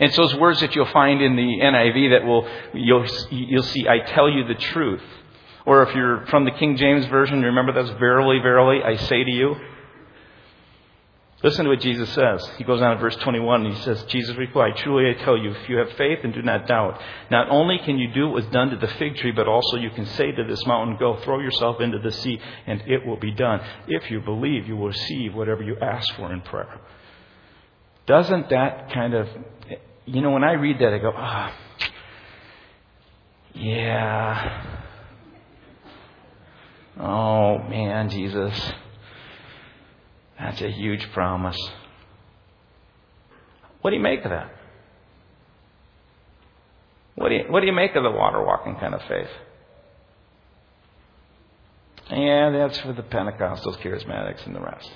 And 0.00 0.08
it's 0.08 0.16
those 0.16 0.34
words 0.34 0.60
that 0.60 0.74
you'll 0.74 0.86
find 0.86 1.22
in 1.22 1.36
the 1.36 1.42
NIV 1.42 2.18
that 2.18 2.26
will, 2.26 2.48
you'll, 2.74 3.06
you'll 3.30 3.62
see, 3.62 3.86
I 3.86 3.98
tell 3.98 4.28
you 4.28 4.46
the 4.46 4.54
truth. 4.54 5.02
Or 5.66 5.82
if 5.82 5.94
you're 5.94 6.26
from 6.26 6.44
the 6.46 6.50
King 6.52 6.76
James 6.76 7.04
Version, 7.06 7.42
remember 7.42 7.72
that's 7.72 7.98
verily, 7.98 8.38
verily, 8.42 8.82
I 8.82 8.96
say 8.96 9.22
to 9.22 9.30
you. 9.30 9.54
Listen 11.42 11.64
to 11.64 11.70
what 11.70 11.80
Jesus 11.80 12.12
says. 12.12 12.46
He 12.58 12.64
goes 12.64 12.82
on 12.82 12.92
in 12.92 12.98
verse 12.98 13.16
21 13.16 13.64
and 13.64 13.74
he 13.74 13.82
says, 13.82 14.02
Jesus 14.08 14.36
replied, 14.36 14.76
Truly 14.76 15.08
I 15.10 15.24
tell 15.24 15.38
you, 15.38 15.52
if 15.52 15.68
you 15.70 15.78
have 15.78 15.90
faith 15.92 16.18
and 16.22 16.34
do 16.34 16.42
not 16.42 16.66
doubt, 16.66 17.00
not 17.30 17.48
only 17.48 17.78
can 17.78 17.98
you 17.98 18.12
do 18.12 18.26
what 18.26 18.34
was 18.34 18.46
done 18.46 18.68
to 18.70 18.76
the 18.76 18.92
fig 18.94 19.16
tree, 19.16 19.32
but 19.32 19.48
also 19.48 19.78
you 19.78 19.88
can 19.90 20.04
say 20.04 20.32
to 20.32 20.44
this 20.44 20.66
mountain, 20.66 20.98
Go, 20.98 21.16
throw 21.24 21.40
yourself 21.40 21.80
into 21.80 21.98
the 21.98 22.12
sea, 22.12 22.38
and 22.66 22.82
it 22.86 23.06
will 23.06 23.16
be 23.16 23.30
done. 23.30 23.60
If 23.88 24.10
you 24.10 24.20
believe, 24.20 24.68
you 24.68 24.76
will 24.76 24.88
receive 24.88 25.34
whatever 25.34 25.62
you 25.62 25.76
ask 25.80 26.14
for 26.16 26.30
in 26.30 26.42
prayer. 26.42 26.78
Doesn't 28.06 28.50
that 28.50 28.92
kind 28.92 29.14
of, 29.14 29.26
you 30.04 30.20
know, 30.20 30.32
when 30.32 30.44
I 30.44 30.52
read 30.52 30.78
that, 30.80 30.92
I 30.92 30.98
go, 30.98 31.12
ah, 31.14 31.54
oh, 31.54 31.90
yeah. 33.54 34.76
Oh, 36.98 37.58
man, 37.60 38.10
Jesus. 38.10 38.72
That's 40.40 40.62
a 40.62 40.70
huge 40.70 41.06
promise. 41.12 41.58
What 43.82 43.90
do 43.90 43.96
you 43.96 44.02
make 44.02 44.24
of 44.24 44.30
that? 44.30 44.50
What 47.14 47.28
do 47.28 47.34
you, 47.34 47.44
what 47.48 47.60
do 47.60 47.66
you 47.66 47.72
make 47.72 47.94
of 47.94 48.02
the 48.02 48.10
water 48.10 48.42
walking 48.42 48.76
kind 48.76 48.94
of 48.94 49.02
faith? 49.02 49.28
Yeah, 52.10 52.50
that's 52.50 52.78
for 52.80 52.92
the 52.92 53.02
Pentecostals, 53.02 53.78
charismatics, 53.80 54.44
and 54.46 54.56
the 54.56 54.60
rest. 54.60 54.90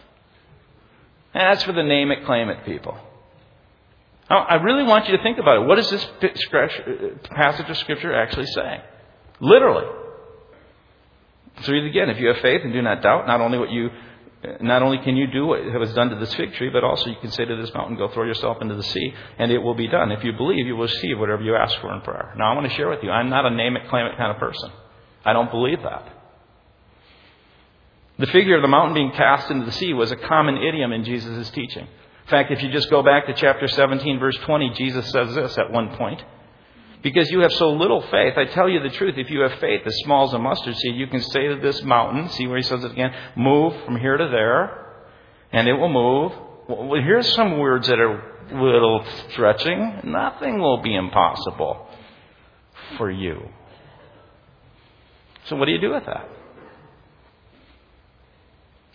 And 1.35 1.43
that's 1.43 1.63
for 1.63 1.73
the 1.73 1.83
name 1.83 2.11
it, 2.11 2.25
claim 2.25 2.49
it 2.49 2.65
people. 2.65 2.97
Now, 4.31 4.39
I 4.39 4.55
really 4.57 4.85
want 4.85 5.07
you 5.07 5.17
to 5.17 5.23
think 5.23 5.39
about 5.39 5.63
it. 5.63 5.67
What 5.67 5.77
does 5.77 5.91
this 5.91 6.05
uh, 6.05 7.29
passage 7.31 7.69
of 7.69 7.77
Scripture 7.79 8.15
actually 8.15 8.47
say? 8.47 8.83
Literally. 9.41 9.87
So 11.63 11.73
read 11.73 11.85
it 11.85 11.91
again. 11.91 12.09
If 12.09 12.19
you 12.19 12.29
have 12.29 12.39
faith 12.39 12.63
and 12.65 12.73
do 12.73 12.81
not 12.81 13.03
doubt, 13.03 13.27
not 13.27 13.41
only 13.41 13.59
what 13.59 13.71
you 13.71 13.91
not 14.61 14.83
only 14.83 14.99
can 14.99 15.17
you 15.17 15.27
do 15.27 15.47
what 15.47 15.65
was 15.79 15.93
done 15.95 16.11
to 16.11 16.17
this 16.17 16.35
fig 16.35 16.55
tree, 16.55 16.71
but 16.71 16.85
also 16.85 17.09
you 17.09 17.17
can 17.21 17.31
say 17.31 17.45
to 17.45 17.57
this 17.57 17.73
mountain, 17.75 17.97
Go 17.97 18.09
throw 18.09 18.25
yourself 18.25 18.59
into 18.61 18.75
the 18.75 18.83
sea, 18.83 19.15
and 19.39 19.51
it 19.51 19.59
will 19.59 19.75
be 19.75 19.89
done. 19.89 20.13
If 20.13 20.25
you 20.25 20.33
believe, 20.33 20.67
you 20.67 20.77
will 20.77 20.87
receive 20.87 21.19
whatever 21.19 21.43
you 21.43 21.55
ask 21.55 21.79
for 21.81 21.95
in 21.95 22.01
prayer. 22.03 22.35
Now, 22.37 22.53
I 22.53 22.55
want 22.55 22.69
to 22.69 22.75
share 22.77 22.89
with 22.89 23.03
you, 23.03 23.11
I'm 23.11 23.31
not 23.31 23.47
a 23.47 23.51
name 23.51 23.77
it, 23.77 23.89
claim 23.89 24.07
it 24.07 24.17
kind 24.17 24.31
of 24.31 24.39
person. 24.39 24.71
I 25.25 25.33
don't 25.33 25.51
believe 25.51 25.83
that. 25.83 26.13
The 28.19 28.27
figure 28.27 28.57
of 28.57 28.63
the 28.63 28.69
mountain 28.69 28.95
being 28.95 29.13
cast 29.13 29.51
into 29.51 29.67
the 29.67 29.73
sea 29.73 29.93
was 29.93 30.13
a 30.13 30.17
common 30.17 30.59
idiom 30.59 30.93
in 30.93 31.05
Jesus' 31.05 31.51
teaching. 31.51 31.83
In 31.85 32.31
fact, 32.31 32.53
if 32.53 32.63
you 32.63 32.71
just 32.71 32.89
go 32.89 33.03
back 33.03 33.27
to 33.27 33.35
chapter 33.35 33.67
17, 33.67 34.19
verse 34.19 34.37
20, 34.45 34.71
Jesus 34.77 35.11
says 35.11 35.35
this 35.35 35.59
at 35.59 35.71
one 35.71 35.97
point. 35.97 36.23
Because 37.05 37.31
you 37.31 37.41
have 37.41 37.53
so 37.53 37.71
little 37.71 38.01
faith, 38.01 38.33
I 38.39 38.47
tell 38.47 38.67
you 38.69 38.81
the 38.81 38.89
truth, 38.89 39.15
if 39.19 39.31
you 39.31 39.41
have 39.41 39.61
faith 39.61 39.83
as 39.85 39.95
small 40.05 40.27
as 40.27 40.33
a 40.33 40.39
mustard 40.39 40.75
seed, 40.75 40.97
you 40.97 41.07
can 41.07 41.21
say 41.21 41.49
to 41.49 41.57
this 41.57 41.83
mountain, 41.83 42.31
see 42.31 42.47
where 42.47 42.57
he 42.57 42.63
says 42.63 42.83
it 42.83 42.91
again, 42.91 43.15
move 43.37 43.75
from 43.85 44.01
here 44.01 44.17
to 44.17 44.27
there, 44.27 44.87
and 45.53 45.69
it 45.69 45.75
will 45.75 45.93
move. 45.93 46.33
Well, 46.67 47.01
here's 47.03 47.31
some 47.35 47.59
words 47.59 47.89
that 47.89 48.01
are 48.01 48.19
a 48.51 48.65
little 48.65 49.05
stretching. 49.33 50.01
Nothing 50.05 50.59
will 50.59 50.81
be 50.81 50.97
impossible 50.97 51.87
for 52.97 53.11
you. 53.11 53.51
So 55.45 55.57
what 55.57 55.67
do 55.67 55.73
you 55.73 55.81
do 55.81 55.93
with 55.93 56.07
that? 56.07 56.27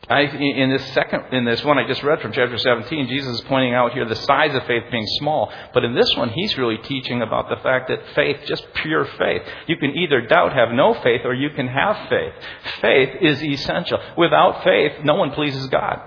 I, 0.10 0.22
in 0.22 0.72
this 0.72 0.91
second, 0.93 1.26
in 1.34 1.45
this 1.45 1.63
one 1.63 1.78
I 1.78 1.88
just 1.88 2.02
read 2.02 2.19
from 2.19 2.32
chapter 2.32 2.58
17, 2.58 3.08
Jesus 3.08 3.36
is 3.36 3.41
pointing 3.41 3.76
out 3.76 3.93
here 3.93 4.06
the 4.06 4.15
size 4.15 4.56
of 4.56 4.63
faith 4.63 4.86
being 4.91 5.06
small. 5.19 5.54
But 5.72 5.86
in 5.86 5.93
this 5.93 6.12
one, 6.17 6.30
he's 6.30 6.58
really 6.58 6.80
teaching 6.80 7.22
about 7.22 7.48
the 7.48 7.58
fact 7.58 7.89
that 7.89 8.00
faith, 8.15 8.38
just 8.48 8.65
pure 8.74 9.06
faith, 9.06 9.43
you 9.67 9.78
can 9.78 9.95
either 9.95 10.22
doubt, 10.22 10.54
have 10.54 10.72
no 10.72 10.95
faith, 10.95 11.22
or 11.26 11.36
you 11.36 11.52
can 11.52 11.67
have 11.67 12.10
faith. 12.10 12.34
Faith 12.82 13.17
is 13.22 13.43
essential. 13.43 14.00
Without 14.17 14.63
faith, 14.63 14.93
no 15.04 15.13
one 15.13 15.30
pleases 15.32 15.67
God. 15.67 16.02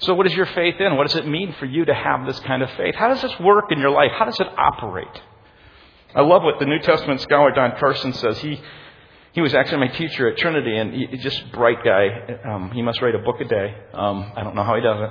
So 0.00 0.12
what 0.12 0.26
is 0.26 0.34
your 0.34 0.46
faith 0.46 0.74
in? 0.80 0.96
What 0.96 1.06
does 1.06 1.16
it 1.16 1.26
mean 1.26 1.54
for 1.58 1.64
you 1.64 1.86
to 1.86 1.94
have 1.94 2.26
this 2.26 2.38
kind 2.40 2.62
of 2.62 2.70
faith? 2.72 2.94
How 2.94 3.08
does 3.08 3.22
this 3.22 3.40
work 3.40 3.72
in 3.72 3.78
your 3.78 3.90
life? 3.90 4.10
How 4.18 4.26
does 4.26 4.38
it 4.38 4.48
operate? 4.58 5.22
I 6.14 6.20
love 6.20 6.42
what 6.42 6.58
the 6.58 6.66
New 6.66 6.80
Testament 6.80 7.22
scholar 7.22 7.52
Don 7.52 7.72
Carson 7.78 8.12
says. 8.12 8.38
He 8.38 8.60
he 9.34 9.40
was 9.40 9.52
actually 9.52 9.78
my 9.78 9.88
teacher 9.88 10.28
at 10.28 10.38
Trinity, 10.38 10.76
and 10.76 10.94
he, 10.94 11.16
just 11.16 11.50
bright 11.52 11.84
guy. 11.84 12.38
Um, 12.44 12.70
he 12.70 12.82
must 12.82 13.02
write 13.02 13.16
a 13.16 13.18
book 13.18 13.40
a 13.40 13.44
day. 13.44 13.74
Um, 13.92 14.32
I 14.36 14.44
don't 14.44 14.54
know 14.54 14.62
how 14.62 14.76
he 14.76 14.80
does 14.80 15.10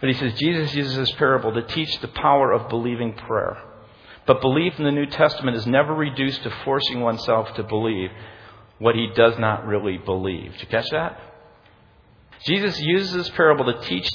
But 0.00 0.10
he 0.10 0.14
says 0.16 0.38
Jesus 0.38 0.74
uses 0.74 0.96
this 0.96 1.10
parable 1.12 1.54
to 1.54 1.62
teach 1.62 1.98
the 2.00 2.08
power 2.08 2.52
of 2.52 2.68
believing 2.68 3.14
prayer. 3.14 3.56
But 4.26 4.42
belief 4.42 4.78
in 4.78 4.84
the 4.84 4.92
New 4.92 5.06
Testament 5.06 5.56
is 5.56 5.66
never 5.66 5.94
reduced 5.94 6.42
to 6.42 6.50
forcing 6.64 7.00
oneself 7.00 7.54
to 7.54 7.62
believe 7.62 8.10
what 8.78 8.94
he 8.94 9.08
does 9.14 9.38
not 9.38 9.66
really 9.66 9.96
believe. 9.96 10.52
Did 10.52 10.60
you 10.60 10.68
catch 10.68 10.90
that? 10.90 11.18
Jesus 12.44 12.78
uses 12.80 13.14
this 13.14 13.30
parable 13.30 13.64
to 13.72 13.80
teach 13.80 14.10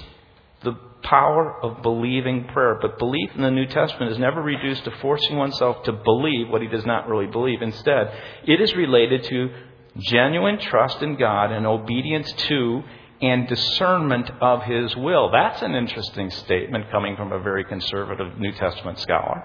the 0.63 0.73
power 1.03 1.59
of 1.63 1.81
believing 1.81 2.45
prayer. 2.45 2.77
But 2.81 2.99
belief 2.99 3.31
in 3.35 3.41
the 3.41 3.51
New 3.51 3.65
Testament 3.67 4.11
is 4.11 4.19
never 4.19 4.41
reduced 4.41 4.83
to 4.85 4.91
forcing 5.01 5.37
oneself 5.37 5.83
to 5.83 5.93
believe 5.93 6.49
what 6.49 6.61
he 6.61 6.67
does 6.67 6.85
not 6.85 7.07
really 7.07 7.27
believe. 7.27 7.61
Instead, 7.61 8.11
it 8.45 8.61
is 8.61 8.73
related 8.75 9.23
to 9.25 9.49
genuine 9.97 10.59
trust 10.59 11.01
in 11.01 11.15
God 11.15 11.51
and 11.51 11.65
obedience 11.65 12.31
to 12.33 12.83
and 13.21 13.47
discernment 13.47 14.29
of 14.41 14.63
his 14.63 14.95
will. 14.95 15.29
That's 15.31 15.61
an 15.61 15.75
interesting 15.75 16.29
statement 16.29 16.89
coming 16.89 17.15
from 17.17 17.31
a 17.31 17.39
very 17.39 17.65
conservative 17.65 18.39
New 18.39 18.53
Testament 18.53 18.99
scholar. 18.99 19.43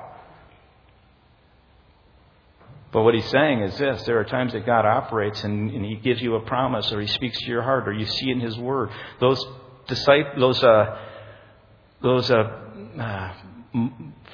But 2.93 3.03
what 3.03 3.15
he's 3.15 3.29
saying 3.29 3.61
is 3.63 3.77
this 3.77 4.05
there 4.05 4.21
are 4.21 4.25
times 4.25 4.53
that 4.53 4.65
God 4.65 4.87
operates 4.87 5.43
and, 5.43 5.69
and, 5.73 5.85
he 5.85 5.97
gives 5.97 6.23
you 6.23 6.37
a 6.37 6.41
promise 6.41 6.93
or 6.93 7.01
he 7.01 7.09
speaks 7.09 7.37
to 7.41 7.47
your 7.47 7.63
heart 7.63 7.89
or 7.89 7.93
you 7.93 8.07
see 8.07 8.31
in 8.31 8.39
his 8.39 8.57
word. 8.57 8.91
Those 9.19 9.45
disciples, 9.87 10.41
those 10.41 10.65
uh, 10.65 10.99
those 12.03 12.31
uh, 12.31 12.61
uh, 12.99 13.35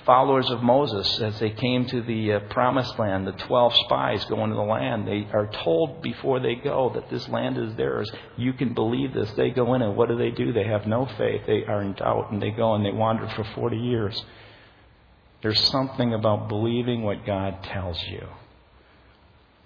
followers 0.05 0.51
of 0.51 0.63
Moses, 0.63 1.21
as 1.21 1.39
they 1.39 1.51
came 1.51 1.87
to 1.87 2.03
the 2.03 2.33
uh, 2.33 2.41
promised 2.51 2.99
land, 2.99 3.27
the 3.27 3.33
12 3.33 3.75
spies 3.85 4.25
go 4.27 4.43
into 4.45 4.57
the 4.57 4.63
land, 4.63 5.07
they 5.07 5.29
are 5.33 5.51
told 5.63 6.03
before 6.03 6.41
they 6.41 6.57
go 6.57 6.91
that 6.95 7.09
this 7.11 7.29
land 7.29 7.57
is 7.57 7.75
theirs. 7.77 8.11
You 8.37 8.53
can 8.53 8.75
believe 8.75 9.15
this. 9.15 9.31
They 9.33 9.51
go 9.51 9.75
in, 9.75 9.83
and 9.83 9.97
what 9.97 10.09
do 10.09 10.17
they 10.17 10.31
do? 10.31 10.53
They 10.53 10.65
have 10.65 10.87
no 10.87 11.07
faith. 11.17 11.43
They 11.47 11.64
are 11.64 11.83
in 11.83 11.95
doubt, 11.95 12.33
and 12.33 12.43
they 12.43 12.51
go 12.51 12.74
and 12.74 12.85
they 12.85 12.91
wander 12.91 13.29
for 13.29 13.45
40 13.55 13.77
years. 13.77 14.20
There's 15.43 15.61
something 15.70 16.12
about 16.12 16.49
believing 16.49 17.03
what 17.03 17.24
God 17.24 17.62
tells 17.62 18.03
you. 18.09 18.27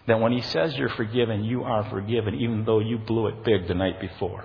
That 0.06 0.20
when 0.20 0.32
He 0.32 0.42
says 0.42 0.76
you're 0.76 0.90
forgiven, 0.90 1.44
you 1.44 1.64
are 1.64 1.88
forgiven, 1.90 2.34
even 2.34 2.64
though 2.64 2.80
you 2.80 2.98
blew 2.98 3.28
it 3.28 3.44
big 3.44 3.66
the 3.66 3.74
night 3.74 4.00
before. 4.00 4.44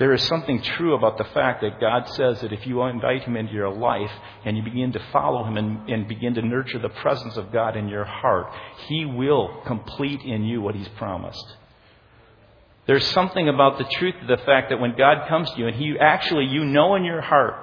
There 0.00 0.14
is 0.14 0.22
something 0.22 0.62
true 0.62 0.94
about 0.94 1.18
the 1.18 1.24
fact 1.24 1.60
that 1.60 1.78
God 1.78 2.08
says 2.08 2.40
that 2.40 2.54
if 2.54 2.66
you 2.66 2.82
invite 2.84 3.24
Him 3.24 3.36
into 3.36 3.52
your 3.52 3.68
life 3.68 4.10
and 4.46 4.56
you 4.56 4.62
begin 4.62 4.92
to 4.92 5.02
follow 5.12 5.44
Him 5.44 5.58
and, 5.58 5.90
and, 5.90 6.08
begin 6.08 6.32
to 6.36 6.42
nurture 6.42 6.78
the 6.78 6.88
presence 6.88 7.36
of 7.36 7.52
God 7.52 7.76
in 7.76 7.86
your 7.86 8.06
heart, 8.06 8.46
He 8.88 9.04
will 9.04 9.60
complete 9.66 10.22
in 10.22 10.44
you 10.44 10.62
what 10.62 10.74
He's 10.74 10.88
promised. 10.96 11.44
There's 12.86 13.06
something 13.08 13.50
about 13.50 13.76
the 13.76 13.84
truth 13.84 14.14
of 14.22 14.26
the 14.26 14.42
fact 14.46 14.70
that 14.70 14.80
when 14.80 14.96
God 14.96 15.28
comes 15.28 15.50
to 15.50 15.58
you 15.58 15.66
and 15.66 15.76
He 15.76 15.98
actually, 16.00 16.46
you 16.46 16.64
know 16.64 16.94
in 16.94 17.04
your 17.04 17.20
heart, 17.20 17.56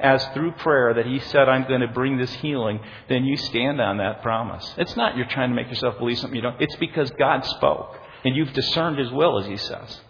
as 0.00 0.24
through 0.28 0.52
prayer 0.52 0.94
that 0.94 1.04
He 1.04 1.18
said, 1.18 1.46
I'm 1.46 1.68
going 1.68 1.82
to 1.82 1.88
bring 1.88 2.16
this 2.16 2.32
healing, 2.36 2.80
then 3.10 3.26
you 3.26 3.36
stand 3.36 3.82
on 3.82 3.98
that 3.98 4.22
promise. 4.22 4.66
It's 4.78 4.96
not 4.96 5.18
you're 5.18 5.26
trying 5.26 5.50
to 5.50 5.54
make 5.54 5.68
yourself 5.68 5.98
believe 5.98 6.18
something 6.18 6.36
you 6.36 6.42
don't. 6.42 6.58
It's 6.58 6.76
because 6.76 7.10
God 7.10 7.44
spoke 7.44 7.98
and 8.24 8.34
you've 8.34 8.54
discerned 8.54 8.98
His 8.98 9.12
will, 9.12 9.38
as 9.38 9.46
He 9.46 9.58
says. 9.58 10.00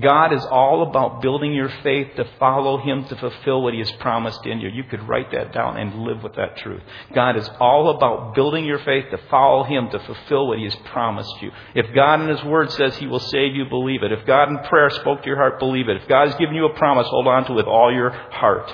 God 0.00 0.32
is 0.32 0.44
all 0.46 0.88
about 0.88 1.22
building 1.22 1.52
your 1.52 1.70
faith 1.82 2.08
to 2.16 2.24
follow 2.38 2.78
Him 2.78 3.04
to 3.04 3.16
fulfill 3.16 3.62
what 3.62 3.74
He 3.74 3.80
has 3.80 3.90
promised 3.92 4.44
in 4.46 4.60
you. 4.60 4.68
You 4.68 4.84
could 4.84 5.06
write 5.08 5.30
that 5.32 5.52
down 5.52 5.76
and 5.76 6.02
live 6.02 6.22
with 6.22 6.34
that 6.36 6.56
truth. 6.58 6.82
God 7.14 7.36
is 7.36 7.48
all 7.60 7.96
about 7.96 8.34
building 8.34 8.64
your 8.64 8.78
faith 8.78 9.06
to 9.10 9.18
follow 9.30 9.64
Him 9.64 9.90
to 9.90 9.98
fulfill 10.00 10.48
what 10.48 10.58
He 10.58 10.64
has 10.64 10.76
promised 10.86 11.34
you. 11.40 11.50
If 11.74 11.94
God 11.94 12.20
in 12.20 12.28
His 12.28 12.44
Word 12.44 12.70
says 12.72 12.96
He 12.96 13.06
will 13.06 13.20
save 13.20 13.54
you, 13.54 13.64
believe 13.66 14.02
it. 14.02 14.12
If 14.12 14.26
God 14.26 14.48
in 14.48 14.58
prayer 14.68 14.90
spoke 14.90 15.22
to 15.22 15.26
your 15.26 15.36
heart, 15.36 15.58
believe 15.58 15.88
it. 15.88 15.96
If 15.96 16.08
God 16.08 16.28
has 16.28 16.38
given 16.38 16.54
you 16.54 16.66
a 16.66 16.78
promise, 16.78 17.06
hold 17.08 17.26
on 17.26 17.44
to 17.46 17.52
it 17.52 17.56
with 17.56 17.66
all 17.66 17.92
your 17.92 18.10
heart. 18.10 18.72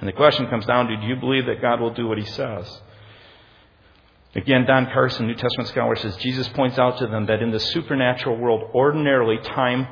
And 0.00 0.08
the 0.08 0.12
question 0.12 0.46
comes 0.48 0.66
down 0.66 0.88
to 0.88 0.96
do 0.96 1.06
you 1.06 1.16
believe 1.16 1.46
that 1.46 1.62
God 1.62 1.80
will 1.80 1.94
do 1.94 2.06
what 2.06 2.18
He 2.18 2.24
says? 2.24 2.80
Again, 4.36 4.66
Don 4.66 4.84
Carson, 4.92 5.26
New 5.26 5.34
Testament 5.34 5.68
scholar, 5.70 5.96
says 5.96 6.14
Jesus 6.18 6.46
points 6.48 6.78
out 6.78 6.98
to 6.98 7.06
them 7.06 7.24
that 7.24 7.40
in 7.40 7.52
the 7.52 7.58
supernatural 7.58 8.36
world, 8.36 8.70
ordinarily 8.74 9.38
time, 9.38 9.88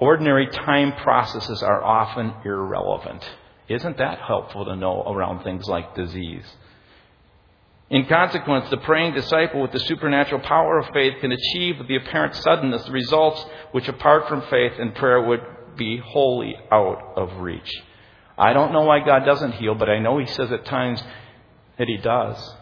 ordinary 0.00 0.48
time 0.48 0.92
processes 0.94 1.62
are 1.62 1.84
often 1.84 2.34
irrelevant. 2.44 3.22
Isn't 3.68 3.96
that 3.98 4.18
helpful 4.18 4.64
to 4.64 4.74
know 4.74 5.02
around 5.02 5.44
things 5.44 5.68
like 5.68 5.94
disease? 5.94 6.44
In 7.88 8.06
consequence, 8.06 8.68
the 8.68 8.78
praying 8.78 9.14
disciple 9.14 9.62
with 9.62 9.70
the 9.70 9.78
supernatural 9.78 10.40
power 10.40 10.78
of 10.78 10.92
faith 10.92 11.20
can 11.20 11.30
achieve 11.30 11.78
with 11.78 11.86
the 11.86 11.96
apparent 11.96 12.34
suddenness 12.34 12.84
the 12.84 12.90
results 12.90 13.46
which, 13.70 13.86
apart 13.86 14.28
from 14.28 14.42
faith 14.50 14.72
and 14.80 14.92
prayer, 14.96 15.22
would 15.22 15.40
be 15.76 15.98
wholly 16.04 16.56
out 16.72 17.12
of 17.16 17.32
reach. 17.38 17.72
I 18.36 18.54
don't 18.54 18.72
know 18.72 18.82
why 18.82 19.04
God 19.04 19.24
doesn't 19.24 19.52
heal, 19.52 19.76
but 19.76 19.88
I 19.88 20.00
know 20.00 20.18
He 20.18 20.26
says 20.26 20.50
at 20.50 20.64
times 20.64 21.00
that 21.78 21.86
He 21.86 21.96
does. 21.96 22.54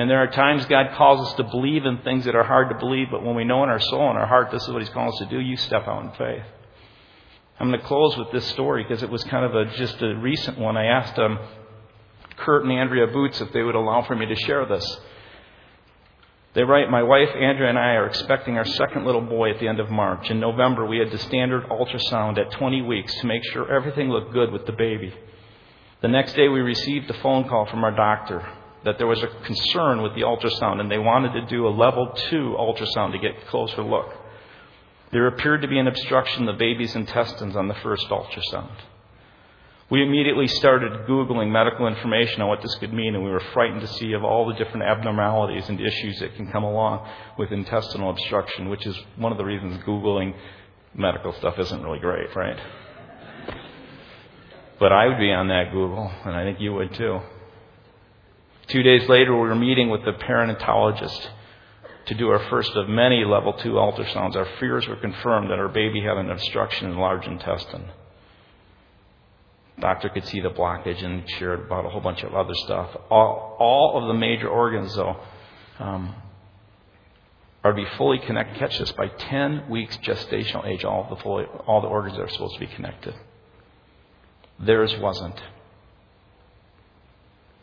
And 0.00 0.08
there 0.08 0.22
are 0.22 0.28
times 0.28 0.64
God 0.64 0.96
calls 0.96 1.28
us 1.28 1.34
to 1.34 1.44
believe 1.44 1.84
in 1.84 1.98
things 1.98 2.24
that 2.24 2.34
are 2.34 2.42
hard 2.42 2.70
to 2.70 2.78
believe, 2.78 3.08
but 3.10 3.22
when 3.22 3.36
we 3.36 3.44
know 3.44 3.62
in 3.64 3.68
our 3.68 3.78
soul 3.78 4.08
and 4.08 4.18
our 4.18 4.26
heart 4.26 4.50
this 4.50 4.62
is 4.62 4.70
what 4.70 4.80
He's 4.80 4.88
calling 4.88 5.12
us 5.12 5.18
to 5.18 5.26
do, 5.26 5.38
you 5.38 5.58
step 5.58 5.86
out 5.86 6.02
in 6.02 6.10
faith. 6.12 6.42
I'm 7.58 7.68
going 7.68 7.78
to 7.78 7.86
close 7.86 8.16
with 8.16 8.32
this 8.32 8.46
story 8.46 8.82
because 8.82 9.02
it 9.02 9.10
was 9.10 9.22
kind 9.24 9.44
of 9.44 9.54
a, 9.54 9.76
just 9.76 10.00
a 10.00 10.14
recent 10.16 10.58
one. 10.58 10.78
I 10.78 10.86
asked 10.86 11.18
um, 11.18 11.38
Kurt 12.38 12.64
and 12.64 12.72
Andrea 12.72 13.08
Boots 13.08 13.42
if 13.42 13.52
they 13.52 13.62
would 13.62 13.74
allow 13.74 14.00
for 14.00 14.16
me 14.16 14.24
to 14.24 14.34
share 14.36 14.64
this. 14.64 15.00
They 16.54 16.62
write, 16.64 16.88
My 16.88 17.02
wife, 17.02 17.28
Andrea, 17.34 17.68
and 17.68 17.78
I 17.78 17.96
are 17.96 18.06
expecting 18.06 18.56
our 18.56 18.64
second 18.64 19.04
little 19.04 19.20
boy 19.20 19.50
at 19.50 19.60
the 19.60 19.68
end 19.68 19.80
of 19.80 19.90
March. 19.90 20.30
In 20.30 20.40
November, 20.40 20.86
we 20.86 20.96
had 20.96 21.10
the 21.10 21.18
standard 21.18 21.64
ultrasound 21.64 22.38
at 22.38 22.52
20 22.52 22.80
weeks 22.80 23.14
to 23.20 23.26
make 23.26 23.44
sure 23.52 23.70
everything 23.70 24.08
looked 24.08 24.32
good 24.32 24.50
with 24.50 24.64
the 24.64 24.72
baby. 24.72 25.12
The 26.00 26.08
next 26.08 26.36
day, 26.36 26.48
we 26.48 26.60
received 26.60 27.10
a 27.10 27.20
phone 27.20 27.46
call 27.46 27.66
from 27.66 27.84
our 27.84 27.94
doctor 27.94 28.50
that 28.84 28.98
there 28.98 29.06
was 29.06 29.22
a 29.22 29.28
concern 29.44 30.02
with 30.02 30.14
the 30.14 30.22
ultrasound 30.22 30.80
and 30.80 30.90
they 30.90 30.98
wanted 30.98 31.32
to 31.32 31.46
do 31.46 31.66
a 31.66 31.70
level 31.70 32.12
two 32.30 32.56
ultrasound 32.58 33.12
to 33.12 33.18
get 33.18 33.32
a 33.42 33.50
closer 33.50 33.82
look. 33.82 34.12
There 35.12 35.26
appeared 35.26 35.62
to 35.62 35.68
be 35.68 35.78
an 35.78 35.88
obstruction 35.88 36.42
in 36.42 36.46
the 36.46 36.52
baby's 36.52 36.94
intestines 36.94 37.56
on 37.56 37.68
the 37.68 37.74
first 37.74 38.08
ultrasound. 38.08 38.76
We 39.90 40.04
immediately 40.04 40.46
started 40.46 41.08
Googling 41.08 41.50
medical 41.50 41.88
information 41.88 42.42
on 42.42 42.48
what 42.48 42.62
this 42.62 42.76
could 42.76 42.92
mean, 42.92 43.16
and 43.16 43.24
we 43.24 43.30
were 43.30 43.42
frightened 43.52 43.80
to 43.80 43.88
see 43.88 44.12
of 44.12 44.22
all 44.22 44.46
the 44.46 44.54
different 44.54 44.84
abnormalities 44.84 45.68
and 45.68 45.80
issues 45.80 46.20
that 46.20 46.36
can 46.36 46.50
come 46.52 46.62
along 46.62 47.08
with 47.36 47.50
intestinal 47.50 48.10
obstruction, 48.10 48.68
which 48.68 48.86
is 48.86 48.96
one 49.16 49.32
of 49.32 49.38
the 49.38 49.44
reasons 49.44 49.82
Googling 49.82 50.32
medical 50.94 51.32
stuff 51.32 51.58
isn't 51.58 51.82
really 51.82 51.98
great, 51.98 52.34
right? 52.36 52.58
But 54.78 54.92
I 54.92 55.08
would 55.08 55.18
be 55.18 55.32
on 55.32 55.48
that 55.48 55.72
Google, 55.72 56.08
and 56.24 56.36
I 56.36 56.44
think 56.44 56.60
you 56.60 56.72
would 56.72 56.94
too. 56.94 57.20
Two 58.70 58.82
days 58.84 59.08
later, 59.08 59.32
we 59.34 59.48
were 59.48 59.54
meeting 59.56 59.90
with 59.90 60.04
the 60.04 60.12
perinatologist 60.12 61.28
to 62.06 62.14
do 62.14 62.28
our 62.28 62.48
first 62.50 62.70
of 62.76 62.88
many 62.88 63.24
level 63.24 63.52
two 63.52 63.72
ultrasounds. 63.72 64.36
Our 64.36 64.46
fears 64.60 64.86
were 64.86 64.96
confirmed 64.96 65.50
that 65.50 65.58
our 65.58 65.68
baby 65.68 66.00
had 66.00 66.16
an 66.16 66.30
obstruction 66.30 66.86
in 66.86 66.94
the 66.94 67.00
large 67.00 67.26
intestine. 67.26 67.90
Doctor 69.80 70.08
could 70.08 70.24
see 70.26 70.40
the 70.40 70.50
blockage 70.50 71.02
and 71.04 71.28
shared 71.38 71.60
about 71.60 71.84
a 71.84 71.88
whole 71.88 72.00
bunch 72.00 72.22
of 72.22 72.34
other 72.34 72.54
stuff. 72.54 72.90
All, 73.10 73.56
all 73.58 74.00
of 74.00 74.06
the 74.06 74.14
major 74.14 74.48
organs, 74.48 74.94
though, 74.94 75.16
um, 75.80 76.14
are 77.64 77.72
to 77.72 77.76
be 77.76 77.88
fully 77.96 78.18
connected. 78.18 78.58
Catch 78.58 78.78
this 78.78 78.92
by 78.92 79.08
10 79.08 79.68
weeks 79.68 79.96
gestational 79.98 80.66
age, 80.66 80.84
all 80.84 81.08
the 81.08 81.16
fully, 81.16 81.44
all 81.66 81.80
the 81.80 81.88
organs 81.88 82.18
are 82.18 82.28
supposed 82.28 82.54
to 82.54 82.60
be 82.60 82.68
connected. 82.68 83.14
Theirs 84.60 84.96
wasn't 84.98 85.40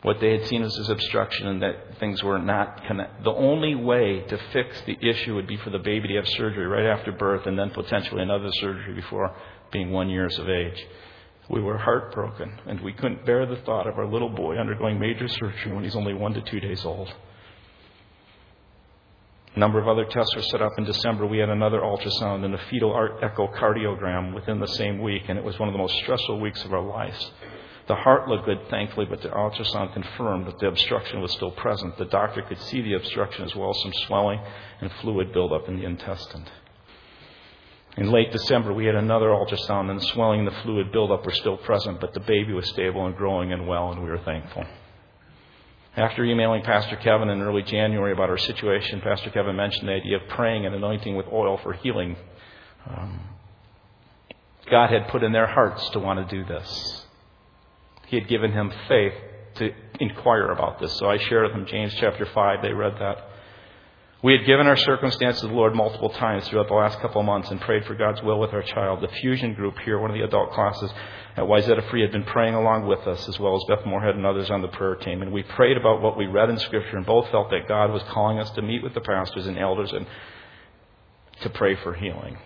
what 0.02 0.20
they 0.20 0.30
had 0.30 0.46
seen 0.46 0.62
as 0.62 0.76
this 0.76 0.88
obstruction 0.88 1.48
and 1.48 1.62
that 1.62 1.98
things 1.98 2.22
were 2.22 2.38
not 2.38 2.84
connected. 2.86 3.24
The 3.24 3.32
only 3.32 3.74
way 3.74 4.20
to 4.28 4.38
fix 4.52 4.80
the 4.86 4.96
issue 5.02 5.34
would 5.34 5.48
be 5.48 5.56
for 5.56 5.70
the 5.70 5.78
baby 5.78 6.08
to 6.08 6.14
have 6.16 6.28
surgery 6.28 6.66
right 6.66 6.86
after 6.86 7.10
birth 7.10 7.46
and 7.46 7.58
then 7.58 7.70
potentially 7.70 8.22
another 8.22 8.50
surgery 8.60 8.94
before 8.94 9.34
being 9.72 9.90
one 9.90 10.08
years 10.08 10.38
of 10.38 10.48
age. 10.48 10.86
We 11.50 11.60
were 11.60 11.78
heartbroken 11.78 12.60
and 12.66 12.80
we 12.80 12.92
couldn't 12.92 13.26
bear 13.26 13.44
the 13.46 13.56
thought 13.62 13.88
of 13.88 13.98
our 13.98 14.06
little 14.06 14.28
boy 14.28 14.56
undergoing 14.56 15.00
major 15.00 15.26
surgery 15.26 15.72
when 15.72 15.82
he's 15.82 15.96
only 15.96 16.14
one 16.14 16.34
to 16.34 16.42
two 16.42 16.60
days 16.60 16.84
old. 16.84 17.12
A 19.56 19.58
number 19.58 19.80
of 19.80 19.88
other 19.88 20.04
tests 20.04 20.36
were 20.36 20.42
set 20.42 20.62
up 20.62 20.72
in 20.78 20.84
December. 20.84 21.26
We 21.26 21.38
had 21.38 21.48
another 21.48 21.80
ultrasound 21.80 22.44
and 22.44 22.54
a 22.54 22.60
fetal 22.70 22.92
echocardiogram 22.92 24.32
within 24.32 24.60
the 24.60 24.68
same 24.68 25.00
week, 25.00 25.22
and 25.28 25.36
it 25.36 25.42
was 25.42 25.58
one 25.58 25.68
of 25.68 25.72
the 25.72 25.78
most 25.78 25.96
stressful 25.96 26.38
weeks 26.38 26.64
of 26.64 26.72
our 26.72 26.82
lives. 26.82 27.32
The 27.88 27.94
heart 27.94 28.28
looked 28.28 28.44
good, 28.44 28.68
thankfully, 28.68 29.06
but 29.06 29.22
the 29.22 29.30
ultrasound 29.30 29.94
confirmed 29.94 30.46
that 30.46 30.58
the 30.58 30.68
obstruction 30.68 31.22
was 31.22 31.32
still 31.32 31.50
present. 31.50 31.96
The 31.96 32.04
doctor 32.04 32.42
could 32.42 32.60
see 32.60 32.82
the 32.82 32.94
obstruction 32.94 33.44
as 33.44 33.56
well 33.56 33.70
as 33.70 33.80
some 33.80 33.92
swelling 34.06 34.40
and 34.82 34.92
fluid 35.00 35.32
buildup 35.32 35.68
in 35.68 35.78
the 35.78 35.86
intestine. 35.86 36.44
In 37.96 38.12
late 38.12 38.30
December, 38.30 38.74
we 38.74 38.84
had 38.84 38.94
another 38.94 39.28
ultrasound, 39.28 39.90
and 39.90 39.98
the 39.98 40.04
swelling 40.04 40.40
and 40.40 40.48
the 40.48 40.60
fluid 40.62 40.92
buildup 40.92 41.24
were 41.24 41.32
still 41.32 41.56
present, 41.56 41.98
but 41.98 42.12
the 42.12 42.20
baby 42.20 42.52
was 42.52 42.68
stable 42.68 43.06
and 43.06 43.16
growing 43.16 43.54
and 43.54 43.66
well, 43.66 43.90
and 43.90 44.02
we 44.02 44.10
were 44.10 44.18
thankful. 44.18 44.64
After 45.96 46.24
emailing 46.24 46.62
Pastor 46.62 46.96
Kevin 46.96 47.30
in 47.30 47.40
early 47.40 47.62
January 47.62 48.12
about 48.12 48.28
our 48.28 48.38
situation, 48.38 49.00
Pastor 49.00 49.30
Kevin 49.30 49.56
mentioned 49.56 49.88
the 49.88 49.94
idea 49.94 50.16
of 50.16 50.28
praying 50.28 50.66
and 50.66 50.74
anointing 50.74 51.16
with 51.16 51.26
oil 51.32 51.58
for 51.62 51.72
healing. 51.72 52.16
Um, 52.86 53.20
God 54.70 54.90
had 54.90 55.08
put 55.08 55.22
in 55.24 55.32
their 55.32 55.46
hearts 55.46 55.88
to 55.90 55.98
want 55.98 56.28
to 56.28 56.36
do 56.36 56.44
this. 56.44 57.06
He 58.08 58.18
had 58.18 58.28
given 58.28 58.52
him 58.52 58.72
faith 58.88 59.14
to 59.56 59.70
inquire 60.00 60.50
about 60.50 60.80
this. 60.80 60.96
So 60.98 61.08
I 61.08 61.18
shared 61.18 61.44
with 61.44 61.52
him 61.52 61.66
James 61.66 61.94
chapter 61.94 62.26
5. 62.26 62.62
They 62.62 62.72
read 62.72 62.94
that. 62.98 63.28
We 64.22 64.32
had 64.32 64.46
given 64.46 64.66
our 64.66 64.76
circumstances 64.76 65.42
to 65.42 65.48
the 65.48 65.54
Lord 65.54 65.76
multiple 65.76 66.08
times 66.10 66.48
throughout 66.48 66.66
the 66.66 66.74
last 66.74 66.98
couple 67.00 67.20
of 67.20 67.26
months 67.26 67.50
and 67.50 67.60
prayed 67.60 67.84
for 67.84 67.94
God's 67.94 68.20
will 68.22 68.40
with 68.40 68.52
our 68.52 68.62
child. 68.62 69.00
The 69.00 69.14
fusion 69.20 69.54
group 69.54 69.78
here, 69.84 69.98
one 70.00 70.10
of 70.10 70.16
the 70.16 70.24
adult 70.24 70.52
classes 70.52 70.90
at 71.36 71.44
Wayzata 71.44 71.88
Free, 71.88 72.00
had 72.00 72.10
been 72.10 72.24
praying 72.24 72.54
along 72.54 72.86
with 72.88 73.06
us, 73.06 73.28
as 73.28 73.38
well 73.38 73.54
as 73.54 73.62
Beth 73.68 73.86
Moorhead 73.86 74.16
and 74.16 74.26
others 74.26 74.50
on 74.50 74.60
the 74.60 74.68
prayer 74.68 74.96
team. 74.96 75.22
And 75.22 75.32
we 75.32 75.44
prayed 75.44 75.76
about 75.76 76.02
what 76.02 76.16
we 76.16 76.26
read 76.26 76.50
in 76.50 76.58
Scripture 76.58 76.96
and 76.96 77.06
both 77.06 77.30
felt 77.30 77.50
that 77.50 77.68
God 77.68 77.92
was 77.92 78.02
calling 78.08 78.40
us 78.40 78.50
to 78.52 78.62
meet 78.62 78.82
with 78.82 78.94
the 78.94 79.00
pastors 79.02 79.46
and 79.46 79.56
elders 79.56 79.92
and 79.92 80.04
to 81.42 81.50
pray 81.50 81.76
for 81.76 81.94
healing. 81.94 82.38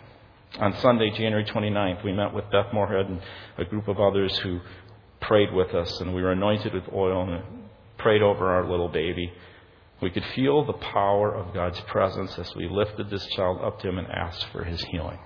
On 0.59 0.77
Sunday, 0.79 1.09
January 1.09 1.47
29th, 1.47 2.05
we 2.05 2.13
met 2.13 2.35
with 2.35 2.51
Beth 2.51 2.75
Moorhead 2.75 3.07
and 3.07 3.23
a 3.57 3.65
group 3.65 3.89
of 3.89 3.99
others 3.99 4.37
who 4.41 4.61
prayed 5.23 5.53
with 5.53 5.75
us, 5.75 6.01
and 6.01 6.15
we 6.15 6.23
were 6.23 6.33
anointed 6.33 6.75
with 6.75 6.85
oil 6.93 7.23
and 7.23 7.43
prayed 7.99 8.23
over 8.23 8.49
our 8.49 8.69
little 8.69 8.89
baby. 8.89 9.33
We 10.01 10.11
could 10.11 10.25
feel 10.35 10.65
the 10.65 10.73
power 10.73 11.35
of 11.35 11.55
God's 11.55 11.81
presence 11.83 12.39
as 12.39 12.55
we 12.55 12.69
lifted 12.69 13.09
this 13.09 13.25
child 13.29 13.61
up 13.63 13.81
to 13.81 13.89
Him 13.89 13.99
and 13.99 14.09
asked 14.09 14.47
for 14.53 14.65
His 14.65 14.83
healing. 14.85 15.19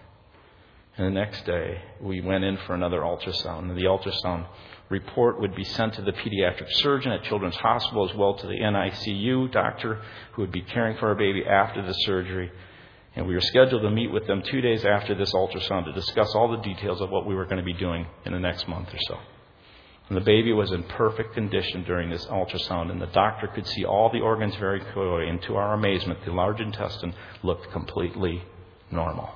And 0.97 1.07
the 1.07 1.11
next 1.11 1.45
day, 1.45 1.83
we 2.01 2.21
went 2.21 2.45
in 2.45 2.57
for 2.67 2.75
another 2.75 3.01
ultrasound. 3.01 3.71
And 3.71 3.77
the 3.77 3.85
ultrasound 3.85 4.47
report 4.89 5.41
would 5.41 5.55
be 5.55 5.65
sent 5.65 5.95
to 5.95 6.03
the 6.03 6.13
pediatric 6.13 6.71
surgeon 6.71 7.13
at 7.13 7.23
Children's 7.25 7.57
Hospital 7.57 8.09
as 8.09 8.17
well 8.17 8.35
to 8.35 8.47
the 8.47 8.55
NICU 8.55 9.53
doctor 9.53 10.01
who 10.33 10.43
would 10.43 10.53
be 10.53 10.63
caring 10.63 10.97
for 10.97 11.09
our 11.09 11.15
baby 11.15 11.45
after 11.45 11.83
the 11.83 11.93
surgery. 11.93 12.51
And 13.15 13.27
we 13.27 13.35
were 13.35 13.41
scheduled 13.41 13.83
to 13.83 13.91
meet 13.91 14.11
with 14.11 14.27
them 14.27 14.43
two 14.43 14.61
days 14.61 14.85
after 14.85 15.15
this 15.15 15.33
ultrasound 15.35 15.85
to 15.87 15.93
discuss 15.93 16.35
all 16.35 16.51
the 16.51 16.63
details 16.63 17.01
of 17.01 17.11
what 17.11 17.27
we 17.27 17.35
were 17.35 17.45
going 17.45 17.59
to 17.59 17.63
be 17.63 17.75
doing 17.75 18.07
in 18.25 18.33
the 18.33 18.41
next 18.41 18.69
month 18.69 18.89
or 18.93 18.99
so. 19.09 19.19
And 20.09 20.17
the 20.17 20.23
baby 20.23 20.53
was 20.53 20.71
in 20.71 20.85
perfect 20.85 21.35
condition 21.35 21.83
during 21.83 22.11
this 22.11 22.25
ultrasound, 22.27 22.93
and 22.93 23.03
the 23.03 23.07
doctor 23.07 23.49
could 23.49 23.67
see 23.67 23.85
all 23.85 24.09
the 24.11 24.21
organs 24.21 24.55
very 24.57 24.81
clearly. 24.93 25.29
And 25.29 25.43
to 25.43 25.57
our 25.57 25.75
amazement, 25.75 26.25
the 26.25 26.33
large 26.33 26.61
intestine 26.61 27.13
looked 27.43 27.73
completely 27.73 28.43
normal. 28.91 29.31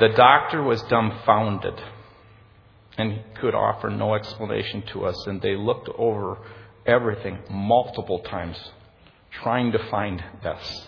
The 0.00 0.08
doctor 0.08 0.62
was 0.62 0.80
dumbfounded 0.84 1.78
and 2.96 3.22
could 3.38 3.54
offer 3.54 3.90
no 3.90 4.14
explanation 4.14 4.82
to 4.92 5.04
us. 5.04 5.26
And 5.26 5.42
they 5.42 5.54
looked 5.54 5.90
over 5.98 6.38
everything 6.86 7.38
multiple 7.50 8.20
times, 8.20 8.56
trying 9.42 9.72
to 9.72 9.90
find 9.90 10.24
this. 10.42 10.86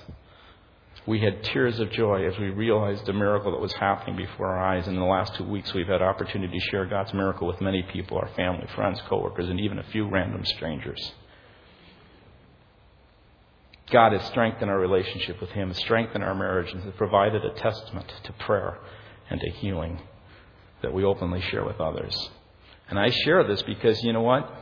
We 1.07 1.20
had 1.20 1.42
tears 1.42 1.80
of 1.80 1.90
joy 1.90 2.26
as 2.26 2.38
we 2.38 2.50
realized 2.50 3.07
the 3.07 3.12
miracle 3.12 3.50
that 3.50 3.61
was 3.61 3.72
happening 3.72 4.16
before 4.16 4.46
our 4.46 4.59
eyes. 4.59 4.86
And 4.86 4.94
in 4.94 5.03
the 5.03 5.09
last 5.09 5.34
two 5.34 5.44
weeks, 5.44 5.74
we've 5.74 5.88
had 5.88 6.00
opportunity 6.00 6.59
to 6.59 6.64
share 6.70 6.86
God's 6.86 7.12
miracle 7.12 7.48
with 7.48 7.61
many 7.61 7.82
people 7.82 8.18
our 8.18 8.30
family, 8.36 8.66
friends, 8.76 9.00
coworkers, 9.09 9.48
and 9.48 9.59
even 9.59 9.78
a 9.78 9.84
few 9.84 10.09
random 10.09 10.44
strangers. 10.44 11.12
God 13.90 14.12
has 14.12 14.24
strengthened 14.28 14.70
our 14.70 14.78
relationship 14.78 15.40
with 15.40 15.50
Him, 15.50 15.68
has 15.68 15.78
strengthened 15.78 16.22
our 16.22 16.36
marriage, 16.36 16.72
and 16.72 16.82
has 16.84 16.94
provided 16.94 17.44
a 17.44 17.53
testament 17.55 18.11
to 18.22 18.32
prayer 18.34 18.78
and 19.28 19.40
to 19.40 19.50
healing 19.50 20.00
that 20.82 20.92
we 20.92 21.05
openly 21.05 21.40
share 21.40 21.64
with 21.64 21.80
others. 21.80 22.16
And 22.88 22.98
I 22.98 23.11
share 23.11 23.42
this 23.44 23.62
because 23.62 24.03
you 24.05 24.12
know 24.12 24.22
what? 24.22 24.61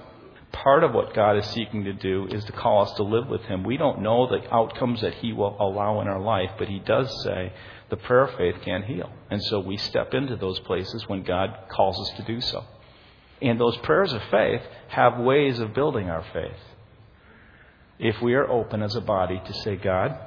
Part 0.53 0.83
of 0.83 0.93
what 0.93 1.15
God 1.15 1.37
is 1.39 1.47
seeking 1.47 1.85
to 1.85 1.93
do 1.93 2.27
is 2.31 2.45
to 2.45 2.53
call 2.53 2.83
us 2.83 2.93
to 2.95 3.03
live 3.03 3.29
with 3.29 3.43
Him. 3.43 3.63
We 3.63 3.77
don't 3.77 4.03
know 4.03 4.27
the 4.27 4.53
outcomes 4.53 5.01
that 5.03 5.15
He 5.15 5.33
will 5.33 5.57
allow 5.61 6.01
in 6.01 6.09
our 6.09 6.21
life, 6.21 6.51
but 6.59 6.69
He 6.69 6.81
does 6.81 7.09
say 7.23 7.53
the 7.89 7.97
prayer 7.97 8.25
of 8.25 8.37
faith 8.37 8.57
can 8.65 8.83
heal. 8.83 9.11
And 9.31 9.43
so 9.45 9.61
we 9.61 9.77
step 9.77 10.13
into 10.13 10.37
those 10.37 10.59
places 10.61 11.09
when 11.09 11.23
God 11.23 11.51
calls 11.69 12.01
us 12.01 12.17
to 12.17 12.25
do 12.25 12.41
so. 12.41 12.65
And 13.41 13.61
those 13.61 13.77
prayers 13.79 14.13
of 14.13 14.23
faith 14.31 14.63
have 14.89 15.19
ways 15.19 15.61
of 15.61 15.73
building 15.73 16.11
our 16.11 16.25
faith. 16.33 16.59
If 17.99 18.21
we 18.21 18.35
are 18.35 18.49
open 18.49 18.83
as 18.83 18.97
a 18.97 19.01
body 19.01 19.41
to 19.45 19.53
say, 19.63 19.77
God, 19.77 20.19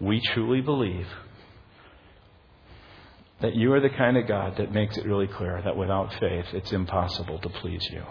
we 0.00 0.20
truly 0.20 0.60
believe 0.60 1.06
that 3.40 3.54
you 3.54 3.72
are 3.72 3.80
the 3.80 3.90
kind 3.90 4.16
of 4.16 4.26
God 4.26 4.56
that 4.58 4.72
makes 4.72 4.96
it 4.96 5.04
really 5.04 5.26
clear 5.26 5.60
that 5.62 5.76
without 5.76 6.12
faith 6.20 6.46
it's 6.52 6.72
impossible 6.72 7.38
to 7.40 7.48
please 7.48 7.86
you. 7.90 8.02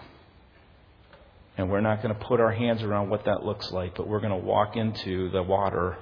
And 1.57 1.69
we're 1.69 1.81
not 1.81 2.01
going 2.01 2.13
to 2.13 2.25
put 2.25 2.39
our 2.39 2.51
hands 2.51 2.81
around 2.81 3.09
what 3.09 3.25
that 3.25 3.45
looks 3.45 3.71
like, 3.71 3.95
but 3.95 4.07
we're 4.07 4.19
going 4.19 4.31
to 4.31 4.45
walk 4.45 4.75
into 4.75 5.29
the 5.29 5.43
water 5.43 5.97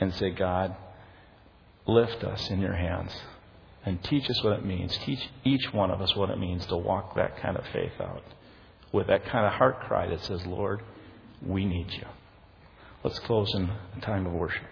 and 0.00 0.14
say, 0.14 0.30
God, 0.30 0.74
lift 1.86 2.24
us 2.24 2.48
in 2.50 2.60
your 2.60 2.74
hands 2.74 3.12
and 3.84 4.02
teach 4.02 4.28
us 4.30 4.42
what 4.42 4.54
it 4.54 4.64
means. 4.64 4.96
Teach 5.04 5.20
each 5.44 5.72
one 5.72 5.90
of 5.90 6.00
us 6.00 6.16
what 6.16 6.30
it 6.30 6.38
means 6.38 6.64
to 6.66 6.76
walk 6.76 7.16
that 7.16 7.36
kind 7.38 7.56
of 7.56 7.64
faith 7.72 7.92
out 8.00 8.22
with 8.92 9.08
that 9.08 9.26
kind 9.26 9.44
of 9.44 9.52
heart 9.52 9.80
cry 9.80 10.06
that 10.08 10.24
says, 10.24 10.46
Lord, 10.46 10.80
we 11.44 11.64
need 11.64 11.92
you. 11.92 12.06
Let's 13.02 13.18
close 13.18 13.52
in 13.54 13.70
a 13.98 14.00
time 14.00 14.26
of 14.26 14.32
worship. 14.32 14.64